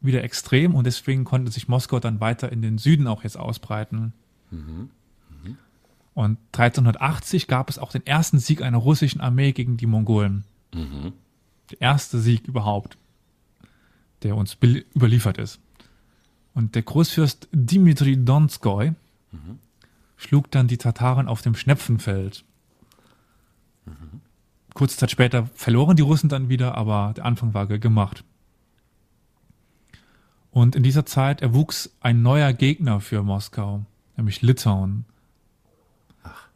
wieder 0.01 0.23
extrem 0.23 0.75
und 0.75 0.85
deswegen 0.87 1.25
konnte 1.25 1.51
sich 1.51 1.69
Moskau 1.69 1.99
dann 1.99 2.21
weiter 2.21 2.53
in 2.53 2.63
den 2.63 2.79
Süden 2.79 3.07
auch 3.07 3.25
jetzt 3.25 3.39
ausbreiten. 3.39 4.13
Mhm. 4.51 4.91
Mhm. 5.43 5.57
Und 6.15 6.39
1380 6.53 7.47
gab 7.47 7.71
es 7.71 7.79
auch 7.79 7.91
den 7.91 8.07
ersten 8.07 8.39
Sieg 8.39 8.63
einer 8.63 8.79
russischen 8.79 9.21
Armee 9.21 9.53
gegen 9.53 9.77
die 9.77 9.87
Mongolen. 9.87 10.45
Mhm. 10.75 11.13
Der 11.71 11.81
erste 11.81 12.19
Sieg 12.19 12.47
überhaupt, 12.47 12.97
der 14.23 14.37
uns 14.37 14.57
überliefert 14.95 15.39
ist. 15.39 15.61
Und 16.59 16.75
der 16.75 16.83
Großfürst 16.83 17.47
Dimitri 17.53 18.17
Donskoy 18.17 18.91
mhm. 19.31 19.61
schlug 20.17 20.51
dann 20.51 20.67
die 20.67 20.77
Tataren 20.77 21.29
auf 21.29 21.41
dem 21.41 21.55
Schnepfenfeld. 21.55 22.45
Mhm. 23.87 24.21
Kurze 24.75 24.97
Zeit 24.97 25.13
später 25.13 25.49
verloren 25.55 25.95
die 25.95 26.03
Russen 26.03 26.29
dann 26.29 26.49
wieder, 26.49 26.75
aber 26.75 27.13
der 27.17 27.27
Anfang 27.27 27.55
war 27.55 27.69
gemacht. 27.69 28.25
Und 30.51 30.75
in 30.75 30.83
dieser 30.83 31.07
Zeit 31.07 31.43
erwuchs 31.43 31.95
ein 32.01 32.23
neuer 32.23 32.53
Gegner 32.53 33.01
für 33.01 33.23
Moskau, 33.23 33.87
nämlich 34.17 34.43
Litauen. 34.43 35.05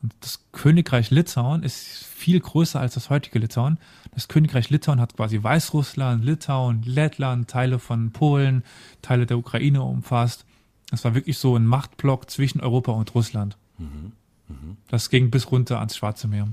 Und 0.03 0.15
das 0.21 0.45
Königreich 0.51 1.11
Litauen 1.11 1.63
ist 1.63 2.05
viel 2.05 2.41
größer 2.41 2.81
als 2.81 2.95
das 2.95 3.09
heutige 3.09 3.39
Litauen. 3.39 3.79
Das 4.13 4.27
Königreich 4.27 4.69
Litauen 4.69 5.01
hat 5.01 5.17
quasi 5.17 5.43
Weißrussland, 5.43 6.25
Litauen, 6.25 6.83
Lettland, 6.83 7.49
Teile 7.49 7.79
von 7.79 8.11
Polen, 8.11 8.65
Teile 9.01 9.27
der 9.27 9.39
Ukraine 9.39 9.83
umfasst. 9.83 10.45
Das 10.91 11.05
war 11.05 11.15
wirklich 11.15 11.39
so 11.39 11.57
ein 11.57 11.67
Machtblock 11.67 12.29
zwischen 12.31 12.61
Europa 12.61 12.93
und 12.93 13.15
Russland. 13.15 13.57
Mhm. 13.79 14.13
Mhm. 14.49 14.77
Das 14.89 15.09
ging 15.09 15.31
bis 15.31 15.51
runter 15.51 15.79
ans 15.79 15.97
Schwarze 15.97 16.27
Meer. 16.27 16.47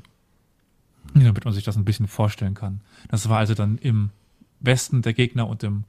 Mhm. 1.13 1.23
Damit 1.23 1.43
man 1.43 1.53
sich 1.53 1.63
das 1.63 1.75
ein 1.75 1.85
bisschen 1.85 2.07
vorstellen 2.07 2.53
kann. 2.53 2.81
Das 3.09 3.29
war 3.29 3.39
also 3.39 3.55
dann 3.55 3.79
im 3.79 4.11
Westen 4.59 5.01
der 5.01 5.13
Gegner 5.13 5.47
und 5.47 5.63
im 5.63 5.85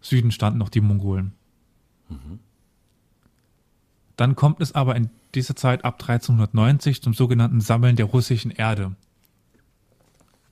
Süden 0.00 0.30
standen 0.30 0.58
noch 0.58 0.70
die 0.70 0.80
Mongolen. 0.80 1.32
Dann 4.16 4.36
kommt 4.36 4.60
es 4.60 4.74
aber 4.74 4.94
in 4.96 5.10
dieser 5.34 5.56
Zeit 5.56 5.84
ab 5.84 5.94
1390 6.00 7.02
zum 7.02 7.14
sogenannten 7.14 7.60
Sammeln 7.60 7.96
der 7.96 8.06
russischen 8.06 8.50
Erde. 8.50 8.94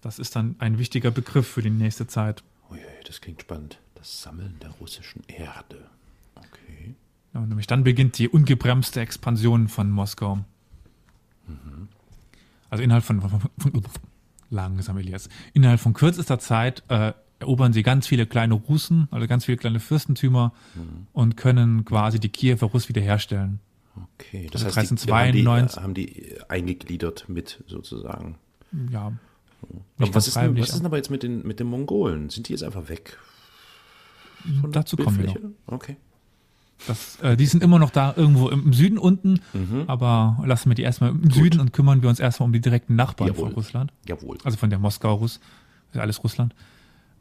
Das 0.00 0.18
ist 0.18 0.34
dann 0.34 0.56
ein 0.58 0.78
wichtiger 0.78 1.12
Begriff 1.12 1.46
für 1.46 1.62
die 1.62 1.70
nächste 1.70 2.06
Zeit. 2.08 2.42
Oh 2.70 2.74
je, 2.74 2.82
das 3.06 3.20
klingt 3.20 3.40
spannend. 3.40 3.78
Das 3.94 4.22
Sammeln 4.22 4.56
der 4.60 4.70
russischen 4.70 5.22
Erde. 5.28 5.88
Okay. 6.34 6.94
Ja, 7.34 7.40
nämlich 7.40 7.68
dann 7.68 7.84
beginnt 7.84 8.18
die 8.18 8.28
ungebremste 8.28 9.00
Expansion 9.00 9.68
von 9.68 9.90
Moskau. 9.90 10.36
Mhm. 11.46 11.88
Also 12.68 12.82
innerhalb 12.82 13.04
von, 13.04 13.20
von, 13.20 13.30
von, 13.30 13.50
von 13.58 13.82
langsam 14.50 14.98
Elias, 14.98 15.28
innerhalb 15.52 15.80
von 15.80 15.94
kürzester 15.94 16.38
Zeit 16.38 16.82
äh, 16.88 17.12
erobern 17.42 17.72
sie 17.72 17.82
ganz 17.82 18.06
viele 18.06 18.26
kleine 18.26 18.54
Russen, 18.54 19.08
also 19.10 19.26
ganz 19.26 19.44
viele 19.44 19.58
kleine 19.58 19.80
Fürstentümer 19.80 20.52
mhm. 20.74 21.06
und 21.12 21.36
können 21.36 21.84
quasi 21.84 22.18
die 22.18 22.28
Kiewer 22.28 22.68
Russ 22.68 22.88
wiederherstellen. 22.88 23.60
Okay, 24.14 24.48
das 24.50 24.64
also 24.64 24.76
heißt, 24.76 24.92
1392, 24.92 25.74
die, 25.74 25.82
haben, 25.82 25.94
die, 25.94 26.02
haben 26.02 26.34
die 26.34 26.50
eingegliedert 26.50 27.28
mit 27.28 27.62
sozusagen. 27.66 28.38
Ja. 28.90 29.12
was 29.98 30.28
ist, 30.28 30.36
denn, 30.36 30.58
was 30.58 30.70
ist 30.70 30.78
denn 30.78 30.86
aber 30.86 30.96
jetzt 30.96 31.10
mit 31.10 31.22
den, 31.22 31.46
mit 31.46 31.60
den 31.60 31.66
Mongolen? 31.66 32.30
Sind 32.30 32.48
die 32.48 32.52
jetzt 32.52 32.62
einfach 32.62 32.88
weg? 32.88 33.18
Dazu 34.70 34.96
kommen 34.96 35.18
wir 35.18 35.26
noch. 35.26 35.36
Okay. 35.66 35.96
Das, 36.86 37.20
äh, 37.20 37.36
die 37.36 37.46
sind 37.46 37.62
immer 37.62 37.78
noch 37.78 37.90
da 37.90 38.12
irgendwo 38.16 38.48
im 38.48 38.72
Süden 38.72 38.98
unten, 38.98 39.40
mhm. 39.52 39.84
aber 39.86 40.42
lassen 40.44 40.68
wir 40.70 40.74
die 40.74 40.82
erstmal 40.82 41.10
im 41.10 41.22
Gut. 41.22 41.34
Süden 41.34 41.60
und 41.60 41.72
kümmern 41.72 42.02
wir 42.02 42.08
uns 42.08 42.18
erstmal 42.18 42.46
um 42.46 42.52
die 42.52 42.60
direkten 42.60 42.96
Nachbarn 42.96 43.28
Jawohl. 43.28 43.46
von 43.46 43.54
Russland. 43.54 43.92
Jawohl. 44.08 44.38
Also 44.42 44.56
von 44.56 44.70
der 44.70 44.80
Moskau-Russ, 44.80 45.38
ist 45.92 46.00
alles 46.00 46.24
Russland. 46.24 46.54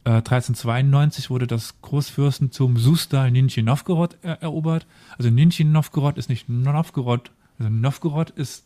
Äh, 0.04 0.10
1392 0.10 1.30
wurde 1.30 1.48
das 1.48 1.82
Großfürstentum 1.82 2.78
Susdal 2.78 3.32
Ninchi 3.32 3.62
Novgorod 3.62 4.18
er 4.22 4.42
erobert. 4.42 4.88
Also 5.18 5.30
Ninchi 5.30 5.64
Novgorod 5.64 6.18
ist 6.18 6.30
nicht 6.30 6.50
Novgorod, 6.50 7.32
also 7.60 7.70
Novgorod 7.70 8.32
ist 8.32 8.66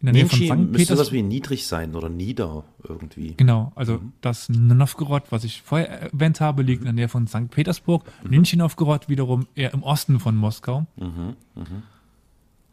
in 0.00 0.06
der 0.06 0.12
Nähe 0.12 0.26
von 0.26 0.38
St. 0.38 0.72
müsste 0.72 0.94
sowas 0.94 1.10
wie 1.10 1.22
niedrig 1.22 1.66
sein 1.66 1.94
oder 1.94 2.08
nieder 2.08 2.64
irgendwie. 2.82 3.34
Genau, 3.36 3.72
also 3.74 3.94
mhm. 3.94 4.12
das 4.20 4.48
Novgorod, 4.48 5.24
was 5.30 5.44
ich 5.44 5.62
vorher 5.62 5.88
erwähnt 6.12 6.40
habe, 6.40 6.62
liegt 6.62 6.80
in 6.80 6.84
der 6.84 6.92
Nähe 6.92 7.08
von 7.08 7.26
St. 7.26 7.50
Petersburg. 7.50 8.04
Mhm. 8.22 8.30
Ninchi 8.30 8.56
Novgorod 8.56 9.08
wiederum 9.08 9.46
eher 9.54 9.72
im 9.72 9.82
Osten 9.82 10.20
von 10.20 10.36
Moskau. 10.36 10.86
Mhm. 10.96 11.36
mhm. 11.54 11.82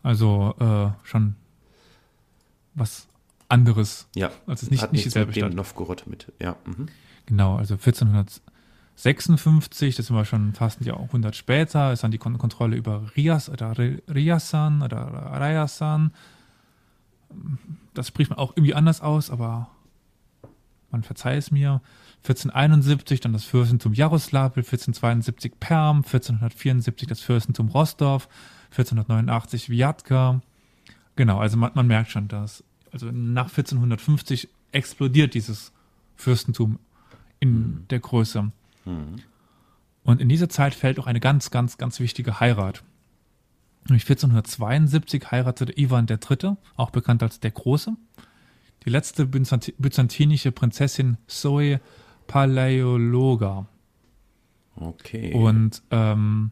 Also 0.01 0.53
äh, 0.59 1.07
schon 1.07 1.36
was 2.76 3.07
anderes. 3.47 4.07
Ja, 4.16 4.32
also 4.47 4.68
nicht, 4.70 4.91
nicht 4.91 5.05
dieselbe 5.05 5.28
mit 5.28 5.38
Stadt. 5.38 5.53
Novgorod 5.53 6.03
mit, 6.07 6.32
ja. 6.41 6.57
Mhm. 6.66 6.88
Genau, 7.26 7.55
also 7.55 7.76
1456, 7.76 9.95
das 9.95 10.07
sind 10.07 10.15
wir 10.15 10.26
schon 10.26 10.53
fast 10.53 10.82
ein 10.82 10.86
Jahrhundert 10.86 11.36
später, 11.36 11.93
ist 11.93 12.03
dann 12.03 12.11
die 12.11 12.17
Kontrolle 12.17 12.76
über 12.76 13.03
Rias 13.15 13.49
oder 13.49 13.76
Riasan 13.78 14.82
oder 14.82 14.99
Rayasan. 14.99 16.11
Das 17.93 18.09
spricht 18.09 18.30
man 18.30 18.39
auch 18.39 18.51
irgendwie 18.55 18.76
anders 18.76 19.01
aus, 19.01 19.30
aber 19.30 19.69
man 20.91 21.03
verzeiht 21.03 21.39
es 21.39 21.51
mir. 21.51 21.82
1471 22.24 23.19
dann 23.19 23.34
das 23.34 23.43
Fürstentum 23.43 23.93
Jaroslawl, 23.93 24.45
1472 24.45 25.59
Perm, 25.59 25.97
1474 25.97 27.07
das 27.07 27.19
Fürstentum 27.19 27.69
Rostov, 27.69 28.30
1489 28.71 29.69
Viatka. 29.69 30.41
Genau, 31.15 31.39
also 31.39 31.57
man, 31.57 31.71
man 31.74 31.88
merkt 31.88 32.11
schon, 32.11 32.28
dass 32.28 32.63
also 32.91 33.07
nach 33.11 33.49
1450 33.49 34.49
explodiert 34.71 35.34
dieses 35.34 35.74
Fürstentum 36.15 36.80
in 37.44 37.52
mhm. 37.52 37.86
der 37.89 38.00
Größe. 38.00 38.52
Mhm. 38.86 39.22
Und 40.04 40.22
in 40.22 40.30
dieser 40.30 40.50
Zeit 40.50 40.74
fällt 40.74 41.00
auch 41.00 41.08
eine 41.08 41.20
ganz, 41.20 41.52
ganz, 41.52 41.78
ganz 41.78 42.00
wichtige 42.00 42.39
Heirat. 42.39 42.84
Nämlich 43.88 44.04
1472 44.04 45.32
heiratete 45.32 45.78
Ivan 45.78 46.08
III., 46.08 46.56
auch 46.78 46.89
bekannt 46.89 47.22
als 47.22 47.39
der 47.41 47.52
Große, 47.52 47.94
die 48.86 48.89
letzte 48.89 49.26
byzantinische 49.26 50.52
Prinzessin 50.52 51.18
Zoe 51.28 51.80
Palaiologa. 52.28 53.68
Okay. 54.76 55.34
Und 55.34 55.84
ähm, 55.91 56.52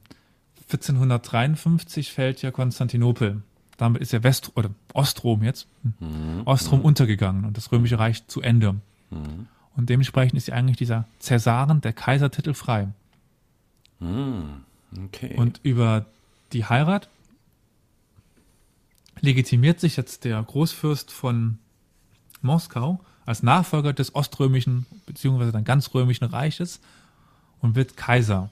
1453 0.63 2.11
fällt 2.11 2.41
ja 2.41 2.51
Konstantinopel. 2.51 3.41
Damit 3.77 4.01
ist 4.01 4.11
ja 4.11 4.23
West- 4.23 4.51
oder 4.55 4.69
Ostrom 4.93 5.43
jetzt, 5.43 5.67
mhm. 5.83 6.41
Ostrom 6.45 6.79
mhm. 6.79 6.85
untergegangen 6.85 7.45
und 7.45 7.57
das 7.57 7.71
Römische 7.71 7.97
Reich 7.97 8.27
zu 8.27 8.41
Ende. 8.41 8.75
Mhm. 9.09 9.47
Und 9.75 9.89
dementsprechend 9.89 10.37
ist 10.37 10.47
ja 10.47 10.55
eigentlich 10.55 10.77
dieser 10.77 11.07
Cäsaren, 11.19 11.81
der 11.81 11.93
Kaisertitel 11.93 12.53
frei. 12.53 12.89
Mhm. 13.99 14.63
Okay. 15.05 15.35
Und 15.37 15.59
über 15.63 16.05
die 16.51 16.65
Heirat 16.65 17.07
legitimiert 19.21 19.79
sich 19.79 19.95
jetzt 19.95 20.25
der 20.25 20.41
Großfürst 20.41 21.11
von 21.11 21.59
Moskau 22.41 22.99
als 23.25 23.43
Nachfolger 23.43 23.93
des 23.93 24.15
oströmischen 24.15 24.85
bzw. 25.05 25.51
dann 25.51 25.63
ganz 25.63 25.93
römischen 25.93 26.25
Reiches 26.25 26.81
und 27.61 27.75
wird 27.75 27.95
Kaiser. 27.95 28.49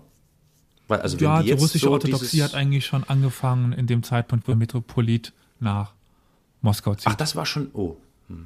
Weil, 0.87 1.01
also 1.01 1.17
ja, 1.17 1.41
die, 1.41 1.47
die 1.47 1.51
russische 1.53 1.85
so 1.85 1.91
Orthodoxie 1.91 2.43
hat 2.43 2.53
eigentlich 2.53 2.85
schon 2.85 3.03
angefangen 3.03 3.73
in 3.73 3.87
dem 3.87 4.03
Zeitpunkt, 4.03 4.47
wo 4.47 4.53
Metropolit 4.53 5.33
nach 5.59 5.95
Moskau 6.61 6.93
zieht. 6.93 7.07
Ach, 7.07 7.15
das 7.15 7.35
war 7.35 7.47
schon, 7.47 7.71
oh. 7.73 7.97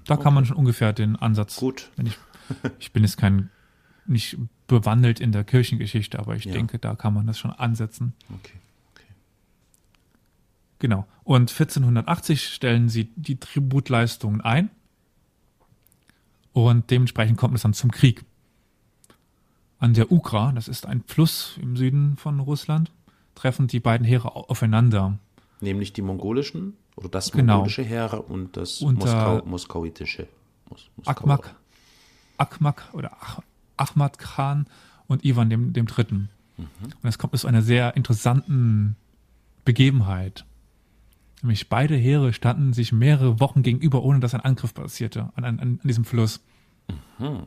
Da 0.06 0.16
okay. 0.16 0.24
kann 0.24 0.34
man 0.34 0.46
schon 0.46 0.58
ungefähr 0.58 0.94
den 0.94 1.16
Ansatz. 1.16 1.58
Gut. 1.58 1.92
Ich, 2.04 2.18
ich, 2.80 2.92
bin 2.94 3.04
jetzt 3.04 3.18
kein, 3.18 3.50
nicht 4.06 4.38
bewandelt 4.68 5.20
in 5.20 5.32
der 5.32 5.44
Kirchengeschichte, 5.44 6.20
aber 6.20 6.36
ich 6.36 6.46
ja. 6.46 6.54
denke, 6.54 6.80
da 6.80 6.96
kann 6.96 7.14
man 7.14 7.28
das 7.28 7.38
schon 7.38 7.52
ansetzen. 7.52 8.14
Okay. 8.30 8.58
Genau. 10.80 11.06
Und 11.24 11.50
1480 11.52 12.50
stellen 12.50 12.90
sie 12.90 13.06
die 13.16 13.40
Tributleistungen 13.40 14.42
ein. 14.42 14.70
Und 16.52 16.92
dementsprechend 16.92 17.38
kommt 17.38 17.56
es 17.56 17.62
dann 17.62 17.74
zum 17.74 17.92
Krieg. 17.92 18.24
An 19.80 19.94
der 19.94 20.12
Ukra, 20.12 20.52
das 20.54 20.68
ist 20.68 20.86
ein 20.86 21.04
Fluss 21.08 21.58
im 21.62 21.76
Süden 21.76 22.16
von 22.16 22.40
Russland, 22.40 22.92
treffen 23.36 23.68
die 23.68 23.80
beiden 23.80 24.06
Heere 24.06 24.36
aufeinander. 24.36 25.18
Nämlich 25.62 25.94
die 25.94 26.02
mongolischen 26.02 26.78
oder 26.96 27.10
das 27.10 27.32
genau. 27.32 27.58
mongolische 27.58 27.84
Heer 27.84 28.30
und 28.30 28.58
das 28.58 28.82
Moskau, 28.82 29.42
moskauitische. 29.46 30.28
Mos 30.70 30.90
Akmak, 31.06 31.56
Akmak 32.38 32.90
oder 32.94 33.12
Ach, 33.20 33.40
Ahmad 33.78 34.20
Khan 34.20 34.68
und 35.08 35.26
Ivan 35.26 35.50
dem, 35.50 35.74
dem 35.74 35.86
Dritten. 35.86 36.30
Mhm. 36.58 36.68
Und 37.02 37.10
es 37.10 37.18
kommt 37.18 37.38
zu 37.38 37.48
einer 37.48 37.62
sehr 37.62 37.96
interessanten 37.96 38.96
Begebenheit. 39.66 40.46
Nämlich 41.42 41.68
beide 41.68 41.96
Heere 41.96 42.32
standen 42.32 42.74
sich 42.74 42.92
mehrere 42.92 43.40
Wochen 43.40 43.64
gegenüber, 43.64 44.04
ohne 44.04 44.20
dass 44.20 44.34
ein 44.34 44.42
Angriff 44.42 44.74
passierte 44.74 45.30
an, 45.36 45.44
an, 45.44 45.60
an 45.60 45.80
diesem 45.84 46.06
Fluss. 46.06 46.42
Mhm. 47.20 47.44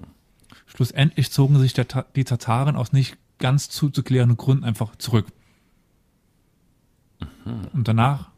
Schlussendlich 0.67 1.31
zogen 1.31 1.59
sich 1.59 1.73
der, 1.73 1.87
die 2.15 2.25
Tataren 2.25 2.77
aus 2.77 2.93
nicht 2.93 3.17
ganz 3.39 3.69
zuzuklärenden 3.69 4.37
Gründen 4.37 4.65
einfach 4.65 4.97
zurück. 4.97 5.27
Mhm. 7.21 7.69
Und 7.73 7.89
danach 7.89 8.31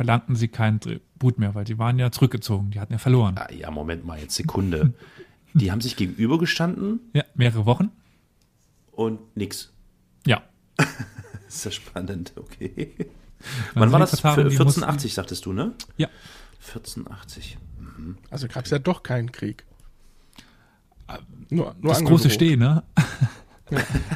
verlangten 0.00 0.34
sie 0.34 0.48
keinen 0.48 0.80
Tribut 0.80 1.38
mehr, 1.38 1.54
weil 1.54 1.66
sie 1.66 1.76
waren 1.78 1.98
ja 1.98 2.10
zurückgezogen, 2.10 2.70
die 2.70 2.80
hatten 2.80 2.94
ja 2.94 2.98
verloren. 2.98 3.36
Ah, 3.36 3.52
ja, 3.52 3.70
Moment 3.70 4.06
mal, 4.06 4.18
jetzt 4.18 4.34
Sekunde. 4.34 4.94
die 5.52 5.70
haben 5.70 5.82
sich 5.82 5.94
gegenübergestanden? 5.94 7.00
Ja, 7.12 7.24
mehrere 7.34 7.66
Wochen. 7.66 7.90
Und 8.92 9.36
nix. 9.36 9.74
Ja. 10.26 10.42
ist 11.48 11.66
ja 11.66 11.70
spannend, 11.70 12.32
okay. 12.36 12.94
Wann 13.74 13.92
war 13.92 13.98
das? 13.98 14.12
Tataren, 14.12 14.46
1480, 14.46 15.12
sagtest 15.12 15.44
du, 15.44 15.52
ne? 15.52 15.74
Ja. 15.98 16.08
1480. 16.66 17.58
Mhm. 17.78 18.16
Also 18.30 18.48
gab 18.48 18.64
es 18.64 18.70
ja 18.70 18.78
doch 18.78 19.02
keinen 19.02 19.32
Krieg. 19.32 19.66
Nur, 21.50 21.74
nur 21.78 21.92
das 21.92 22.02
große 22.02 22.30
Stehen, 22.30 22.60
ne? 22.60 22.84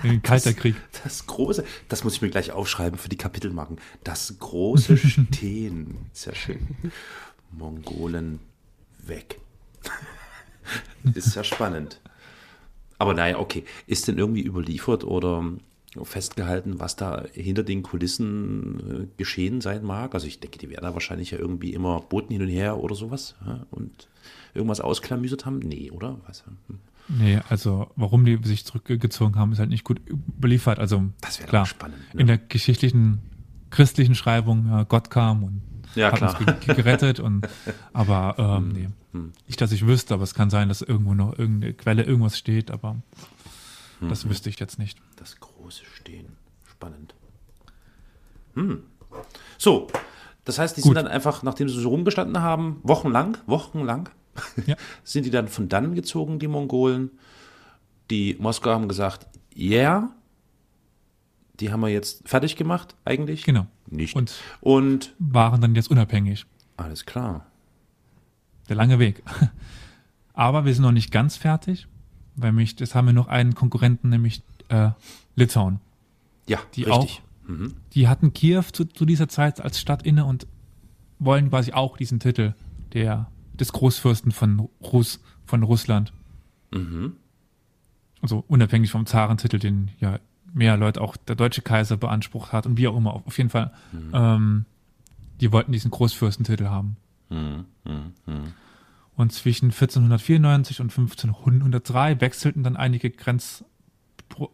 Ein 0.03 0.23
kalter 0.23 0.51
das, 0.51 0.57
Krieg. 0.57 0.77
Das 1.03 1.27
große, 1.27 1.65
das 1.89 2.05
muss 2.05 2.15
ich 2.15 2.23
mir 2.23 2.31
gleich 2.31 2.53
aufschreiben 2.53 2.99
für 2.99 3.09
die 3.09 3.17
Kapitelmarken. 3.17 3.79
Das 4.03 4.37
große 4.39 4.97
Stehen. 4.97 5.97
Sehr 6.13 6.35
schön. 6.35 6.59
Mongolen 7.51 8.41
weg. 8.99 9.39
ist 11.15 11.35
ja 11.35 11.45
spannend. 11.45 12.01
Aber 12.99 13.15
naja, 13.15 13.39
okay. 13.39 13.65
Ist 13.87 14.09
denn 14.09 14.19
irgendwie 14.19 14.43
überliefert 14.43 15.05
oder 15.05 15.45
festgehalten, 16.03 16.81
was 16.81 16.97
da 16.97 17.25
hinter 17.33 17.63
den 17.63 17.83
Kulissen 17.83 19.05
äh, 19.05 19.07
geschehen 19.17 19.61
sein 19.61 19.85
mag? 19.85 20.15
Also 20.15 20.27
ich 20.27 20.41
denke, 20.41 20.59
die 20.59 20.71
werden 20.71 20.85
da 20.85 20.95
wahrscheinlich 20.95 21.31
ja 21.31 21.39
irgendwie 21.39 21.73
immer 21.73 22.01
Boten 22.01 22.33
hin 22.33 22.43
und 22.43 22.49
her 22.49 22.79
oder 22.79 22.95
sowas 22.95 23.35
und 23.71 24.09
irgendwas 24.55 24.81
ausklamüsert 24.81 25.47
haben. 25.47 25.59
Nee, 25.59 25.91
oder? 25.91 26.19
Was? 26.27 26.45
Nee, 27.09 27.41
also 27.49 27.91
warum 27.97 28.25
die 28.25 28.39
sich 28.43 28.65
zurückgezogen 28.65 29.37
haben, 29.37 29.53
ist 29.53 29.59
halt 29.59 29.69
nicht 29.69 29.85
gut 29.85 30.01
überliefert. 30.09 30.79
Also 30.79 31.05
das 31.21 31.39
wäre 31.39 31.49
klar 31.49 31.67
spannend. 31.67 32.15
Ne? 32.15 32.21
In 32.21 32.27
der 32.27 32.39
geschichtlichen 32.39 33.21
christlichen 33.71 34.15
Schreibung, 34.15 34.69
ja, 34.69 34.85
Gott 34.85 35.11
kam 35.11 35.43
und 35.43 35.63
ja, 35.95 36.13
hat 36.13 36.17
klar. 36.17 36.39
uns 36.41 36.67
gerettet 36.67 37.21
und 37.21 37.47
aber 37.93 38.37
ähm, 38.39 38.57
hm, 38.57 38.69
nee. 38.69 38.89
Hm. 39.13 39.33
Nicht, 39.47 39.61
dass 39.61 39.73
ich 39.73 39.87
wüsste, 39.87 40.15
aber 40.15 40.23
es 40.23 40.35
kann 40.35 40.51
sein, 40.51 40.69
dass 40.69 40.81
irgendwo 40.81 41.15
noch 41.15 41.39
irgendeine 41.39 41.75
Quelle 41.75 42.05
irgendwas 42.05 42.39
steht, 42.39 42.71
aber 42.71 42.97
hm. 44.01 44.09
das 44.09 44.29
wüsste 44.29 44.49
ich 44.49 44.59
jetzt 44.59 44.79
nicht. 44.79 44.99
Das 45.17 45.39
große 45.41 45.85
Stehen. 45.85 46.37
Spannend. 46.71 47.15
Hm. 48.55 48.83
So, 49.59 49.89
das 50.45 50.59
heißt, 50.59 50.77
die 50.77 50.83
Gut. 50.83 50.95
sind 50.95 50.97
dann 50.97 51.09
einfach, 51.09 51.43
nachdem 51.43 51.69
sie 51.69 51.81
so 51.81 51.89
rumgestanden 51.89 52.41
haben, 52.43 52.81
wochenlang, 52.83 53.39
wochenlang, 53.47 54.09
ja. 54.67 54.77
sind 55.05 55.27
die 55.27 55.31
dann 55.31 55.49
von 55.49 55.69
dann 55.69 55.95
gezogen, 55.95 56.39
die 56.39 56.49
Mongolen. 56.49 57.11
Die 58.11 58.37
Moskau 58.39 58.71
haben 58.71 58.89
gesagt, 58.89 59.27
ja, 59.55 59.81
yeah, 59.81 60.17
die 61.61 61.73
haben 61.73 61.81
wir 61.81 61.89
jetzt 61.89 62.29
fertig 62.29 62.57
gemacht, 62.57 62.97
eigentlich. 63.05 63.45
Genau. 63.45 63.67
Nicht. 63.89 64.17
Und, 64.17 64.35
und 64.61 65.15
waren 65.19 65.61
dann 65.61 65.75
jetzt 65.75 65.91
unabhängig. 65.91 66.47
Alles 66.77 67.07
klar. 67.07 67.47
Der 68.69 68.77
lange 68.77 68.99
Weg. 68.99 69.23
Aber 70.35 70.65
wir 70.65 70.75
sind 70.75 70.83
noch 70.83 70.93
nicht 70.93 71.13
ganz 71.13 71.37
fertig, 71.37 71.87
weil 72.35 72.53
mich, 72.53 72.75
das 72.77 72.95
haben 72.95 73.07
wir 73.07 73.13
noch 73.13 73.29
einen 73.29 73.55
Konkurrenten, 73.55 74.09
nämlich 74.09 74.43
äh, 74.69 74.91
Litauen. 75.37 75.81
Ja, 76.49 76.59
die 76.75 76.83
richtig. 76.83 77.23
Auch, 77.23 77.49
mhm. 77.49 77.75
Die 77.93 78.09
hatten 78.09 78.33
Kiew 78.33 78.65
zu, 78.73 78.85
zu, 78.85 79.05
dieser 79.05 79.29
Zeit 79.29 79.61
als 79.61 79.81
Stadt 79.81 80.03
inne 80.03 80.25
und 80.25 80.47
wollen 81.19 81.51
quasi 81.51 81.73
auch 81.73 81.97
diesen 81.97 82.19
Titel 82.19 82.55
der, 82.93 83.31
des 83.55 83.73
Großfürsten 83.73 84.33
von, 84.33 84.69
Russ, 84.81 85.21
von 85.47 85.63
Russland. 85.63 86.13
Mhm. 86.73 87.15
Also 88.21 88.45
unabhängig 88.49 88.91
vom 88.91 89.07
Zarentitel, 89.07 89.59
den 89.59 89.91
ja 90.01 90.19
mehr 90.53 90.77
Leute 90.77 91.01
auch 91.01 91.17
der 91.17 91.37
deutsche 91.37 91.63
Kaiser 91.63 91.97
beansprucht 91.97 92.53
hat 92.53 92.67
und 92.67 92.79
wie 92.79 92.89
auch 92.89 92.97
immer. 92.97 93.15
Auf 93.15 93.37
jeden 93.39 93.51
Fall, 93.51 93.73
mhm. 93.93 94.11
ähm, 94.13 94.65
die 95.41 95.53
wollten 95.53 95.73
diesen 95.73 95.91
Großfürstentitel 95.91 96.67
haben. 96.67 96.97
Mhm. 97.29 97.65
Mhm. 97.85 98.53
Und 99.17 99.33
zwischen 99.33 99.67
1494 99.67 100.81
und 100.81 100.91
1503 100.91 102.21
wechselten 102.21 102.63
dann 102.63 102.77
einige 102.77 103.11
Grenz, 103.11 103.65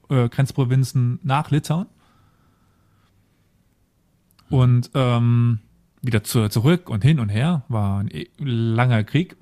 äh, 0.09 0.29
Grenzprovinzen 0.29 1.19
nach 1.23 1.51
Litauen. 1.51 1.87
Und 4.51 4.91
ähm, 4.95 5.61
wieder 6.03 6.25
zu, 6.25 6.49
zurück 6.49 6.89
und 6.89 7.03
hin 7.03 7.21
und 7.21 7.29
her, 7.29 7.65
war 7.69 8.01
ein 8.01 8.09
e, 8.11 8.29
langer 8.39 9.05
Krieg. 9.05 9.37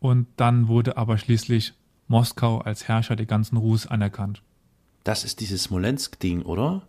Und 0.00 0.26
dann 0.36 0.68
wurde 0.68 0.96
aber 0.96 1.16
schließlich 1.16 1.72
Moskau 2.08 2.58
als 2.58 2.88
Herrscher 2.88 3.16
der 3.16 3.26
ganzen 3.26 3.56
Rus 3.56 3.86
anerkannt. 3.86 4.42
Das 5.04 5.24
ist 5.24 5.40
dieses 5.40 5.64
Smolensk-Ding, 5.64 6.42
oder? 6.42 6.82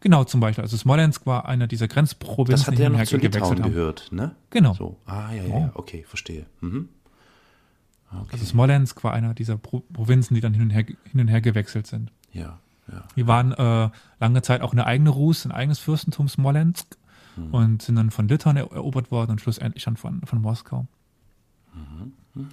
Genau, 0.00 0.24
zum 0.24 0.40
Beispiel. 0.40 0.62
Also 0.62 0.76
Smolensk 0.76 1.26
war 1.26 1.46
einer 1.46 1.66
dieser 1.66 1.88
Grenzprovinzen, 1.88 2.64
das 2.64 2.72
hat 2.72 2.78
ja 2.78 2.88
noch 2.88 3.02
zu 3.04 3.16
Litauen 3.16 3.62
gehört, 3.62 4.08
ne? 4.12 4.34
Genau. 4.50 4.74
So. 4.74 4.98
Ah, 5.06 5.32
ja, 5.32 5.44
ja, 5.44 5.54
oh. 5.54 5.70
okay, 5.74 6.04
verstehe. 6.06 6.46
Mhm. 6.60 6.88
Okay. 8.10 8.28
Also 8.32 8.44
Smolensk 8.44 9.02
war 9.02 9.12
einer 9.12 9.34
dieser 9.34 9.56
Pro 9.56 9.80
Provinzen, 9.80 10.34
die 10.34 10.40
dann 10.40 10.54
hin 10.54 10.62
und 10.62 10.70
her, 10.70 10.84
hin 10.84 11.20
und 11.20 11.28
her 11.28 11.40
gewechselt 11.40 11.86
sind. 11.86 12.12
Ja, 12.32 12.60
ja. 12.90 13.04
Die 13.16 13.26
waren 13.26 13.52
äh, 13.52 13.90
lange 14.20 14.42
Zeit 14.42 14.60
auch 14.60 14.72
eine 14.72 14.86
eigene 14.86 15.10
Rus, 15.10 15.44
ein 15.44 15.52
eigenes 15.52 15.78
Fürstentum 15.78 16.28
Smolensk 16.28 16.96
mhm. 17.36 17.54
und 17.54 17.82
sind 17.82 17.96
dann 17.96 18.10
von 18.10 18.28
Litauen 18.28 18.56
erobert 18.56 19.10
worden 19.10 19.32
und 19.32 19.40
schlussendlich 19.40 19.84
dann 19.84 19.96
von, 19.96 20.22
von 20.22 20.40
Moskau. 20.40 20.86
Mhm. 21.74 22.12
Mhm. 22.34 22.50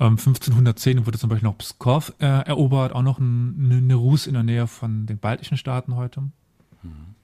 Ähm, 0.00 0.12
1510 0.12 1.06
wurde 1.06 1.18
zum 1.18 1.30
Beispiel 1.30 1.48
noch 1.48 1.58
Pskov 1.58 2.12
äh, 2.18 2.26
erobert, 2.26 2.92
auch 2.92 3.02
noch 3.02 3.18
ein, 3.18 3.72
eine 3.82 3.94
Rus 3.94 4.26
in 4.26 4.34
der 4.34 4.42
Nähe 4.42 4.66
von 4.66 5.06
den 5.06 5.18
baltischen 5.18 5.56
Staaten 5.56 5.94
heute. 5.94 6.20
Mhm. 6.82 7.14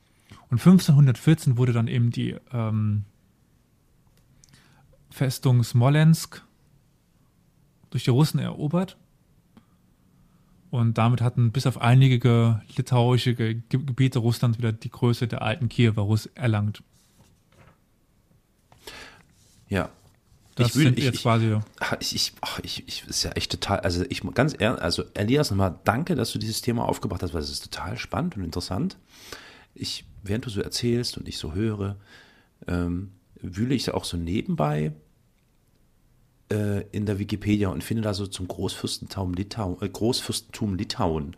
Und 0.50 0.58
1514 0.58 1.56
wurde 1.56 1.72
dann 1.72 1.88
eben 1.88 2.10
die 2.10 2.36
ähm, 2.52 3.04
Festung 5.10 5.62
Smolensk 5.62 6.42
durch 7.90 8.04
die 8.04 8.10
Russen 8.10 8.38
erobert. 8.38 8.96
Und 10.70 10.98
damit 10.98 11.20
hatten 11.20 11.50
bis 11.50 11.66
auf 11.66 11.80
einige 11.80 12.62
litauische 12.76 13.34
Gebiete 13.34 14.20
Russlands 14.20 14.58
wieder 14.58 14.72
die 14.72 14.90
Größe 14.90 15.26
der 15.26 15.42
alten 15.42 15.68
Kiewer 15.68 16.02
Russ 16.02 16.26
erlangt. 16.34 16.82
Ja. 19.68 19.90
Das 20.54 20.68
ich 20.68 20.76
will, 20.76 20.98
ich, 20.98 21.04
jetzt 21.04 21.22
quasi. 21.22 21.58
Ich, 22.00 22.12
ich, 22.12 22.32
ich, 22.62 22.88
ich, 22.88 23.08
ist 23.08 23.22
ja 23.22 23.32
echt 23.32 23.50
total, 23.50 23.80
also 23.80 24.04
ich 24.08 24.22
ganz 24.34 24.54
ehrlich, 24.58 24.82
also 24.82 25.04
Elias, 25.14 25.50
nochmal 25.50 25.78
danke, 25.84 26.14
dass 26.16 26.32
du 26.32 26.38
dieses 26.38 26.60
Thema 26.60 26.86
aufgebracht 26.86 27.22
hast, 27.22 27.32
weil 27.32 27.40
es 27.40 27.50
ist 27.50 27.72
total 27.72 27.96
spannend 27.96 28.36
und 28.36 28.44
interessant. 28.44 28.98
Ich, 29.74 30.04
während 30.22 30.46
du 30.46 30.50
so 30.50 30.60
erzählst 30.60 31.16
und 31.16 31.28
ich 31.28 31.38
so 31.38 31.54
höre, 31.54 31.96
ähm, 32.66 33.12
wühle 33.40 33.74
ich 33.74 33.90
auch 33.92 34.04
so 34.04 34.16
nebenbei 34.16 34.92
äh, 36.50 36.82
in 36.92 37.06
der 37.06 37.18
Wikipedia 37.18 37.68
und 37.68 37.84
finde 37.84 38.02
da 38.02 38.14
so 38.14 38.26
zum 38.26 38.48
Großfürstentum 38.48 39.34
Litauen, 39.34 39.80
äh, 39.80 39.88
Großfürstentum 39.88 40.74
Litauen 40.74 41.36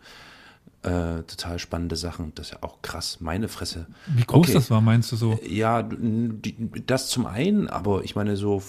äh, 0.83 1.23
total 1.23 1.59
spannende 1.59 1.95
Sachen. 1.95 2.33
Das 2.35 2.47
ist 2.47 2.51
ja 2.53 2.63
auch 2.63 2.81
krass, 2.81 3.19
meine 3.21 3.47
Fresse. 3.47 3.87
Wie 4.07 4.23
groß 4.23 4.47
okay. 4.47 4.53
das 4.53 4.69
war, 4.69 4.81
meinst 4.81 5.11
du 5.11 5.15
so? 5.15 5.39
Ja, 5.47 5.81
die, 5.83 6.55
das 6.85 7.09
zum 7.09 7.25
einen, 7.25 7.67
aber 7.67 8.03
ich 8.03 8.15
meine 8.15 8.35
so 8.35 8.61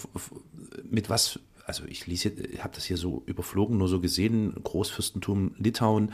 mit 0.89 1.09
was, 1.09 1.39
also 1.65 1.83
ich 1.85 2.07
lese, 2.07 2.31
habe 2.59 2.73
das 2.73 2.85
hier 2.85 2.97
so 2.97 3.23
überflogen, 3.25 3.77
nur 3.77 3.87
so 3.87 3.99
gesehen, 3.99 4.53
Großfürstentum 4.63 5.55
Litauen, 5.57 6.13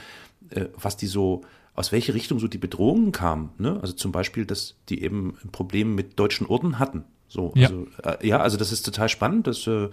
äh, 0.50 0.66
was 0.76 0.98
die 0.98 1.08
so 1.08 1.44
aus 1.74 1.92
welche 1.92 2.14
Richtung 2.14 2.40
so 2.40 2.48
die 2.48 2.58
Bedrohungen 2.58 3.12
kamen. 3.12 3.50
Ne? 3.58 3.80
Also 3.82 3.94
zum 3.94 4.12
Beispiel, 4.12 4.46
dass 4.46 4.76
die 4.90 5.04
eben 5.04 5.38
ein 5.44 5.52
Problem 5.52 5.96
mit 5.96 6.20
deutschen 6.20 6.48
Orden 6.48 6.80
hatten. 6.80 7.06
So, 7.32 7.54
ja. 7.56 7.70
Also, 7.70 7.88
äh, 8.04 8.28
ja, 8.28 8.40
also 8.42 8.58
das 8.58 8.74
ist 8.74 8.84
total 8.84 9.08
spannend. 9.08 9.48
Das, 9.48 9.66
äh, 9.66 9.86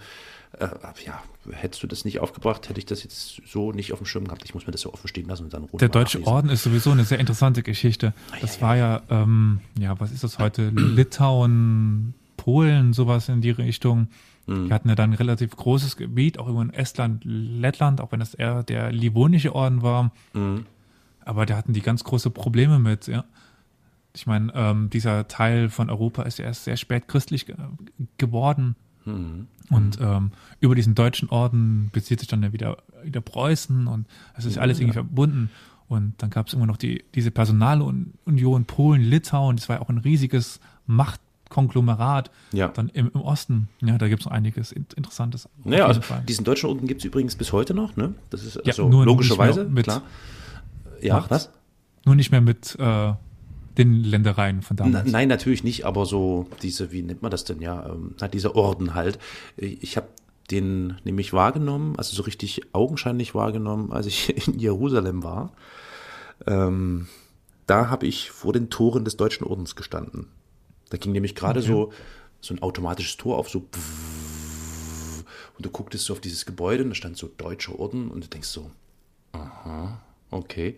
äh, 0.59 0.69
ja, 1.05 1.23
hättest 1.51 1.81
du 1.83 1.87
das 1.87 2.03
nicht 2.03 2.19
aufgebracht, 2.19 2.67
hätte 2.67 2.79
ich 2.79 2.85
das 2.85 3.03
jetzt 3.03 3.41
so 3.47 3.71
nicht 3.71 3.93
auf 3.93 3.99
dem 3.99 4.05
Schirm 4.05 4.25
gehabt. 4.25 4.43
Ich 4.43 4.53
muss 4.53 4.65
mir 4.65 4.73
das 4.73 4.81
so 4.81 4.93
offen 4.93 5.07
stehen 5.07 5.27
lassen 5.27 5.45
und 5.45 5.53
dann 5.53 5.67
Der 5.79 5.87
Deutsche 5.87 6.17
nachlesen. 6.17 6.33
Orden 6.33 6.49
ist 6.49 6.63
sowieso 6.63 6.91
eine 6.91 7.05
sehr 7.05 7.19
interessante 7.19 7.63
Geschichte. 7.63 8.13
Das 8.41 8.57
ja, 8.57 8.61
war 8.61 8.75
ja, 8.75 9.01
ähm, 9.09 9.61
ja, 9.79 9.97
was 9.99 10.11
ist 10.11 10.23
das 10.23 10.37
heute? 10.37 10.69
Litauen, 10.69 12.13
Polen, 12.35 12.91
sowas 12.91 13.29
in 13.29 13.39
die 13.39 13.51
Richtung. 13.51 14.09
Mhm. 14.47 14.67
Die 14.67 14.73
hatten 14.73 14.89
ja 14.89 14.95
dann 14.95 15.11
ein 15.11 15.15
relativ 15.15 15.55
großes 15.55 15.95
Gebiet, 15.95 16.39
auch 16.39 16.47
immer 16.49 16.61
in 16.61 16.73
Estland, 16.73 17.21
Lettland, 17.23 18.01
auch 18.01 18.11
wenn 18.11 18.19
das 18.19 18.33
eher 18.33 18.63
der 18.63 18.91
Livonische 18.91 19.55
Orden 19.55 19.81
war. 19.81 20.11
Mhm. 20.33 20.65
Aber 21.23 21.45
da 21.45 21.55
hatten 21.55 21.71
die 21.71 21.81
ganz 21.81 22.03
große 22.03 22.31
Probleme 22.31 22.79
mit, 22.79 23.07
ja. 23.07 23.23
Ich 24.13 24.25
meine, 24.27 24.51
ähm, 24.55 24.89
dieser 24.89 25.27
Teil 25.27 25.69
von 25.69 25.89
Europa 25.89 26.23
ist 26.23 26.39
ja 26.39 26.45
erst 26.45 26.63
sehr 26.63 26.77
spät 26.77 27.07
christlich 27.07 27.45
ge 27.45 27.55
geworden. 28.17 28.75
Mhm. 29.05 29.47
Und 29.69 29.99
ähm, 30.01 30.31
über 30.59 30.75
diesen 30.75 30.95
deutschen 30.95 31.29
Orden 31.29 31.89
bezieht 31.93 32.19
sich 32.19 32.27
dann 32.27 32.41
ja 32.41 32.51
wieder, 32.53 32.77
wieder 33.03 33.21
Preußen 33.21 33.87
und 33.87 34.07
es 34.35 34.45
ist 34.45 34.55
ja, 34.55 34.61
alles 34.61 34.79
irgendwie 34.79 34.93
verbunden. 34.93 35.51
Und 35.87 36.13
dann 36.17 36.29
gab 36.29 36.47
es 36.47 36.53
immer 36.53 36.65
noch 36.65 36.77
die, 36.77 37.03
diese 37.15 37.31
Personalunion 37.31 38.65
Polen, 38.65 39.01
Litauen, 39.01 39.55
das 39.55 39.69
war 39.69 39.77
ja 39.77 39.81
auch 39.81 39.89
ein 39.89 39.97
riesiges 39.97 40.59
Machtkonglomerat. 40.87 42.31
Ja. 42.51 42.69
Dann 42.69 42.89
im, 42.89 43.11
im 43.13 43.21
Osten, 43.21 43.69
ja, 43.81 43.97
da 43.97 44.07
gibt 44.07 44.21
es 44.21 44.25
noch 44.25 44.31
einiges 44.31 44.71
Interessantes. 44.71 45.49
Naja, 45.63 45.85
also 45.85 46.01
diesen 46.27 46.45
deutschen 46.45 46.69
Orden 46.69 46.87
gibt 46.87 47.01
es 47.01 47.05
übrigens 47.05 47.35
bis 47.35 47.53
heute 47.53 47.73
noch, 47.73 47.95
ne? 47.95 48.13
Das 48.29 48.43
ist 48.43 48.57
also 48.57 48.89
ja, 48.89 49.03
logischerweise, 49.03 49.65
mit 49.65 49.85
klar. 49.85 50.03
Ja, 51.01 51.15
Macht. 51.15 51.31
was? 51.31 51.51
Nur 52.05 52.15
nicht 52.15 52.31
mehr 52.31 52.41
mit 52.41 52.75
äh, 52.79 53.13
den 53.79 54.03
Ländereien 54.03 54.61
von 54.61 54.77
damals. 54.77 55.05
Na, 55.05 55.11
nein, 55.11 55.27
natürlich 55.27 55.63
nicht, 55.63 55.85
aber 55.85 56.05
so 56.05 56.47
diese, 56.61 56.91
wie 56.91 57.01
nennt 57.01 57.21
man 57.21 57.31
das 57.31 57.45
denn 57.45 57.61
ja, 57.61 57.89
ähm, 57.89 58.15
dieser 58.31 58.55
Orden 58.55 58.93
halt. 58.93 59.17
Ich 59.57 59.97
habe 59.97 60.07
den 60.51 60.97
nämlich 61.03 61.33
wahrgenommen, 61.33 61.95
also 61.97 62.15
so 62.15 62.23
richtig 62.23 62.61
augenscheinlich 62.73 63.33
wahrgenommen, 63.33 63.91
als 63.91 64.05
ich 64.05 64.47
in 64.47 64.59
Jerusalem 64.59 65.23
war. 65.23 65.53
Ähm, 66.45 67.07
da 67.65 67.89
habe 67.89 68.07
ich 68.07 68.31
vor 68.31 68.53
den 68.53 68.69
Toren 68.69 69.05
des 69.05 69.17
Deutschen 69.17 69.45
Ordens 69.45 69.75
gestanden. 69.75 70.27
Da 70.89 70.97
ging 70.97 71.11
nämlich 71.11 71.35
gerade 71.35 71.59
okay. 71.59 71.69
so, 71.69 71.93
so 72.41 72.53
ein 72.53 72.61
automatisches 72.61 73.17
Tor 73.17 73.37
auf, 73.37 73.49
so 73.49 73.59
und 75.59 75.65
du 75.65 75.69
gucktest 75.69 76.05
so 76.05 76.13
auf 76.13 76.21
dieses 76.21 76.45
Gebäude 76.45 76.83
und 76.83 76.89
da 76.89 76.95
stand 76.95 77.17
so 77.17 77.29
Deutscher 77.37 77.77
Orden 77.77 78.09
und 78.09 78.23
du 78.23 78.27
denkst 78.29 78.47
so, 78.47 78.71
aha, 79.33 80.01
okay. 80.31 80.77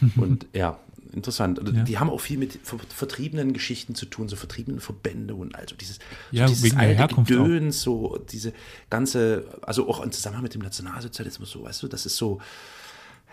Und 0.16 0.46
ja, 0.52 0.78
interessant. 1.12 1.58
Also, 1.58 1.72
ja. 1.72 1.82
Die 1.82 1.98
haben 1.98 2.10
auch 2.10 2.20
viel 2.20 2.38
mit 2.38 2.58
vertriebenen 2.62 3.52
Geschichten 3.52 3.94
zu 3.94 4.06
tun, 4.06 4.28
so 4.28 4.36
vertriebenen 4.36 4.80
Verbände 4.80 5.34
und 5.34 5.54
also 5.54 5.74
dieses, 5.76 5.98
ja, 6.30 6.46
so 6.48 6.54
dieses 6.54 6.76
alte 6.76 7.14
Gedöns, 7.14 7.82
so 7.82 8.18
diese 8.30 8.52
ganze, 8.90 9.44
also 9.62 9.88
auch 9.88 10.00
im 10.00 10.12
Zusammenhang 10.12 10.42
mit 10.42 10.54
dem 10.54 10.62
Nationalsozialismus, 10.62 11.50
so, 11.50 11.64
weißt 11.64 11.82
du, 11.82 11.88
das 11.88 12.06
ist 12.06 12.16
so, 12.16 12.40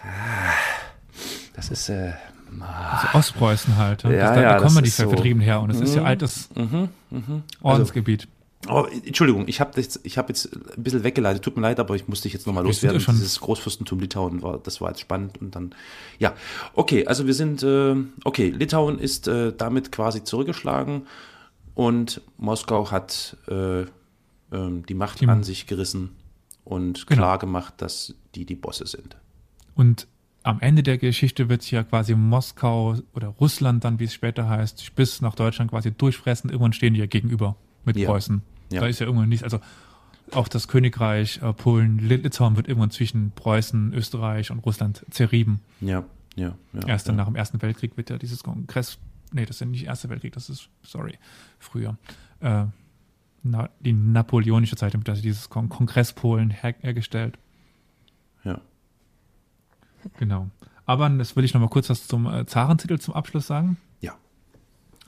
ah, 0.02 0.54
das 1.54 1.70
ist, 1.70 1.90
äh, 1.90 2.14
also 2.60 3.18
Ostpreußen 3.18 3.76
halt. 3.76 4.04
Ja, 4.04 4.10
das, 4.10 4.36
da, 4.36 4.42
ja, 4.42 4.58
kommen 4.60 4.84
die 4.84 4.90
so. 4.90 5.10
Vertriebenen 5.10 5.44
her 5.44 5.62
und 5.62 5.70
es 5.72 5.82
ist 5.82 5.96
ja 5.96 6.02
mhm. 6.02 6.08
altes 6.08 6.50
mhm, 6.56 6.90
mh. 7.10 7.42
Ordensgebiet. 7.62 8.28
Oh, 8.68 8.86
Entschuldigung, 9.06 9.48
ich 9.48 9.60
habe 9.60 9.82
hab 9.82 10.30
jetzt 10.30 10.56
ein 10.76 10.84
bisschen 10.84 11.04
weggeleitet, 11.04 11.44
tut 11.44 11.56
mir 11.56 11.62
leid, 11.62 11.80
aber 11.80 11.96
ich 11.96 12.08
musste 12.08 12.24
dich 12.24 12.34
jetzt 12.34 12.48
nochmal 12.48 12.64
loswerden. 12.64 13.00
Ja 13.00 13.14
Dieses 13.14 13.40
Großfürstentum 13.40 14.00
Litauen 14.00 14.42
war, 14.42 14.58
das 14.58 14.82
war 14.82 14.90
jetzt 14.90 15.02
spannend 15.02 15.40
und 15.40 15.56
dann, 15.56 15.76
ja. 16.20 16.34
Okay, 16.74 17.06
also 17.06 17.28
wir 17.28 17.34
sind, 17.34 17.64
äh, 17.64 17.96
okay, 18.24 18.50
Litauen 18.50 19.00
ist 19.00 19.28
äh, 19.28 19.54
damit 19.56 19.92
quasi 19.92 20.24
zurückgeschlagen 20.24 21.08
und 21.74 22.22
Moskau 22.38 22.92
hat 22.92 23.38
äh, 23.48 23.82
äh, 23.82 23.88
die 24.52 24.94
Macht 24.94 25.22
die, 25.22 25.28
an 25.28 25.44
sich 25.44 25.68
gerissen 25.68 26.16
und 26.64 27.08
genau. 27.08 27.22
klar 27.22 27.40
gemacht, 27.40 27.76
dass 27.78 28.16
die 28.34 28.46
die 28.46 28.56
Bosse 28.56 28.88
sind. 28.88 29.18
Und 29.76 30.08
am 30.44 30.60
Ende 30.62 30.84
der 30.84 30.98
Geschichte 30.98 31.50
wird 31.50 31.64
sich 31.64 31.72
ja 31.72 31.84
quasi 31.84 32.16
Moskau 32.16 32.96
oder 33.14 33.30
Russland 33.30 33.84
dann, 33.84 34.00
wie 34.00 34.04
es 34.04 34.14
später 34.14 34.48
heißt, 34.48 34.96
bis 34.96 35.22
nach 35.22 35.36
Deutschland 35.36 35.72
quasi 35.72 35.92
durchfressen. 35.92 36.50
Irgendwann 36.50 36.74
stehen 36.74 36.94
die 36.94 37.00
ja 37.00 37.08
gegenüber 37.08 37.56
mit 37.84 37.98
ja. 37.98 38.08
Preußen. 38.08 38.44
Ja. 38.76 38.82
Da 38.82 38.88
ist 38.88 39.00
ja 39.00 39.06
irgendwann 39.06 39.30
nichts, 39.30 39.44
also 39.44 39.60
auch 40.32 40.48
das 40.48 40.68
Königreich 40.68 41.42
äh, 41.42 41.54
Polen, 41.54 42.00
Litauen 42.00 42.56
wird 42.56 42.68
irgendwann 42.68 42.92
zwischen 42.92 43.32
Preußen, 43.32 43.94
Österreich 43.94 44.52
und 44.52 44.60
Russland 44.60 45.06
zerrieben. 45.10 45.62
Ja, 45.82 46.04
ja, 46.36 46.56
ja. 46.74 46.88
Erst 46.88 47.08
dann 47.08 47.16
ja. 47.16 47.22
nach 47.22 47.28
dem 47.28 47.36
Ersten 47.36 47.62
Weltkrieg 47.62 47.96
wird 47.98 48.10
ja 48.10 48.18
dieses 48.18 48.44
Kongress, 48.44 48.98
nee, 49.32 49.46
das 49.46 49.58
ist 49.58 49.60
ja 49.62 49.68
nicht 49.68 49.86
Erster 49.86 50.10
Weltkrieg, 50.10 50.34
das 50.34 50.50
ist, 50.50 50.70
sorry, 50.84 51.18
früher. 51.60 51.98
Äh, 52.40 52.66
na, 53.44 53.70
die 53.80 53.94
napoleonische 53.94 54.76
Zeit, 54.76 54.94
damit 54.94 55.08
also 55.08 55.22
dieses 55.22 55.50
Kon 55.50 55.70
Kongress 55.70 56.14
Polen 56.14 56.50
her 56.50 56.76
hergestellt. 56.82 57.38
Ja. 58.44 58.60
Genau. 60.18 60.50
Aber 60.86 61.10
das 61.10 61.36
will 61.36 61.44
ich 61.44 61.54
noch 61.54 61.62
mal 61.62 61.70
kurz 61.70 61.90
was 61.90 62.08
zum 62.08 62.26
äh, 62.26 62.46
Zarentitel 62.46 62.98
zum 62.98 63.14
Abschluss 63.14 63.48
sagen. 63.48 63.78
Ja. 64.02 64.16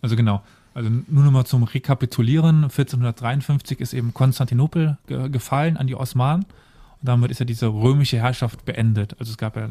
Also 0.02 0.16
genau, 0.16 0.44
also 0.78 0.92
nur 1.08 1.24
noch 1.24 1.32
mal 1.32 1.46
zum 1.46 1.64
Rekapitulieren. 1.64 2.66
1453 2.66 3.80
ist 3.80 3.94
eben 3.94 4.14
Konstantinopel 4.14 5.00
ge 5.08 5.28
gefallen 5.30 5.76
an 5.76 5.88
die 5.88 5.96
Osmanen. 5.96 6.44
Und 6.44 7.10
damit 7.10 7.32
ist 7.32 7.40
ja 7.40 7.46
diese 7.46 7.66
römische 7.66 8.18
Herrschaft 8.18 8.64
beendet. 8.64 9.16
Also 9.20 9.32
es 9.32 9.40
gab 9.40 9.56
ja, 9.56 9.70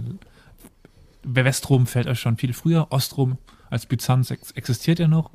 Westrom 1.22 1.86
fällt 1.86 2.06
ja 2.06 2.16
schon 2.16 2.36
viel 2.36 2.52
früher, 2.52 2.88
Ostrom 2.90 3.38
als 3.70 3.86
Byzanz 3.86 4.32
ex 4.32 4.50
existiert 4.50 4.98
ja 4.98 5.06
noch. 5.06 5.30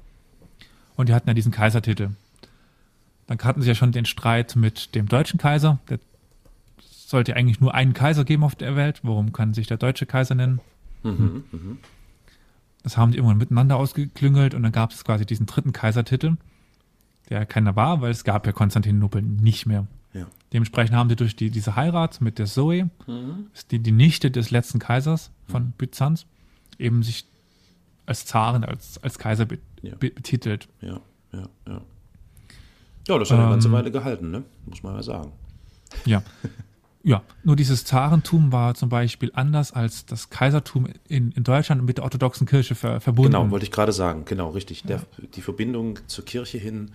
Und 0.97 1.07
die 1.07 1.13
hatten 1.13 1.29
ja 1.29 1.33
diesen 1.33 1.53
Kaisertitel. 1.53 2.09
Dann 3.27 3.39
hatten 3.39 3.61
sie 3.61 3.69
ja 3.69 3.75
schon 3.75 3.93
den 3.93 4.05
Streit 4.05 4.57
mit 4.57 4.93
dem 4.93 5.07
deutschen 5.07 5.39
Kaiser. 5.39 5.79
Der 5.89 5.99
sollte 6.81 7.37
eigentlich 7.37 7.61
nur 7.61 7.73
einen 7.73 7.93
Kaiser 7.93 8.25
geben 8.25 8.43
auf 8.43 8.55
der 8.55 8.75
Welt. 8.75 8.99
Warum 9.03 9.31
kann 9.31 9.53
sich 9.53 9.67
der 9.67 9.77
deutsche 9.77 10.05
Kaiser 10.05 10.35
nennen? 10.35 10.59
Mhm, 11.03 11.45
mh. 11.49 11.77
Das 12.83 12.97
haben 12.97 13.11
die 13.11 13.17
irgendwann 13.17 13.37
miteinander 13.37 13.77
ausgeklüngelt 13.77 14.53
und 14.53 14.63
dann 14.63 14.71
gab 14.71 14.91
es 14.91 15.03
quasi 15.03 15.25
diesen 15.25 15.45
dritten 15.45 15.71
Kaisertitel, 15.71 16.37
der 17.29 17.45
keiner 17.45 17.75
war, 17.75 18.01
weil 18.01 18.11
es 18.11 18.23
gab 18.23 18.45
ja 18.45 18.51
Konstantinopel 18.51 19.21
nicht 19.21 19.65
mehr. 19.65 19.87
Ja. 20.13 20.27
Dementsprechend 20.51 20.95
haben 20.95 21.09
sie 21.09 21.15
durch 21.15 21.35
die, 21.35 21.51
diese 21.51 21.75
Heirat 21.75 22.21
mit 22.21 22.39
der 22.39 22.45
Zoe, 22.45 22.89
mhm. 23.07 23.47
die, 23.69 23.79
die 23.79 23.91
Nichte 23.91 24.31
des 24.31 24.51
letzten 24.51 24.79
Kaisers 24.79 25.31
von 25.47 25.65
mhm. 25.65 25.71
Byzanz, 25.77 26.25
eben 26.77 27.03
sich 27.03 27.25
als 28.05 28.25
Zaren, 28.25 28.63
als, 28.63 29.01
als 29.03 29.19
Kaiser 29.19 29.45
be, 29.45 29.59
ja. 29.81 29.95
betitelt. 29.95 30.67
Ja, 30.81 30.99
ja, 31.31 31.47
ja. 31.67 31.81
Ja, 33.07 33.17
das 33.17 33.31
hat 33.31 33.37
ähm, 33.37 33.45
eine 33.45 33.53
ganze 33.53 33.71
Weile 33.71 33.91
gehalten, 33.91 34.31
ne? 34.31 34.43
muss 34.65 34.83
man 34.83 34.93
mal 34.93 35.03
sagen. 35.03 35.31
Ja. 36.05 36.23
Ja, 37.03 37.23
nur 37.43 37.55
dieses 37.55 37.83
Zarentum 37.83 38.51
war 38.51 38.75
zum 38.75 38.89
Beispiel 38.89 39.31
anders 39.33 39.71
als 39.71 40.05
das 40.05 40.29
Kaisertum 40.29 40.87
in, 41.07 41.31
in 41.31 41.43
Deutschland 41.43 41.83
mit 41.83 41.97
der 41.97 42.03
orthodoxen 42.03 42.45
Kirche 42.45 42.75
ver, 42.75 43.01
verbunden. 43.01 43.31
Genau, 43.31 43.49
wollte 43.49 43.65
ich 43.65 43.71
gerade 43.71 43.91
sagen, 43.91 44.25
genau, 44.25 44.49
richtig. 44.49 44.83
Der, 44.83 45.01
die 45.33 45.41
Verbindung 45.41 45.99
zur 46.07 46.25
Kirche 46.25 46.59
hin 46.59 46.91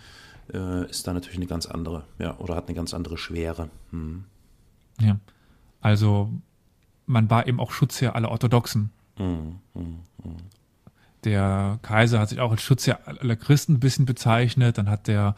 äh, 0.53 0.89
ist 0.89 1.07
da 1.07 1.13
natürlich 1.13 1.39
eine 1.39 1.47
ganz 1.47 1.67
andere, 1.67 2.05
ja, 2.19 2.37
oder 2.39 2.55
hat 2.55 2.69
eine 2.69 2.77
ganz 2.77 2.95
andere 2.95 3.19
Schwere. 3.19 3.69
Hm. 3.91 4.25
Ja, 5.01 5.19
also 5.81 6.31
man 7.07 7.29
war 7.29 7.49
eben 7.49 7.59
auch 7.59 7.73
Schutzherr 7.73 8.15
aller 8.15 8.31
Orthodoxen. 8.31 8.91
Hm, 9.17 9.57
hm, 9.73 9.99
hm. 10.23 10.37
der 11.25 11.79
Kaiser 11.83 12.21
hat 12.21 12.29
sich 12.29 12.41
auch 12.41 12.51
als 12.51 12.63
Schutzherr 12.63 13.01
aller 13.07 13.37
Christen 13.37 13.75
ein 13.75 13.81
bisschen 13.81 14.05
bezeichnet, 14.05 14.79
dann 14.79 14.91
hat 14.91 15.09
der 15.09 15.35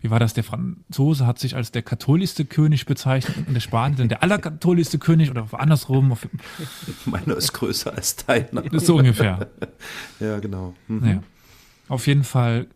wie 0.00 0.10
war 0.10 0.18
das, 0.18 0.34
der 0.34 0.44
Franzose 0.44 1.26
hat 1.26 1.38
sich 1.38 1.56
als 1.56 1.72
der 1.72 1.82
katholischste 1.82 2.44
König 2.44 2.86
bezeichnet 2.86 3.46
und 3.46 3.54
der 3.54 3.60
Spanier 3.60 3.96
dann 3.96 4.08
der 4.08 4.22
allerkatholischste 4.22 4.98
König 4.98 5.30
oder 5.30 5.46
andersrum. 5.52 6.16
Meiner 7.04 7.36
ist 7.36 7.52
größer 7.52 7.94
als 7.94 8.16
deiner. 8.16 8.62
So 8.80 8.96
ungefähr. 8.96 9.48
ja, 10.20 10.38
genau. 10.38 10.74
Mhm. 10.88 11.00
Naja. 11.00 11.22
Auf 11.88 12.06
jeden 12.06 12.24
Fall 12.24 12.66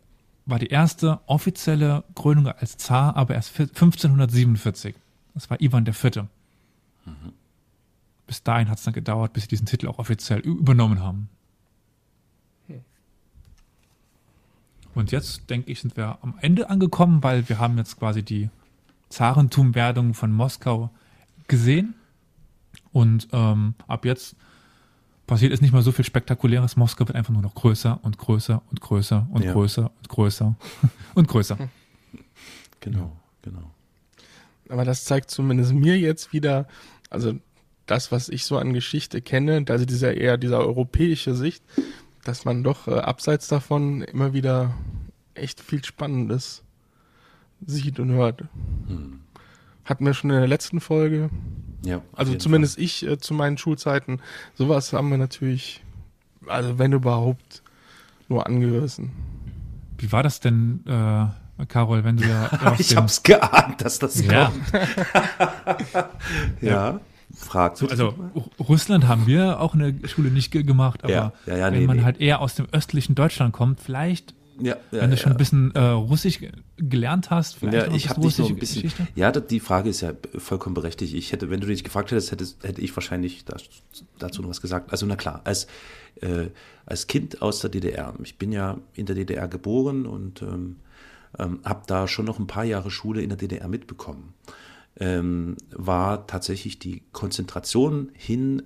war 0.46 0.58
die 0.58 0.66
erste 0.66 1.20
offizielle 1.26 2.04
Krönung 2.14 2.48
als 2.48 2.76
Zar 2.76 3.16
aber 3.16 3.34
erst 3.34 3.58
1547. 3.58 4.94
Das 5.32 5.48
war 5.48 5.60
Ivan 5.60 5.86
IV. 5.86 6.24
Mhm. 7.06 7.32
Bis 8.26 8.42
dahin 8.42 8.68
hat 8.68 8.78
es 8.78 8.84
dann 8.84 8.94
gedauert, 8.94 9.32
bis 9.32 9.44
sie 9.44 9.48
diesen 9.48 9.66
Titel 9.66 9.88
auch 9.88 9.98
offiziell 9.98 10.40
übernommen 10.40 11.00
haben. 11.00 11.28
Und 14.94 15.12
jetzt, 15.12 15.50
denke 15.50 15.70
ich, 15.70 15.80
sind 15.80 15.96
wir 15.96 16.18
am 16.22 16.34
Ende 16.40 16.70
angekommen, 16.70 17.22
weil 17.22 17.48
wir 17.48 17.58
haben 17.58 17.76
jetzt 17.78 17.98
quasi 17.98 18.22
die 18.22 18.48
Zarentumwerdung 19.08 20.14
von 20.14 20.32
Moskau 20.32 20.90
gesehen. 21.48 21.94
Und 22.92 23.28
ähm, 23.32 23.74
ab 23.86 24.04
jetzt 24.04 24.36
passiert 25.26 25.52
es 25.52 25.60
nicht 25.60 25.72
mehr 25.72 25.82
so 25.82 25.92
viel 25.92 26.04
Spektakuläres. 26.04 26.76
Moskau 26.76 27.06
wird 27.06 27.16
einfach 27.16 27.32
nur 27.32 27.42
noch 27.42 27.54
größer 27.54 27.98
und 28.02 28.18
größer 28.18 28.62
und 28.70 28.80
größer 28.80 29.26
und 29.30 29.44
ja. 29.44 29.52
größer 29.52 29.90
und 29.96 30.08
größer 30.08 30.54
und 31.14 31.28
größer. 31.28 31.58
Genau, 32.80 33.16
genau. 33.42 33.70
Aber 34.68 34.84
das 34.84 35.04
zeigt 35.04 35.30
zumindest 35.30 35.72
mir 35.72 35.98
jetzt 35.98 36.32
wieder, 36.32 36.66
also 37.10 37.34
das, 37.86 38.12
was 38.12 38.28
ich 38.28 38.44
so 38.44 38.58
an 38.58 38.72
Geschichte 38.72 39.20
kenne, 39.20 39.64
also 39.68 39.84
dieser 39.84 40.14
eher 40.14 40.38
dieser 40.38 40.60
europäische 40.60 41.34
Sicht, 41.34 41.62
dass 42.24 42.44
man 42.44 42.62
doch 42.62 42.88
äh, 42.88 42.98
abseits 42.98 43.48
davon 43.48 44.02
immer 44.02 44.32
wieder 44.32 44.74
echt 45.34 45.60
viel 45.60 45.84
Spannendes 45.84 46.62
sieht 47.66 47.98
und 48.00 48.10
hört. 48.10 48.42
Hm. 48.86 49.20
Hatten 49.84 50.06
wir 50.06 50.14
schon 50.14 50.30
in 50.30 50.36
der 50.36 50.48
letzten 50.48 50.80
Folge. 50.80 51.30
Ja. 51.84 52.00
Also 52.14 52.34
zumindest 52.34 52.76
Fall. 52.76 52.84
ich 52.84 53.06
äh, 53.06 53.18
zu 53.18 53.34
meinen 53.34 53.58
Schulzeiten. 53.58 54.20
Sowas 54.54 54.92
haben 54.92 55.10
wir 55.10 55.18
natürlich, 55.18 55.82
also 56.46 56.78
wenn 56.78 56.92
überhaupt, 56.92 57.62
nur 58.28 58.46
angerissen. 58.46 59.12
Wie 59.98 60.10
war 60.10 60.22
das 60.22 60.40
denn, 60.40 60.80
äh, 60.86 61.64
Carol, 61.66 62.04
wenn 62.04 62.16
du 62.16 62.24
ja. 62.28 62.74
ich 62.78 62.96
hab's 62.96 63.22
geahnt, 63.22 63.82
dass 63.82 63.98
das 63.98 64.24
ja. 64.24 64.46
kommt. 64.46 64.72
ja. 66.62 66.70
ja. 66.70 67.00
Fragt. 67.36 67.78
So, 67.78 67.88
also 67.88 68.14
Russland 68.58 69.06
haben 69.06 69.26
wir 69.26 69.60
auch 69.60 69.74
in 69.74 70.00
der 70.00 70.08
Schule 70.08 70.30
nicht 70.30 70.50
gemacht, 70.50 71.04
aber 71.04 71.12
ja, 71.12 71.32
ja, 71.46 71.56
ja, 71.56 71.72
wenn 71.72 71.80
nee, 71.80 71.86
man 71.86 71.96
nee. 71.98 72.02
halt 72.02 72.20
eher 72.20 72.40
aus 72.40 72.54
dem 72.54 72.66
östlichen 72.72 73.14
Deutschland 73.14 73.52
kommt, 73.52 73.80
vielleicht 73.80 74.34
ja, 74.60 74.76
ja, 74.92 75.00
Wenn 75.00 75.10
du 75.10 75.16
schon 75.16 75.32
ein 75.32 75.38
bisschen 75.38 75.74
äh, 75.74 75.80
Russisch 75.80 76.38
gelernt 76.76 77.30
hast, 77.30 77.56
vielleicht 77.56 77.88
ja, 77.88 77.94
ich 77.94 78.08
habe 78.08 78.20
dich 78.20 78.38
ein 78.38 78.54
bisschen. 78.54 78.82
Geschichte? 78.82 79.08
Ja, 79.16 79.32
die 79.32 79.58
Frage 79.58 79.90
ist 79.90 80.00
ja 80.00 80.12
vollkommen 80.38 80.74
berechtigt. 80.74 81.14
Ich 81.14 81.32
hätte, 81.32 81.50
wenn 81.50 81.60
du 81.60 81.66
dich 81.66 81.82
gefragt 81.82 82.12
hättest, 82.12 82.30
hätte, 82.30 82.46
hätte 82.62 82.80
ich 82.80 82.94
wahrscheinlich 82.94 83.44
dazu 84.18 84.42
noch 84.42 84.48
was 84.48 84.60
gesagt. 84.60 84.92
Also 84.92 85.06
na 85.06 85.16
klar, 85.16 85.40
als 85.44 85.66
äh, 86.20 86.50
als 86.86 87.06
Kind 87.08 87.42
aus 87.42 87.60
der 87.60 87.70
DDR. 87.70 88.14
Ich 88.22 88.38
bin 88.38 88.52
ja 88.52 88.78
in 88.94 89.06
der 89.06 89.16
DDR 89.16 89.48
geboren 89.48 90.06
und 90.06 90.42
ähm, 90.42 90.76
ähm, 91.38 91.60
habe 91.64 91.82
da 91.86 92.06
schon 92.06 92.24
noch 92.24 92.38
ein 92.38 92.46
paar 92.46 92.64
Jahre 92.64 92.90
Schule 92.90 93.22
in 93.22 93.30
der 93.30 93.38
DDR 93.38 93.66
mitbekommen 93.66 94.34
ähm, 94.98 95.56
war 95.70 96.26
tatsächlich 96.26 96.78
die 96.78 97.02
Konzentration 97.12 98.10
hin, 98.14 98.62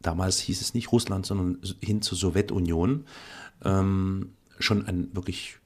damals 0.00 0.38
hieß 0.40 0.60
es 0.60 0.74
nicht 0.74 0.92
Russland, 0.92 1.26
sondern 1.26 1.58
hin 1.80 2.02
zur 2.02 2.18
Sowjetunion, 2.18 3.04
ähm, 3.64 4.32
schon 4.58 4.86
ein 4.86 5.14
wirklich 5.14 5.58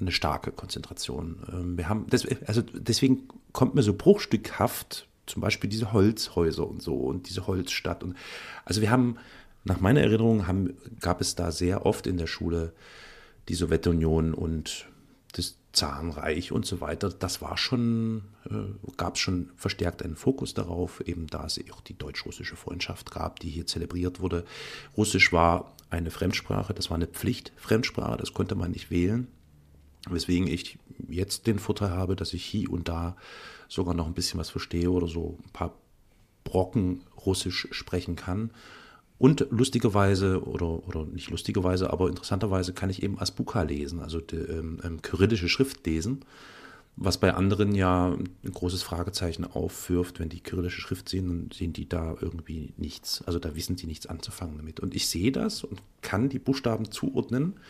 eine 0.00 0.12
starke 0.12 0.52
Konzentration. 0.52 1.42
Ähm, 1.52 1.76
wir 1.76 1.88
haben, 1.88 2.06
das, 2.08 2.26
also 2.46 2.62
deswegen 2.62 3.28
kommt 3.52 3.74
mir 3.74 3.82
so 3.82 3.94
bruchstückhaft 3.94 5.08
zum 5.26 5.42
Beispiel 5.42 5.70
diese 5.70 5.92
Holzhäuser 5.92 6.66
und 6.66 6.82
so 6.82 6.94
und 6.94 7.28
diese 7.28 7.46
Holzstadt 7.46 8.02
und 8.02 8.16
also 8.64 8.80
wir 8.80 8.90
haben 8.90 9.16
nach 9.64 9.80
meiner 9.80 10.00
Erinnerung 10.00 10.48
haben, 10.48 10.76
gab 11.00 11.20
es 11.20 11.36
da 11.36 11.52
sehr 11.52 11.86
oft 11.86 12.06
in 12.06 12.16
der 12.16 12.26
Schule 12.26 12.72
die 13.48 13.54
Sowjetunion 13.54 14.34
und 14.34 14.86
das 15.72 15.78
Zarenreich 15.78 16.52
und 16.52 16.66
so 16.66 16.80
weiter. 16.80 17.10
Das 17.10 17.40
war 17.40 17.56
schon, 17.56 18.22
äh, 18.48 18.90
gab 18.96 19.16
es 19.16 19.20
schon 19.20 19.50
verstärkt 19.56 20.02
einen 20.02 20.16
Fokus 20.16 20.54
darauf, 20.54 21.00
eben 21.06 21.26
da 21.26 21.46
es 21.46 21.60
auch 21.72 21.80
die 21.80 21.96
deutsch-russische 21.96 22.56
Freundschaft 22.56 23.10
gab, 23.10 23.40
die 23.40 23.50
hier 23.50 23.66
zelebriert 23.66 24.20
wurde. 24.20 24.44
Russisch 24.96 25.32
war 25.32 25.74
eine 25.90 26.10
Fremdsprache, 26.10 26.74
das 26.74 26.90
war 26.90 26.96
eine 26.96 27.06
Pflichtfremdsprache, 27.06 28.16
das 28.16 28.32
konnte 28.32 28.54
man 28.54 28.70
nicht 28.70 28.90
wählen. 28.90 29.28
Weswegen 30.08 30.48
ich 30.48 30.78
jetzt 31.08 31.46
den 31.46 31.58
Vorteil 31.58 31.90
habe, 31.90 32.16
dass 32.16 32.34
ich 32.34 32.44
hier 32.44 32.70
und 32.70 32.88
da 32.88 33.16
sogar 33.68 33.94
noch 33.94 34.06
ein 34.06 34.14
bisschen 34.14 34.40
was 34.40 34.50
verstehe 34.50 34.90
oder 34.90 35.06
so 35.06 35.38
ein 35.44 35.50
paar 35.52 35.74
Brocken 36.44 37.02
Russisch 37.24 37.68
sprechen 37.70 38.16
kann. 38.16 38.50
Und 39.22 39.46
lustigerweise, 39.50 40.42
oder, 40.48 40.84
oder 40.88 41.04
nicht 41.04 41.30
lustigerweise, 41.30 41.92
aber 41.92 42.08
interessanterweise 42.08 42.72
kann 42.72 42.90
ich 42.90 43.04
eben 43.04 43.20
Asbuka 43.20 43.62
lesen, 43.62 44.00
also 44.00 44.20
die, 44.20 44.34
ähm, 44.34 44.80
ähm, 44.82 45.00
kyrillische 45.00 45.48
Schrift 45.48 45.86
lesen, 45.86 46.24
was 46.96 47.18
bei 47.18 47.32
anderen 47.32 47.72
ja 47.72 48.08
ein 48.08 48.52
großes 48.52 48.82
Fragezeichen 48.82 49.44
aufwirft. 49.44 50.18
Wenn 50.18 50.28
die 50.28 50.40
kyrillische 50.40 50.80
Schrift 50.80 51.08
sehen, 51.08 51.28
dann 51.28 51.50
sehen 51.56 51.72
die 51.72 51.88
da 51.88 52.16
irgendwie 52.20 52.72
nichts. 52.76 53.22
Also 53.24 53.38
da 53.38 53.54
wissen 53.54 53.76
die 53.76 53.86
nichts 53.86 54.06
anzufangen 54.06 54.56
damit. 54.56 54.80
Und 54.80 54.92
ich 54.92 55.06
sehe 55.06 55.30
das 55.30 55.62
und 55.62 55.80
kann 56.00 56.28
die 56.28 56.40
Buchstaben 56.40 56.90
zuordnen. 56.90 57.60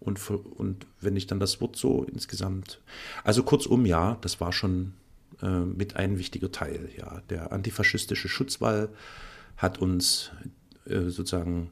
Und, 0.00 0.18
und 0.28 0.86
wenn 1.00 1.14
ich 1.14 1.28
dann 1.28 1.38
das 1.38 1.60
Wort 1.60 1.76
so 1.76 2.02
insgesamt. 2.02 2.80
Also 3.22 3.44
kurzum, 3.44 3.86
ja, 3.86 4.18
das 4.22 4.40
war 4.40 4.52
schon 4.52 4.94
äh, 5.40 5.60
mit 5.60 5.94
ein 5.94 6.18
wichtiger 6.18 6.50
Teil. 6.50 6.88
Ja, 6.98 7.22
der 7.30 7.52
antifaschistische 7.52 8.26
Schutzwall 8.26 8.88
hat 9.56 9.78
uns 9.78 10.32
äh, 10.88 11.10
sozusagen 11.10 11.70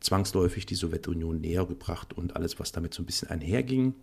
zwangsläufig 0.00 0.66
die 0.66 0.74
Sowjetunion 0.74 1.40
näher 1.40 1.66
gebracht 1.66 2.16
und 2.16 2.36
alles, 2.36 2.60
was 2.60 2.72
damit 2.72 2.94
so 2.94 3.02
ein 3.02 3.06
bisschen 3.06 3.30
einherging. 3.30 3.94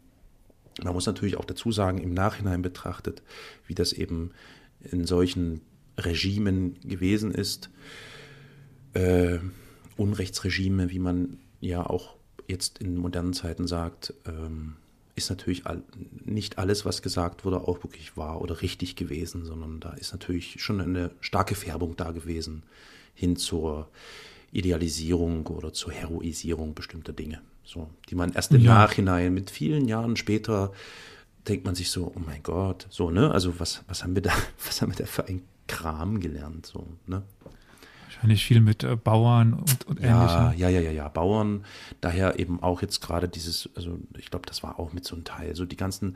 Man 0.84 0.94
muss 0.94 1.06
natürlich 1.06 1.38
auch 1.38 1.46
dazu 1.46 1.72
sagen, 1.72 2.00
im 2.00 2.14
Nachhinein 2.14 2.62
betrachtet, 2.62 3.24
wie 3.66 3.76
das 3.76 3.94
eben 3.94 4.32
in 4.92 5.06
solchen 5.06 5.62
Regimen 5.98 6.78
gewesen 6.82 7.32
ist. 7.32 7.70
Äh, 8.94 9.40
Unrechtsregime, 9.96 10.92
wie 10.92 11.00
man 11.00 11.38
ja 11.62 11.86
auch 11.86 12.16
jetzt 12.48 12.80
in 12.80 12.98
modernen 12.98 13.34
Zeiten 13.34 13.68
sagt, 13.68 14.14
ähm, 14.28 14.76
ist 15.16 15.30
natürlich 15.30 15.66
all, 15.66 15.82
nicht 16.26 16.58
alles, 16.58 16.84
was 16.84 17.02
gesagt 17.02 17.46
wurde, 17.46 17.62
auch 17.62 17.84
wirklich 17.84 18.18
wahr 18.18 18.42
oder 18.42 18.62
richtig 18.62 18.98
gewesen, 18.98 19.46
sondern 19.46 19.80
da 19.80 19.92
ist 19.92 20.12
natürlich 20.12 20.62
schon 20.62 20.82
eine 20.82 21.12
starke 21.22 21.56
Färbung 21.56 21.96
da 21.96 22.12
gewesen 22.12 22.64
hin 23.16 23.36
zur 23.36 23.89
Idealisierung 24.51 25.47
oder 25.47 25.74
zur 25.74 25.91
Heroisierung 25.91 26.76
bestimmter 26.76 27.13
Dinge. 27.13 27.41
So, 27.63 27.89
die 28.09 28.16
man 28.16 28.32
erst 28.34 28.51
im 28.51 28.61
ja. 28.61 28.76
Nachhinein 28.76 29.34
mit 29.34 29.49
vielen 29.49 29.88
Jahren 29.88 30.16
später 30.16 30.72
denkt 31.47 31.66
man 31.66 31.76
sich 31.76 31.89
so, 31.89 32.11
oh 32.16 32.22
mein 32.26 32.43
Gott, 32.43 32.88
so, 32.89 33.09
ne? 33.09 33.32
Also 33.32 33.59
was, 33.59 33.84
was 33.88 34.03
haben 34.03 34.16
wir 34.16 34.22
da, 34.22 34.34
was 34.66 34.82
haben 34.82 34.91
wir 34.91 34.97
da 34.97 35.05
für 35.05 35.28
ein 35.28 35.41
Kram 35.68 36.20
gelernt, 36.20 36.66
so, 36.66 36.88
ne? 37.07 37.24
Wahrscheinlich 38.05 38.45
viel 38.45 38.61
mit 38.61 38.84
äh, 38.84 38.95
Bauern 38.95 39.53
und, 39.53 39.88
und 39.88 39.99
ja, 39.99 40.53
Ja, 40.53 40.70
ja, 40.70 40.80
ja, 40.80 40.91
ja, 40.91 41.07
Bauern. 41.09 41.66
Daher 42.01 42.39
eben 42.39 42.61
auch 42.63 42.82
jetzt 42.82 43.01
gerade 43.01 43.28
dieses, 43.28 43.70
also 43.76 43.99
ich 44.18 44.30
glaube, 44.30 44.45
das 44.45 44.63
war 44.63 44.80
auch 44.80 44.93
mit 44.93 45.05
so 45.05 45.16
einem 45.16 45.26
Teil, 45.26 45.55
so 45.55 45.66
die 45.66 45.76
ganzen 45.76 46.16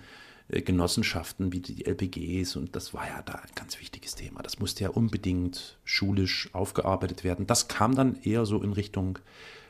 Genossenschaften 0.49 1.51
wie 1.53 1.59
die 1.59 1.85
LPGs 1.85 2.55
und 2.55 2.75
das 2.75 2.93
war 2.93 3.07
ja 3.07 3.21
da 3.21 3.33
ein 3.33 3.51
ganz 3.53 3.79
wichtiges 3.79 4.15
Thema. 4.15 4.41
Das 4.41 4.59
musste 4.59 4.83
ja 4.83 4.89
unbedingt 4.89 5.77
schulisch 5.83 6.49
aufgearbeitet 6.53 7.23
werden. 7.23 7.45
Das 7.45 7.67
kam 7.67 7.93
dann 7.95 8.19
eher 8.23 8.45
so 8.47 8.61
in 8.63 8.73
Richtung 8.73 9.19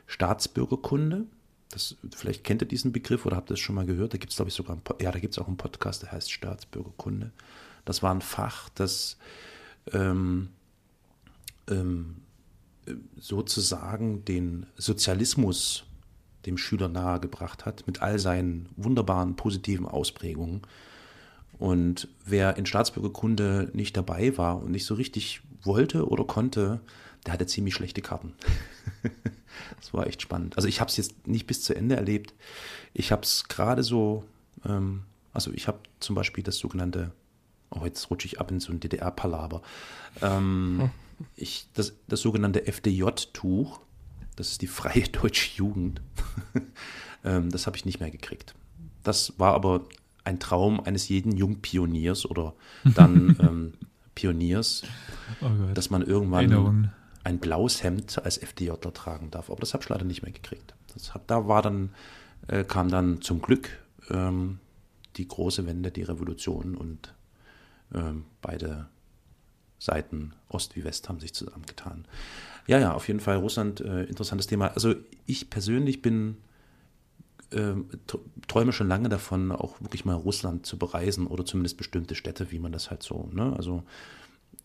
Staatsbürgerkunde. 0.06 1.26
Das, 1.70 1.96
vielleicht 2.16 2.44
kennt 2.44 2.62
ihr 2.62 2.68
diesen 2.68 2.92
Begriff 2.92 3.26
oder 3.26 3.36
habt 3.36 3.50
ihr 3.50 3.54
das 3.54 3.60
schon 3.60 3.74
mal 3.74 3.84
gehört. 3.84 4.14
Da 4.14 4.18
gibt 4.18 4.32
es, 4.32 4.36
glaube 4.36 4.48
ich, 4.48 4.54
sogar 4.54 4.72
einen, 4.72 4.82
ja, 5.00 5.12
da 5.12 5.18
gibt 5.18 5.34
es 5.34 5.38
auch 5.38 5.48
einen 5.48 5.58
Podcast, 5.58 6.02
der 6.02 6.12
heißt 6.12 6.32
Staatsbürgerkunde. 6.32 7.30
Das 7.84 8.02
war 8.02 8.14
ein 8.14 8.22
Fach, 8.22 8.70
das 8.70 9.18
ähm, 9.92 10.48
ähm, 11.68 12.16
sozusagen 13.18 14.24
den 14.24 14.66
Sozialismus 14.76 15.84
dem 16.46 16.56
Schüler 16.56 16.88
nahegebracht 16.88 17.66
hat, 17.66 17.86
mit 17.86 18.02
all 18.02 18.18
seinen 18.18 18.68
wunderbaren 18.76 19.36
positiven 19.36 19.86
Ausprägungen. 19.86 20.62
Und 21.58 22.08
wer 22.24 22.56
in 22.56 22.64
Staatsbürgerkunde 22.64 23.70
nicht 23.74 23.96
dabei 23.96 24.36
war 24.38 24.62
und 24.62 24.70
nicht 24.70 24.86
so 24.86 24.94
richtig 24.94 25.42
wollte 25.62 26.08
oder 26.08 26.24
konnte, 26.24 26.80
der 27.26 27.34
hatte 27.34 27.46
ziemlich 27.46 27.74
schlechte 27.74 28.00
Karten. 28.00 28.32
das 29.78 29.92
war 29.92 30.06
echt 30.06 30.22
spannend. 30.22 30.56
Also 30.56 30.68
ich 30.68 30.80
habe 30.80 30.90
es 30.90 30.96
jetzt 30.96 31.26
nicht 31.26 31.46
bis 31.46 31.62
zu 31.62 31.74
Ende 31.74 31.96
erlebt. 31.96 32.34
Ich 32.94 33.12
habe 33.12 33.22
es 33.22 33.44
gerade 33.48 33.82
so, 33.82 34.24
ähm, 34.64 35.02
also 35.32 35.52
ich 35.52 35.68
habe 35.68 35.80
zum 36.00 36.14
Beispiel 36.14 36.42
das 36.42 36.56
sogenannte, 36.56 37.12
oh 37.70 37.84
jetzt 37.84 38.10
rutsche 38.10 38.26
ich 38.26 38.40
ab 38.40 38.50
in 38.50 38.60
so 38.60 38.72
ein 38.72 38.80
DDR-Palaber, 38.80 39.60
ähm, 40.22 40.78
hm. 40.80 40.90
ich, 41.36 41.66
das, 41.74 41.92
das 42.08 42.20
sogenannte 42.20 42.66
FDJ-Tuch, 42.66 43.80
das 44.40 44.52
ist 44.52 44.62
die 44.62 44.66
Freie 44.66 45.02
Deutsche 45.12 45.56
Jugend. 45.56 46.00
ähm, 47.24 47.50
das 47.50 47.66
habe 47.66 47.76
ich 47.76 47.84
nicht 47.84 48.00
mehr 48.00 48.10
gekriegt. 48.10 48.54
Das 49.04 49.38
war 49.38 49.54
aber 49.54 49.86
ein 50.24 50.40
Traum 50.40 50.80
eines 50.80 51.08
jeden 51.08 51.36
Jungpioniers 51.36 52.26
oder 52.26 52.54
dann 52.84 53.36
ähm, 53.40 53.72
Pioniers, 54.14 54.82
oh 55.40 55.72
dass 55.74 55.90
man 55.90 56.02
irgendwann 56.02 56.50
Erinnerung. 56.50 56.90
ein 57.22 57.38
blaues 57.38 57.82
Hemd 57.82 58.22
als 58.24 58.38
FDJler 58.38 58.92
tragen 58.92 59.30
darf. 59.30 59.50
Aber 59.50 59.60
das 59.60 59.74
habe 59.74 59.82
ich 59.82 59.88
leider 59.88 60.04
nicht 60.04 60.22
mehr 60.22 60.32
gekriegt. 60.32 60.74
Das 60.94 61.14
hab, 61.14 61.26
da 61.26 61.46
war 61.46 61.62
dann, 61.62 61.90
äh, 62.48 62.64
kam 62.64 62.88
dann 62.88 63.22
zum 63.22 63.40
Glück 63.40 63.70
ähm, 64.08 64.58
die 65.16 65.28
große 65.28 65.66
Wende, 65.66 65.90
die 65.90 66.02
Revolution 66.02 66.76
und 66.76 67.14
ähm, 67.94 68.24
beide 68.40 68.88
Seiten, 69.78 70.34
Ost 70.48 70.76
wie 70.76 70.84
West, 70.84 71.08
haben 71.08 71.20
sich 71.20 71.34
zusammengetan. 71.34 72.04
Ja, 72.70 72.78
ja, 72.78 72.94
auf 72.94 73.08
jeden 73.08 73.18
Fall 73.18 73.38
Russland, 73.38 73.80
äh, 73.80 74.04
interessantes 74.04 74.46
Thema. 74.46 74.68
Also 74.68 74.94
ich 75.26 75.50
persönlich 75.50 76.02
bin, 76.02 76.36
äh, 77.50 77.72
träume 78.46 78.70
schon 78.72 78.86
lange 78.86 79.08
davon, 79.08 79.50
auch 79.50 79.80
wirklich 79.80 80.04
mal 80.04 80.14
Russland 80.14 80.66
zu 80.66 80.78
bereisen 80.78 81.26
oder 81.26 81.44
zumindest 81.44 81.78
bestimmte 81.78 82.14
Städte, 82.14 82.52
wie 82.52 82.60
man 82.60 82.70
das 82.70 82.88
halt 82.88 83.02
so, 83.02 83.28
ne? 83.32 83.56
Also 83.56 83.82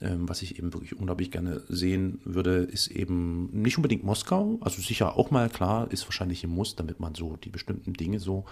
ähm, 0.01 0.29
was 0.29 0.43
ich 0.43 0.59
eben 0.59 0.71
wirklich 0.71 0.95
unglaublich 0.95 1.31
gerne 1.31 1.63
sehen 1.67 2.21
würde, 2.25 2.57
ist 2.57 2.89
eben 2.89 3.49
nicht 3.59 3.77
unbedingt 3.77 4.03
Moskau, 4.03 4.59
also 4.61 4.83
sicher 4.83 5.17
auch 5.17 5.31
mal, 5.31 5.49
klar, 5.49 5.91
ist 5.91 6.05
wahrscheinlich 6.05 6.43
ein 6.43 6.51
Muss, 6.51 6.75
damit 6.75 6.99
man 6.99 7.15
so 7.15 7.37
die 7.37 7.49
bestimmten 7.49 7.93
Dinge 7.93 8.19
so, 8.19 8.45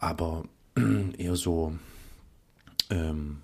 aber 0.00 0.46
eher 1.16 1.36
so 1.36 1.74
ähm, 2.90 3.36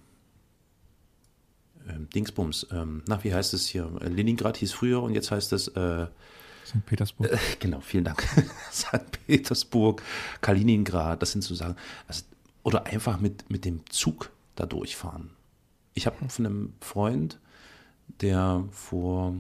Dingsbums, 2.15 2.67
ähm, 2.73 3.03
na, 3.07 3.23
wie 3.25 3.35
heißt 3.35 3.55
es 3.55 3.67
hier? 3.67 3.91
Leningrad 4.01 4.57
hieß 4.59 4.73
früher 4.73 5.03
und 5.03 5.15
jetzt 5.15 5.31
heißt 5.31 5.53
es 5.53 5.69
äh, 5.69 6.07
St. 6.67 6.87
Petersburg. 6.87 7.33
Äh, 7.33 7.39
genau, 7.59 7.81
vielen 7.81 8.05
Dank. 8.05 8.23
St. 8.73 9.27
Petersburg, 9.27 10.03
Kaliningrad, 10.41 11.21
das 11.23 11.33
sind 11.33 11.43
so 11.43 11.55
Sachen. 11.55 11.77
Also, 12.07 12.25
oder 12.63 12.87
einfach 12.87 13.19
mit, 13.21 13.51
mit 13.51 13.65
dem 13.65 13.89
Zug 13.91 14.31
da 14.55 14.67
durchfahren. 14.67 15.31
Ich 15.95 16.07
habe 16.07 16.17
von 16.29 16.47
einem 16.47 16.73
Freund, 16.81 17.39
der 18.21 18.65
vor 18.71 19.35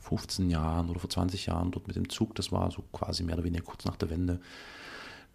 15 0.00 0.50
Jahren 0.50 0.90
oder 0.90 1.00
vor 1.00 1.08
20 1.10 1.46
Jahren 1.46 1.70
dort 1.70 1.86
mit 1.86 1.96
dem 1.96 2.08
Zug, 2.08 2.34
das 2.34 2.52
war 2.52 2.70
so 2.70 2.82
quasi 2.92 3.22
mehr 3.22 3.36
oder 3.36 3.44
weniger 3.44 3.64
kurz 3.64 3.84
nach 3.84 3.96
der 3.96 4.10
Wende, 4.10 4.40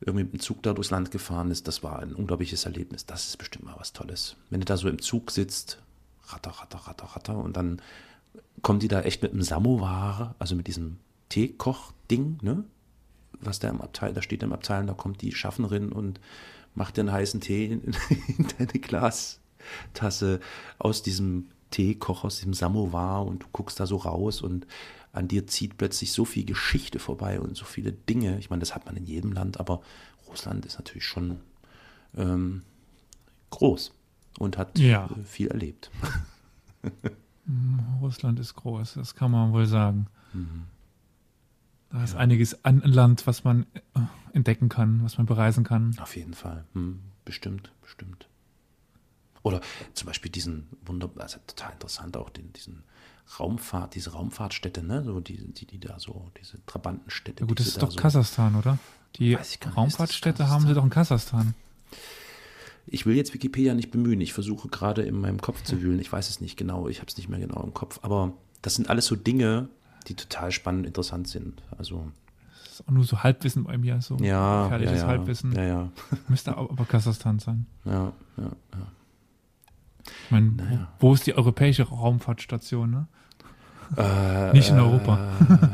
irgendwie 0.01 0.23
mit 0.25 0.33
dem 0.33 0.39
Zug 0.39 0.61
da 0.63 0.73
durchs 0.73 0.91
Land 0.91 1.11
gefahren 1.11 1.51
ist, 1.51 1.67
das 1.67 1.83
war 1.83 1.99
ein 1.99 2.13
unglaubliches 2.13 2.65
Erlebnis. 2.65 3.05
Das 3.05 3.27
ist 3.27 3.37
bestimmt 3.37 3.65
mal 3.65 3.75
was 3.77 3.93
Tolles. 3.93 4.35
Wenn 4.49 4.59
du 4.59 4.65
da 4.65 4.77
so 4.77 4.87
im 4.89 5.01
Zug 5.01 5.31
sitzt, 5.31 5.81
ratter, 6.27 6.51
ratter, 6.51 6.79
ratter, 6.79 7.05
ratter, 7.05 7.37
und 7.37 7.57
dann 7.57 7.81
kommen 8.61 8.79
die 8.79 8.87
da 8.87 9.01
echt 9.01 9.21
mit 9.23 9.31
einem 9.31 9.41
Samovar, 9.41 10.35
also 10.39 10.55
mit 10.55 10.67
diesem 10.67 10.97
Teekoch-Ding, 11.29 12.39
ne? 12.41 12.63
Was 13.39 13.59
da 13.59 13.69
im 13.69 13.81
Abteil, 13.81 14.13
da 14.13 14.21
steht 14.21 14.41
im 14.41 14.53
Abteil, 14.53 14.85
da 14.85 14.93
kommt 14.93 15.21
die 15.21 15.33
Schaffnerin 15.33 15.91
und 15.91 16.19
macht 16.73 16.97
dir 16.97 17.01
einen 17.01 17.11
heißen 17.11 17.41
Tee 17.41 17.65
in, 17.65 17.81
in 18.37 18.47
deine 18.57 18.79
Glastasse 18.79 20.39
aus 20.79 21.03
diesem 21.03 21.49
Teekocher, 21.69 22.25
aus 22.25 22.37
diesem 22.37 22.53
Samovar 22.53 23.25
und 23.25 23.43
du 23.43 23.47
guckst 23.51 23.79
da 23.79 23.85
so 23.85 23.97
raus 23.97 24.41
und 24.41 24.65
an 25.17 25.27
dir 25.27 25.47
zieht 25.47 25.77
plötzlich 25.77 26.11
so 26.11 26.25
viel 26.25 26.45
Geschichte 26.45 26.99
vorbei 26.99 27.39
und 27.39 27.57
so 27.57 27.65
viele 27.65 27.91
Dinge. 27.91 28.39
Ich 28.39 28.49
meine, 28.49 28.59
das 28.61 28.75
hat 28.75 28.85
man 28.85 28.95
in 28.95 29.05
jedem 29.05 29.33
Land, 29.33 29.59
aber 29.59 29.81
Russland 30.27 30.65
ist 30.65 30.77
natürlich 30.77 31.05
schon 31.05 31.39
ähm, 32.15 32.63
groß 33.49 33.93
und 34.39 34.57
hat 34.57 34.77
ja. 34.79 35.09
viel 35.25 35.47
erlebt. 35.47 35.91
Russland 38.01 38.39
ist 38.39 38.55
groß, 38.55 38.95
das 38.95 39.15
kann 39.15 39.31
man 39.31 39.53
wohl 39.53 39.65
sagen. 39.65 40.07
Mhm. 40.33 40.63
Da 41.89 42.03
ist 42.03 42.13
ja. 42.13 42.19
einiges 42.19 42.65
an 42.65 42.81
Land, 42.81 43.25
was 43.27 43.43
man 43.43 43.65
äh, 43.95 44.01
entdecken 44.33 44.69
kann, 44.69 45.03
was 45.03 45.17
man 45.17 45.25
bereisen 45.25 45.63
kann. 45.63 45.97
Auf 45.99 46.15
jeden 46.15 46.33
Fall. 46.33 46.65
Hm, 46.73 46.99
bestimmt, 47.23 47.71
bestimmt. 47.81 48.27
Oder 49.47 49.61
zum 49.93 50.07
Beispiel 50.07 50.31
diesen 50.31 50.67
wunderbar, 50.85 51.23
also 51.23 51.39
total 51.47 51.73
interessant 51.73 52.17
auch 52.17 52.29
den, 52.29 52.53
diesen 52.53 52.83
Raumfahrt, 53.39 53.95
diese 53.95 54.11
Raumfahrtstätte, 54.11 54.83
ne, 54.83 55.03
so 55.03 55.19
die, 55.19 55.37
die, 55.53 55.65
die 55.65 55.79
da 55.79 55.99
so, 55.99 56.31
diese 56.41 56.65
Trabantenstädte. 56.65 57.41
Ja 57.41 57.47
gut, 57.47 57.59
das 57.59 57.67
ist 57.67 57.81
doch 57.81 57.91
so, 57.91 57.99
Kasachstan, 57.99 58.55
oder? 58.55 58.77
Die 59.17 59.37
Raumfahrtstätte 59.75 60.49
haben 60.49 60.67
sie 60.67 60.73
doch 60.73 60.83
in 60.83 60.89
Kasachstan. 60.89 61.53
Ich 62.85 63.05
will 63.05 63.15
jetzt 63.15 63.33
Wikipedia 63.33 63.73
nicht 63.73 63.91
bemühen. 63.91 64.21
Ich 64.21 64.33
versuche 64.33 64.69
gerade 64.69 65.01
in 65.01 65.19
meinem 65.19 65.41
Kopf 65.41 65.63
zu 65.63 65.81
wühlen. 65.81 65.99
Ich 65.99 66.11
weiß 66.11 66.29
es 66.29 66.39
nicht 66.39 66.55
genau. 66.55 66.87
Ich 66.87 66.99
habe 66.99 67.07
es 67.07 67.17
nicht 67.17 67.27
mehr 67.27 67.39
genau 67.39 67.61
im 67.61 67.73
Kopf. 67.73 67.99
Aber 68.01 68.33
das 68.61 68.75
sind 68.75 68.89
alles 68.89 69.07
so 69.07 69.17
Dinge, 69.17 69.67
die 70.07 70.15
total 70.15 70.51
spannend 70.53 70.81
und 70.81 70.87
interessant 70.87 71.27
sind. 71.27 71.61
Also 71.77 72.09
das 72.63 72.79
ist 72.79 72.87
auch 72.87 72.91
nur 72.91 73.03
so 73.03 73.23
Halbwissen 73.23 73.65
bei 73.65 73.77
mir, 73.77 74.01
so 74.01 74.15
ja, 74.17 74.63
gefährliches 74.63 74.99
ja, 74.99 75.03
ja. 75.03 75.07
Halbwissen. 75.07 75.51
Ja, 75.53 75.63
ja. 75.63 75.91
Müsste 76.29 76.55
aber 76.55 76.85
Kasachstan 76.85 77.39
sein. 77.39 77.65
Ja, 77.83 78.13
ja, 78.37 78.51
ja. 78.73 78.87
Ich 80.25 80.31
meine, 80.31 80.51
Naja. 80.51 80.87
wo 80.99 81.13
ist 81.13 81.25
die 81.27 81.33
europäische 81.35 81.83
Raumfahrtstation, 81.83 82.89
ne? 82.91 83.07
Äh, 83.95 84.51
Nicht 84.53 84.69
in 84.69 84.79
Europa. 84.79 85.31
Äh, 85.49 85.67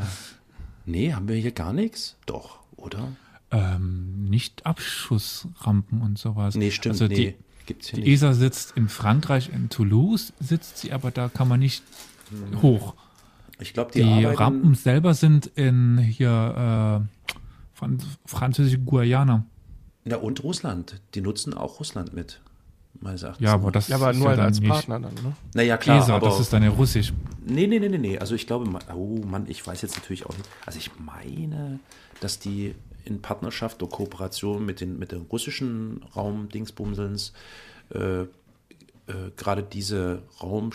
nee, 0.86 1.12
haben 1.12 1.26
wir 1.28 1.36
hier 1.36 1.52
gar 1.52 1.72
nichts? 1.72 2.16
Doch, 2.26 2.60
oder? 2.76 3.08
Ähm, 3.50 4.24
nicht 4.24 4.66
Abschussrampen 4.66 6.00
und 6.00 6.18
sowas. 6.18 6.54
Nee, 6.54 6.70
stimmt. 6.70 6.94
Also 6.94 7.06
nee, 7.06 7.14
die, 7.14 7.34
gibt's 7.66 7.88
hier 7.88 7.96
die 8.00 8.10
nicht. 8.10 8.22
ESA 8.22 8.34
sitzt 8.34 8.76
in 8.76 8.88
Frankreich, 8.88 9.50
in 9.52 9.68
Toulouse 9.68 10.32
sitzt 10.40 10.78
sie, 10.78 10.92
aber 10.92 11.10
da 11.10 11.28
kann 11.28 11.48
man 11.48 11.60
nicht 11.60 11.82
hoch. 12.62 12.94
Ich 13.60 13.72
glaube, 13.72 13.92
die, 13.92 14.02
Die, 14.02 14.24
Rampen 14.24 14.74
selber 14.74 15.14
sind 15.14 15.46
in 15.46 15.98
hier 15.98 17.06
äh, 17.06 17.24
Fran 17.74 17.98
französische 18.26 18.78
Guayana. 18.78 19.44
Ja, 20.04 20.16
und 20.18 20.42
Russland. 20.42 21.00
Die 21.14 21.20
nutzen 21.20 21.54
auch 21.54 21.78
Russland 21.80 22.12
mit. 22.12 22.40
Meines 23.00 23.22
Erachtens. 23.22 23.44
Ja, 23.44 23.54
aber 23.54 23.70
das 23.70 23.88
Ja, 23.88 23.96
aber 23.96 24.12
ist 24.12 24.18
nur 24.18 24.30
ja 24.30 24.36
dann 24.36 24.46
als 24.46 24.60
Partner 24.60 25.00
dann, 25.00 25.14
ne? 25.14 25.36
Naja, 25.54 25.76
klar. 25.76 25.98
ESA, 25.98 26.16
aber, 26.16 26.28
das 26.28 26.40
ist 26.40 26.52
dann 26.52 26.62
ja 26.62 26.70
russisch. 26.70 27.12
Nee, 27.44 27.66
nee, 27.66 27.78
nee, 27.78 27.88
nee, 27.88 27.98
nee. 27.98 28.18
Also 28.18 28.34
ich 28.34 28.46
glaube, 28.46 28.66
oh 28.94 29.20
Mann, 29.26 29.46
ich 29.48 29.66
weiß 29.66 29.82
jetzt 29.82 29.96
natürlich 29.96 30.26
auch 30.26 30.36
nicht. 30.36 30.48
Also 30.64 30.78
ich 30.78 30.90
meine, 30.98 31.80
dass 32.20 32.38
die 32.38 32.74
in 33.04 33.20
Partnerschaft 33.20 33.82
oder 33.82 33.94
Kooperation 33.94 34.64
mit 34.64 34.80
den, 34.80 34.98
mit 34.98 35.12
den 35.12 35.22
russischen 35.22 36.02
Raumdingsbumselns 36.16 37.32
äh, 37.90 38.22
äh, 38.22 38.26
gerade 39.36 39.62
diese 39.62 40.22
Raum, 40.42 40.70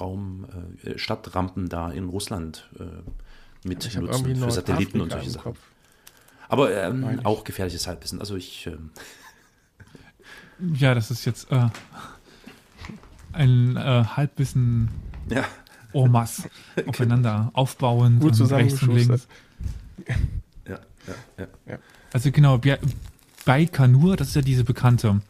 Raum 0.00 0.46
äh, 0.82 0.98
Stadtrampen 0.98 1.68
da 1.68 1.90
in 1.90 2.08
Russland 2.08 2.68
äh, 2.78 2.84
mit 3.68 3.84
habe 3.94 4.06
nutzen 4.06 4.36
für 4.36 4.50
Satelliten 4.50 5.00
und 5.00 5.12
solche 5.12 5.30
Sachen. 5.30 5.52
Kopf. 5.52 5.58
Aber 6.48 6.74
ähm, 6.74 7.20
auch 7.24 7.44
gefährliches 7.44 7.86
Halbwissen. 7.86 8.20
Also 8.20 8.36
ich 8.36 8.66
ähm, 8.66 8.90
Ja, 10.74 10.94
das 10.94 11.10
ist 11.10 11.24
jetzt 11.24 11.50
äh, 11.52 11.68
ein 13.32 13.76
äh, 13.76 14.04
Halbwissen 14.16 14.88
ja, 15.28 15.44
masse 16.06 16.50
aufeinander 16.86 17.50
aufbauend 17.54 18.20
Gut 18.20 18.40
und 18.40 18.50
rechts 18.52 18.82
und 18.82 18.94
links. 18.94 19.26
zusammengeschustert. 19.26 19.28
ja, 20.66 20.78
ja, 21.38 21.46
ja. 21.66 21.78
Also 22.12 22.30
genau, 22.30 22.60
Baikonur, 23.44 24.16
das 24.16 24.28
ist 24.28 24.36
ja 24.36 24.42
diese 24.42 24.64
bekannte. 24.64 25.20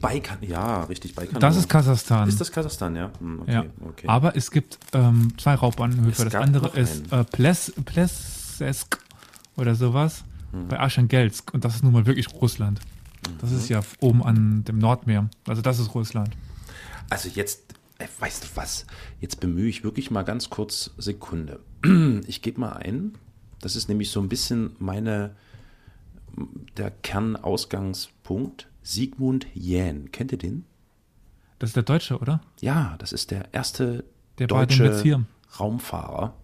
Baikan, 0.00 0.38
ja, 0.40 0.82
richtig, 0.84 1.14
Baikonur. 1.14 1.40
Das 1.40 1.56
ist 1.56 1.68
Kasachstan. 1.68 2.28
Ist 2.28 2.40
das 2.40 2.50
Kasachstan, 2.50 2.96
ja? 2.96 3.10
Hm, 3.20 3.40
okay, 3.42 3.52
ja. 3.52 3.64
okay. 3.84 4.08
Aber 4.08 4.36
es 4.36 4.50
gibt 4.50 4.78
ähm, 4.92 5.32
zwei 5.38 5.54
Raubbahnhöfe. 5.54 6.24
Das 6.24 6.34
andere 6.34 6.68
ist 6.78 7.12
äh, 7.12 7.24
Ples, 7.24 7.72
Plesesk 7.84 8.98
oder 9.56 9.74
sowas 9.74 10.24
Hm. 10.52 10.68
bei 10.68 10.78
Archangelsk. 10.78 11.52
Und 11.52 11.64
das 11.64 11.76
ist 11.76 11.84
nun 11.84 11.92
mal 11.92 12.06
wirklich 12.06 12.32
Russland. 12.34 12.80
Das 13.40 13.52
ist 13.52 13.68
ja 13.68 13.80
oben 14.00 14.22
an 14.22 14.64
dem 14.64 14.78
Nordmeer. 14.78 15.28
Also 15.46 15.62
das 15.62 15.78
ist 15.78 15.94
Russland. 15.94 16.30
Also 17.10 17.28
jetzt, 17.28 17.74
äh, 17.98 18.06
weißt 18.18 18.44
du 18.44 18.48
was? 18.56 18.86
Jetzt 19.20 19.40
bemühe 19.40 19.68
ich 19.68 19.84
wirklich 19.84 20.10
mal 20.10 20.22
ganz 20.22 20.50
kurz 20.50 20.90
Sekunde. 20.98 21.60
Ich 22.26 22.42
gebe 22.42 22.60
mal 22.60 22.72
ein. 22.72 23.14
Das 23.60 23.76
ist 23.76 23.88
nämlich 23.88 24.10
so 24.10 24.20
ein 24.20 24.28
bisschen 24.28 24.76
meine, 24.78 25.34
der 26.76 26.90
Kernausgangspunkt. 26.90 28.68
Sigmund 28.82 29.46
Jähn. 29.54 30.12
Kennt 30.12 30.30
ihr 30.32 30.38
den? 30.38 30.64
Das 31.58 31.70
ist 31.70 31.76
der 31.76 31.82
Deutsche, 31.82 32.18
oder? 32.18 32.40
Ja, 32.60 32.94
das 32.98 33.12
ist 33.12 33.30
der 33.30 33.52
erste 33.52 34.04
Der 34.38 34.46
deutsche. 34.46 35.24
Raumfahrer. 35.58 36.34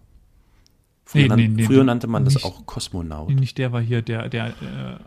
Früher, 1.05 1.35
Nee, 1.35 1.47
nee, 1.47 1.47
nee, 1.49 1.63
früher 1.65 1.83
nannte 1.83 2.07
man 2.07 2.25
das 2.25 2.35
nicht- 2.35 2.45
auch 2.45 2.65
Kosmonaut. 2.65 3.29
Nicht 3.29 3.57
der 3.57 3.71
war 3.71 3.81
hier, 3.81 4.01
der, 4.01 4.27
der 4.29 4.47
äh, 4.47 4.99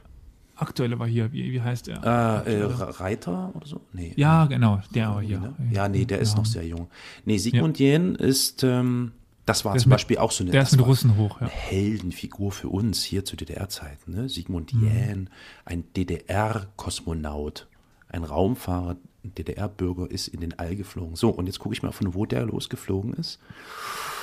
aktuelle 0.57 0.99
war 0.99 1.07
hier. 1.07 1.33
Wie, 1.33 1.53
wie 1.53 1.61
heißt 1.61 1.87
der? 1.87 2.03
Äh, 2.47 2.55
äh. 2.55 2.63
Re- 2.65 3.01
Reiter 3.01 3.53
oder 3.55 3.67
so? 3.67 3.81
Nee. 3.93 4.13
ja, 4.17 4.47
genau, 4.47 4.81
der 4.95 5.09
war 5.11 5.23
hier. 5.23 5.39
Ne? 5.41 5.55
Ja, 5.71 5.89
nee, 5.89 6.05
der 6.05 6.19
ist 6.19 6.33
Ja. 6.33 6.39
noch 6.39 6.47
sehr 6.47 6.67
jung. 6.67 6.89
Nee, 7.25 7.39
Sigmund 7.39 7.79
Jähn 7.79 8.15
ist, 8.15 8.65
ähm, 8.65 9.13
das 9.45 9.65
war 9.65 9.73
Der 9.75 9.83
zum 9.83 9.91
mit- 9.91 9.97
Beispiel 9.97 10.19
auch 10.19 10.33
so 10.33 10.43
eine, 10.45 10.51
Der 10.51 10.63
ist 10.63 10.73
mit 10.77 10.85
Russen 10.85 11.17
hoch, 11.17 11.41
ja. 11.41 11.47
eine 11.47 11.51
Heldenfigur 11.51 12.51
für 12.53 12.69
uns 12.69 13.03
hier 13.05 13.25
zu 13.25 13.37
DDR-Zeiten. 13.37 14.13
Ne? 14.13 14.29
Sigmund 14.29 14.75
Mhm. 14.75 14.85
Jähn, 14.87 15.31
ein 15.65 15.85
DDR-Kosmonaut, 15.97 17.67
ein 18.09 18.25
Raumfahrer, 18.25 18.97
ein 19.25 19.35
DDR-Bürger 19.35 20.11
ist 20.11 20.29
in 20.29 20.41
den 20.41 20.59
All 20.59 20.75
geflogen. 20.77 21.17
So, 21.17 21.31
und 21.31 21.47
jetzt 21.47 21.59
gucke 21.59 21.75
ich 21.75 21.83
mal, 21.83 21.93
von 21.93 22.15
wo 22.15 22.27
der 22.27 22.45
losgeflogen 22.47 23.13
ist. 23.15 23.39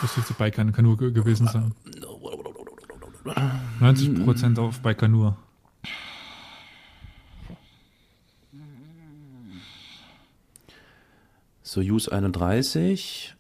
Das 0.01 0.13
dürfte 0.15 0.33
Baikonur 0.33 0.97
ge- 0.97 1.11
gewesen 1.11 1.47
sein. 1.47 1.73
90 3.79 4.23
Prozent 4.23 4.59
auf 4.59 4.79
Baikonur. 4.81 5.37
Soyuz 11.73 12.07
31. 12.07 13.35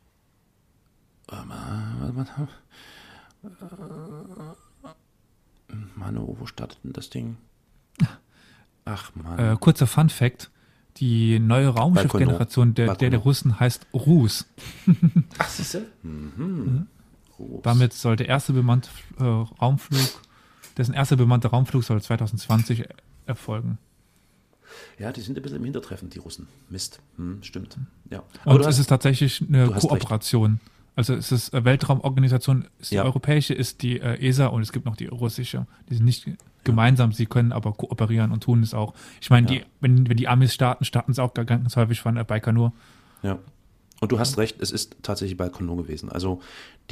Warte 1.27 1.47
mal, 1.47 2.13
warte 2.15 2.31
mal. 2.31 2.47
Äh, 5.69 5.75
Mann, 5.95 6.17
oh, 6.17 6.35
wo 6.39 6.47
startet 6.47 6.79
denn 6.83 6.93
das 6.93 7.11
Ding? 7.11 7.37
Ach 8.85 9.11
Mann. 9.13 9.37
Äh, 9.37 9.55
kurzer 9.59 9.85
Fun 9.85 10.09
Fact. 10.09 10.49
Die 10.97 11.37
neue 11.37 11.67
Raumschiffgeneration 11.67 12.73
der, 12.73 12.95
der, 12.95 13.11
der. 13.11 13.19
Russen 13.19 13.59
heißt 13.59 13.85
Rus. 13.93 14.47
Ach, 15.37 15.49
siehste? 15.49 15.85
Mhm. 16.01 16.87
Groß. 17.35 17.61
Damit 17.61 17.93
soll 17.93 18.15
der 18.15 18.29
erste 18.29 18.53
bemannte 18.53 18.89
äh, 19.19 19.23
Raumflug, 19.23 20.21
dessen 20.77 20.95
erster 20.95 21.17
bemannter 21.17 21.49
Raumflug 21.49 21.83
soll 21.83 22.01
2020 22.01 22.85
erfolgen. 23.27 23.77
Ja, 24.99 25.11
die 25.11 25.21
sind 25.21 25.37
ein 25.37 25.41
bisschen 25.41 25.57
im 25.57 25.63
Hintertreffen, 25.63 26.09
die 26.09 26.19
Russen. 26.19 26.47
Mist. 26.69 26.99
Hm, 27.17 27.41
stimmt. 27.43 27.77
Ja. 28.09 28.23
Und 28.45 28.55
du 28.57 28.61
es 28.61 28.67
hast- 28.67 28.79
ist 28.79 28.87
tatsächlich 28.87 29.43
eine 29.47 29.67
Kooperation. 29.69 30.59
Also 30.95 31.15
es 31.15 31.31
ist 31.31 31.51
Weltraumorganisation, 31.53 32.67
ist 32.79 32.91
die 32.91 32.95
Ja. 32.95 33.03
europäische, 33.03 33.53
ist 33.55 33.81
die 33.81 33.99
äh, 33.99 34.19
ESA 34.27 34.47
und 34.47 34.61
es 34.61 34.71
gibt 34.71 34.85
noch 34.85 34.95
die 34.95 35.07
russische. 35.07 35.65
Die 35.89 35.95
sind 35.95 36.05
nicht 36.05 36.27
gemeinsam, 36.63 37.11
sie 37.11 37.25
können 37.25 37.51
aber 37.51 37.73
kooperieren 37.73 38.31
und 38.31 38.43
tun 38.43 38.61
es 38.61 38.73
auch. 38.75 38.93
Ich 39.19 39.29
meine, 39.31 39.47
Ja. 39.51 39.59
die, 39.61 39.65
wenn, 39.81 40.07
wenn 40.07 40.17
die 40.17 40.27
Amis 40.27 40.53
starten, 40.53 40.85
starten 40.85 41.13
sie 41.13 41.21
auch 41.23 41.33
ganz 41.33 41.75
häufig 41.75 41.99
von 41.99 42.15
äh, 42.17 42.23
Baikonur. 42.23 42.73
Ja. 43.23 43.39
Und 44.01 44.11
du 44.11 44.19
hast 44.19 44.37
recht, 44.37 44.61
es 44.61 44.69
ist 44.71 44.95
tatsächlich 45.01 45.35
Baikonur 45.37 45.77
gewesen. 45.77 46.09
Also 46.09 46.41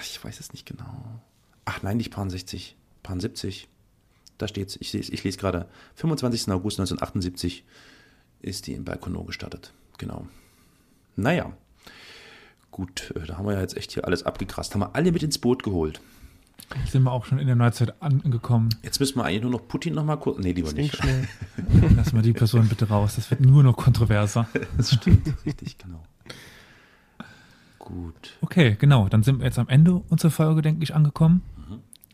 ich 0.00 0.24
weiß 0.24 0.40
es 0.40 0.52
nicht 0.52 0.66
genau. 0.66 1.20
Ach 1.64 1.82
nein, 1.82 1.96
nicht 1.98 2.12
60, 2.30 2.76
70. 3.20 3.68
Da 4.38 4.48
steht's, 4.48 4.76
ich, 4.80 4.92
lese- 4.92 5.12
ich 5.12 5.22
lese 5.24 5.38
gerade, 5.38 5.68
25. 5.96 6.50
August 6.52 6.78
1978 6.80 7.64
ist 8.40 8.66
die 8.66 8.72
in 8.72 8.84
Baikonur 8.84 9.26
gestartet. 9.26 9.72
Genau. 9.98 10.26
Naja, 11.16 11.52
gut, 12.70 13.12
äh, 13.16 13.26
da 13.26 13.36
haben 13.36 13.46
wir 13.46 13.52
ja 13.54 13.60
jetzt 13.60 13.76
echt 13.76 13.92
hier 13.92 14.06
alles 14.06 14.22
abgegrast. 14.22 14.72
Haben 14.74 14.80
wir 14.80 14.94
alle 14.94 15.12
mit 15.12 15.22
ins 15.22 15.38
Boot 15.38 15.62
geholt. 15.62 16.00
Sind 16.86 17.02
wir 17.02 17.12
auch 17.12 17.24
schon 17.24 17.38
in 17.38 17.46
der 17.46 17.56
Neuzeit 17.56 18.00
angekommen. 18.02 18.68
Jetzt 18.82 19.00
müssen 19.00 19.18
wir 19.18 19.24
eigentlich 19.24 19.42
nur 19.42 19.50
noch 19.50 19.66
Putin 19.68 19.94
noch 19.94 20.04
mal 20.04 20.16
kurz. 20.16 20.38
Nee, 20.38 20.52
lieber 20.52 20.72
nicht. 20.72 20.96
schnell. 20.96 21.26
Lassen 21.96 22.14
wir 22.14 22.22
die 22.22 22.32
Person 22.32 22.68
bitte 22.68 22.88
raus. 22.88 23.16
Das 23.16 23.30
wird 23.30 23.40
nur 23.40 23.62
noch 23.62 23.76
kontroverser. 23.76 24.46
Das 24.76 24.92
stimmt, 24.92 25.34
richtig, 25.44 25.78
genau. 25.78 26.02
Gut. 27.78 28.36
Okay, 28.40 28.76
genau. 28.78 29.08
Dann 29.08 29.22
sind 29.22 29.38
wir 29.38 29.46
jetzt 29.46 29.58
am 29.58 29.68
Ende 29.68 29.94
unserer 30.08 30.30
Folge, 30.30 30.62
denke 30.62 30.82
ich, 30.84 30.94
angekommen. 30.94 31.42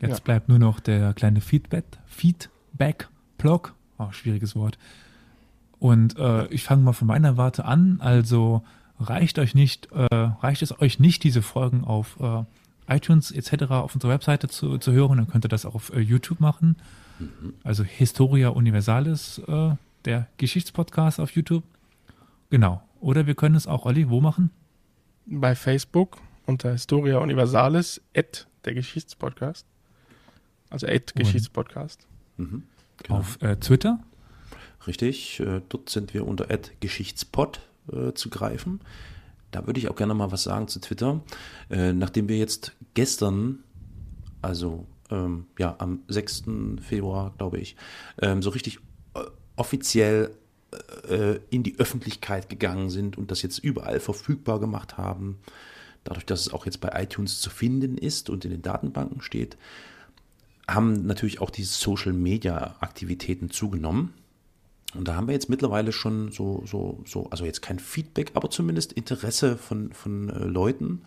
Jetzt 0.01 0.19
Ja. 0.19 0.25
bleibt 0.25 0.49
nur 0.49 0.59
noch 0.59 0.81
der 0.81 1.13
kleine 1.15 1.41
Feedback, 1.41 1.85
Feedback-Blog. 2.07 3.75
Oh, 3.99 4.11
schwieriges 4.11 4.55
Wort. 4.57 4.79
Und 5.79 6.19
äh, 6.19 6.47
ich 6.49 6.65
fange 6.65 6.83
mal 6.83 6.93
von 6.93 7.09
meiner 7.09 7.37
Warte 7.37 7.65
an. 7.65 8.01
Also 8.01 8.63
reicht 9.01 9.39
euch 9.39 9.55
nicht, 9.55 9.91
äh, 9.93 10.07
reicht 10.15 10.63
es 10.63 10.79
euch 10.81 10.99
nicht, 11.01 11.25
diese 11.25 11.43
Folgen 11.43 11.85
auf 11.85 12.19
äh, 12.21 12.45
iTunes 12.89 13.31
etc. 13.31 13.65
auf 13.71 13.95
unserer 13.95 14.13
Webseite 14.13 14.49
zu, 14.49 14.79
zu 14.79 14.93
hören, 14.93 15.19
dann 15.19 15.29
könnt 15.29 15.45
ihr 15.45 15.49
das 15.49 15.67
auch 15.67 15.75
auf 15.75 15.93
äh, 15.93 16.01
YouTube 16.01 16.41
machen. 16.41 16.77
Also 17.65 17.83
Historia 17.83 18.51
Universalis, 18.51 19.41
äh, 19.47 19.71
der 20.05 20.29
Geschichtspodcast 20.37 21.21
auf 21.21 21.31
YouTube. 21.33 21.65
Genau. 22.51 22.83
Oder 23.01 23.27
wir 23.27 23.35
können 23.35 23.55
es 23.55 23.67
auch, 23.67 23.87
Olli, 23.87 24.09
wo 24.09 24.21
machen? 24.21 24.51
Bei 25.27 25.55
Facebook 25.55 26.19
unter 26.47 26.73
Historia 26.73 27.19
Universalis, 27.19 28.01
at 28.17 28.47
der 28.65 28.75
Geschichtspodcast. 28.75 29.67
Also 30.71 30.87
at 30.87 31.15
Geschichtspodcast. 31.15 32.07
Mhm, 32.37 32.65
genau. 33.03 33.19
Auf 33.19 33.41
äh, 33.43 33.57
Twitter? 33.57 34.01
Richtig, 34.87 35.41
äh, 35.41 35.61
dort 35.69 35.91
sind 35.91 36.15
wir 36.15 36.27
unter 36.27 36.51
at 36.51 36.73
Geschichtspod 36.81 37.61
äh, 37.93 38.13
zu 38.13 38.31
greifen. 38.31 38.81
Da 39.57 39.67
würde 39.67 39.81
ich 39.81 39.89
auch 39.89 39.97
gerne 39.97 40.13
mal 40.13 40.31
was 40.31 40.43
sagen 40.43 40.69
zu 40.69 40.81
Twitter. 40.81 41.23
Äh, 41.71 41.95
nachdem 41.95 42.29
wir 42.29 42.37
jetzt 42.37 42.73
gestern, 42.93 43.61
also 44.43 44.87
ähm, 45.11 45.47
ja, 45.59 45.77
am 45.79 46.03
6. 46.09 46.45
Februar, 46.83 47.33
glaube 47.39 47.59
ich, 47.59 47.75
ähm, 48.21 48.43
so 48.43 48.51
richtig 48.51 48.81
äh, 49.15 49.21
offiziell 49.57 50.31
äh, 51.09 51.39
in 51.49 51.63
die 51.63 51.79
Öffentlichkeit 51.79 52.51
gegangen 52.51 52.91
sind 52.91 53.17
und 53.17 53.31
das 53.31 53.41
jetzt 53.41 53.59
überall 53.59 53.99
verfügbar 53.99 54.61
gemacht 54.61 54.99
haben, 54.99 55.39
dadurch, 56.05 56.27
dass 56.27 56.41
es 56.41 56.53
auch 56.53 56.67
jetzt 56.67 56.83
bei 56.83 56.91
iTunes 57.03 57.41
zu 57.41 57.49
finden 57.49 57.97
ist 57.97 58.29
und 58.29 58.45
in 58.45 58.51
den 58.51 58.61
Datenbanken 58.61 59.23
steht, 59.23 59.57
haben 60.69 61.07
natürlich 61.07 61.41
auch 61.41 61.49
diese 61.49 61.73
Social-Media-Aktivitäten 61.73 63.49
zugenommen. 63.49 64.13
Und 64.97 65.09
da 65.09 65.17
haben 65.17 65.27
wir 65.27 65.35
jetzt 65.35 65.49
mittlerweile 65.49 65.93
schon 65.93 66.33
so, 66.33 66.63
so, 66.67 67.03
so, 67.05 67.29
also 67.31 67.45
jetzt 67.45 67.63
kein 67.63 67.79
Feedback, 67.79 68.33
aber 68.35 68.51
zumindest 68.51 68.93
Interesse 68.93 69.57
von, 69.57 69.93
von 69.93 70.31
äh, 70.31 70.45
Leuten. 70.45 71.03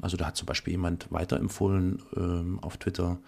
Also 0.00 0.16
da 0.16 0.26
hat 0.26 0.36
zum 0.36 0.46
Beispiel 0.46 0.72
jemand 0.72 1.06
weiterempfohlen 1.10 2.02
ähm, 2.16 2.58
auf 2.60 2.76
Twitter, 2.76 3.18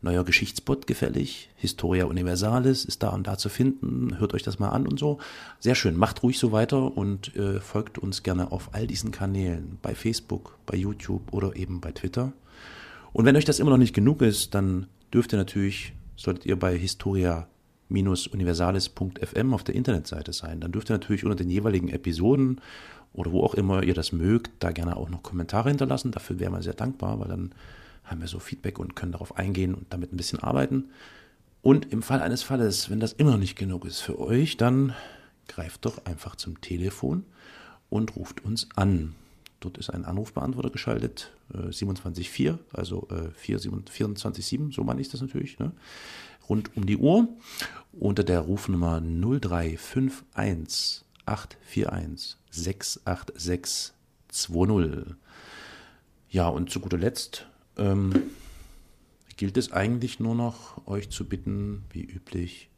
neuer 0.00 0.24
Geschichtsbot 0.24 0.86
gefällig, 0.86 1.50
Historia 1.56 2.04
Universalis 2.04 2.84
ist 2.84 3.02
da 3.02 3.10
und 3.10 3.26
da 3.26 3.38
zu 3.38 3.48
finden, 3.48 4.18
hört 4.18 4.34
euch 4.34 4.42
das 4.42 4.58
mal 4.58 4.70
an 4.70 4.86
und 4.86 4.98
so. 4.98 5.18
Sehr 5.60 5.74
schön, 5.74 5.96
macht 5.96 6.22
ruhig 6.22 6.38
so 6.38 6.52
weiter 6.52 6.96
und 6.96 7.34
äh, 7.36 7.60
folgt 7.60 7.98
uns 7.98 8.22
gerne 8.22 8.52
auf 8.52 8.74
all 8.74 8.86
diesen 8.86 9.12
Kanälen, 9.12 9.78
bei 9.82 9.94
Facebook, 9.94 10.58
bei 10.66 10.76
YouTube 10.76 11.32
oder 11.32 11.56
eben 11.56 11.80
bei 11.80 11.92
Twitter. 11.92 12.32
Und 13.12 13.24
wenn 13.24 13.36
euch 13.36 13.44
das 13.44 13.60
immer 13.60 13.70
noch 13.70 13.78
nicht 13.78 13.94
genug 13.94 14.20
ist, 14.20 14.54
dann 14.54 14.88
dürft 15.12 15.32
ihr 15.32 15.38
natürlich, 15.38 15.94
solltet 16.16 16.46
ihr 16.46 16.58
bei 16.58 16.76
Historia 16.76 17.46
universalis.fm 17.96 19.54
auf 19.54 19.64
der 19.64 19.74
Internetseite 19.74 20.32
sein. 20.32 20.60
Dann 20.60 20.72
dürft 20.72 20.90
ihr 20.90 20.94
natürlich 20.94 21.24
unter 21.24 21.36
den 21.36 21.50
jeweiligen 21.50 21.88
Episoden 21.88 22.60
oder 23.12 23.32
wo 23.32 23.42
auch 23.42 23.54
immer 23.54 23.82
ihr 23.82 23.94
das 23.94 24.12
mögt, 24.12 24.50
da 24.58 24.72
gerne 24.72 24.96
auch 24.96 25.08
noch 25.08 25.22
Kommentare 25.22 25.68
hinterlassen. 25.68 26.10
Dafür 26.10 26.38
wären 26.40 26.52
wir 26.52 26.62
sehr 26.62 26.74
dankbar, 26.74 27.20
weil 27.20 27.28
dann 27.28 27.54
haben 28.04 28.20
wir 28.20 28.28
so 28.28 28.38
Feedback 28.38 28.78
und 28.78 28.96
können 28.96 29.12
darauf 29.12 29.38
eingehen 29.38 29.74
und 29.74 29.86
damit 29.90 30.12
ein 30.12 30.16
bisschen 30.16 30.40
arbeiten. 30.40 30.90
Und 31.62 31.92
im 31.92 32.02
Fall 32.02 32.20
eines 32.20 32.42
Falles, 32.42 32.90
wenn 32.90 33.00
das 33.00 33.14
immer 33.14 33.30
noch 33.32 33.38
nicht 33.38 33.56
genug 33.56 33.86
ist 33.86 34.00
für 34.00 34.18
euch, 34.18 34.56
dann 34.56 34.94
greift 35.48 35.84
doch 35.84 36.04
einfach 36.04 36.36
zum 36.36 36.60
Telefon 36.60 37.24
und 37.88 38.16
ruft 38.16 38.44
uns 38.44 38.68
an. 38.76 39.14
Dort 39.64 39.78
ist 39.78 39.88
ein 39.88 40.04
Anrufbeantworter 40.04 40.68
geschaltet, 40.68 41.32
äh, 41.54 41.68
27.4, 41.68 42.58
also 42.70 43.08
äh, 43.10 43.30
24.7, 43.42 44.74
so 44.74 44.84
meine 44.84 45.00
ich 45.00 45.08
das 45.08 45.22
natürlich, 45.22 45.58
ne? 45.58 45.72
rund 46.50 46.76
um 46.76 46.84
die 46.84 46.98
Uhr, 46.98 47.28
unter 47.92 48.24
der 48.24 48.40
Rufnummer 48.40 49.00
0351 49.00 51.06
841 51.24 52.36
68620. 52.50 55.16
Ja, 56.28 56.48
und 56.48 56.68
zu 56.68 56.80
guter 56.80 56.98
Letzt 56.98 57.46
ähm, 57.78 58.12
gilt 59.38 59.56
es 59.56 59.72
eigentlich 59.72 60.20
nur 60.20 60.34
noch, 60.34 60.86
euch 60.86 61.08
zu 61.08 61.26
bitten, 61.26 61.84
wie 61.90 62.02
üblich, 62.02 62.68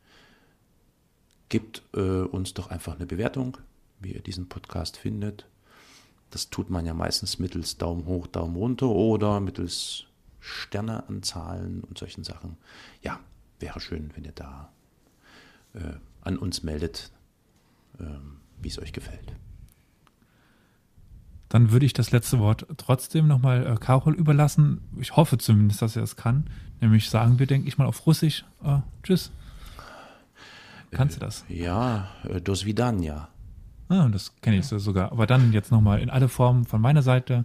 gebt 1.49 1.83
äh, 1.95 2.01
uns 2.01 2.55
doch 2.55 2.71
einfach 2.71 2.95
eine 2.95 3.07
Bewertung, 3.07 3.59
wie 3.99 4.13
ihr 4.13 4.23
diesen 4.23 4.49
Podcast 4.49 4.97
findet. 4.97 5.49
Das 6.37 6.51
tut 6.51 6.69
man 6.69 6.85
ja 6.85 6.93
meistens 6.93 7.39
mittels 7.39 7.79
Daumen 7.79 8.05
hoch, 8.05 8.27
Daumen 8.27 8.57
runter 8.57 8.89
oder 8.89 9.41
mittels 9.41 10.05
Sterneanzahlen 10.39 11.83
und 11.83 11.97
solchen 11.97 12.25
Sachen. 12.25 12.59
Ja, 13.01 13.21
wäre 13.59 13.81
schön, 13.81 14.11
wenn 14.15 14.25
ihr 14.25 14.33
da 14.35 14.71
äh, 15.73 15.95
an 16.21 16.37
uns 16.37 16.63
meldet, 16.63 17.11
äh, 17.99 18.05
wie 18.61 18.69
es 18.69 18.79
euch 18.79 18.93
gefällt. 18.93 19.33
Dann 21.49 21.71
würde 21.71 21.87
ich 21.87 21.95
das 21.95 22.11
letzte 22.11 22.39
Wort 22.39 22.67
trotzdem 22.77 23.27
nochmal 23.27 23.67
äh, 23.67 23.77
Karol 23.77 24.15
überlassen. 24.15 24.83
Ich 25.01 25.17
hoffe 25.17 25.39
zumindest, 25.39 25.81
dass 25.81 25.97
er 25.97 26.03
es 26.03 26.17
kann. 26.17 26.51
Nämlich 26.83 27.09
sagen 27.09 27.39
wir, 27.39 27.47
denke 27.47 27.67
ich 27.67 27.79
mal, 27.79 27.87
auf 27.87 28.07
Russisch 28.07 28.45
äh, 28.63 28.81
Tschüss. 29.03 29.33
Kannst 30.91 31.17
du 31.17 31.21
das? 31.21 31.47
Äh, 31.49 31.63
ja, 31.63 32.11
äh, 32.29 32.43
dos 32.43 32.67
vidania. 32.67 33.31
Ah, 33.89 34.09
das 34.09 34.35
kenne 34.41 34.59
ich 34.59 34.67
sogar. 34.67 35.13
Aber 35.13 35.27
dann 35.27 35.53
jetzt 35.53 35.71
nochmal 35.71 36.01
in 36.01 36.11
alle 36.11 36.29
Formen 36.29 36.65
von 36.65 36.81
meiner 36.81 37.03
Seite 37.03 37.45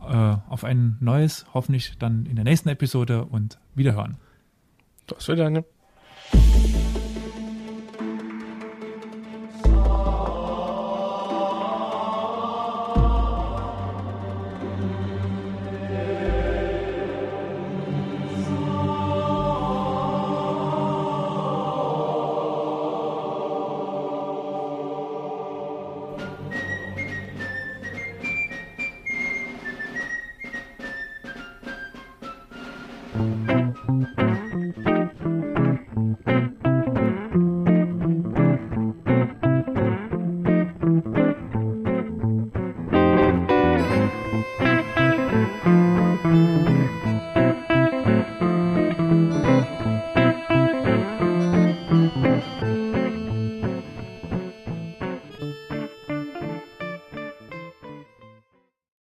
äh, 0.00 0.36
auf 0.48 0.64
ein 0.64 0.96
neues, 1.00 1.46
hoffentlich 1.54 1.96
dann 1.98 2.26
in 2.26 2.36
der 2.36 2.44
nächsten 2.44 2.68
Episode 2.68 3.24
und 3.24 3.58
wiederhören. 3.74 4.16
Das 5.06 5.28
wird 5.28 5.40
eine. 5.40 5.64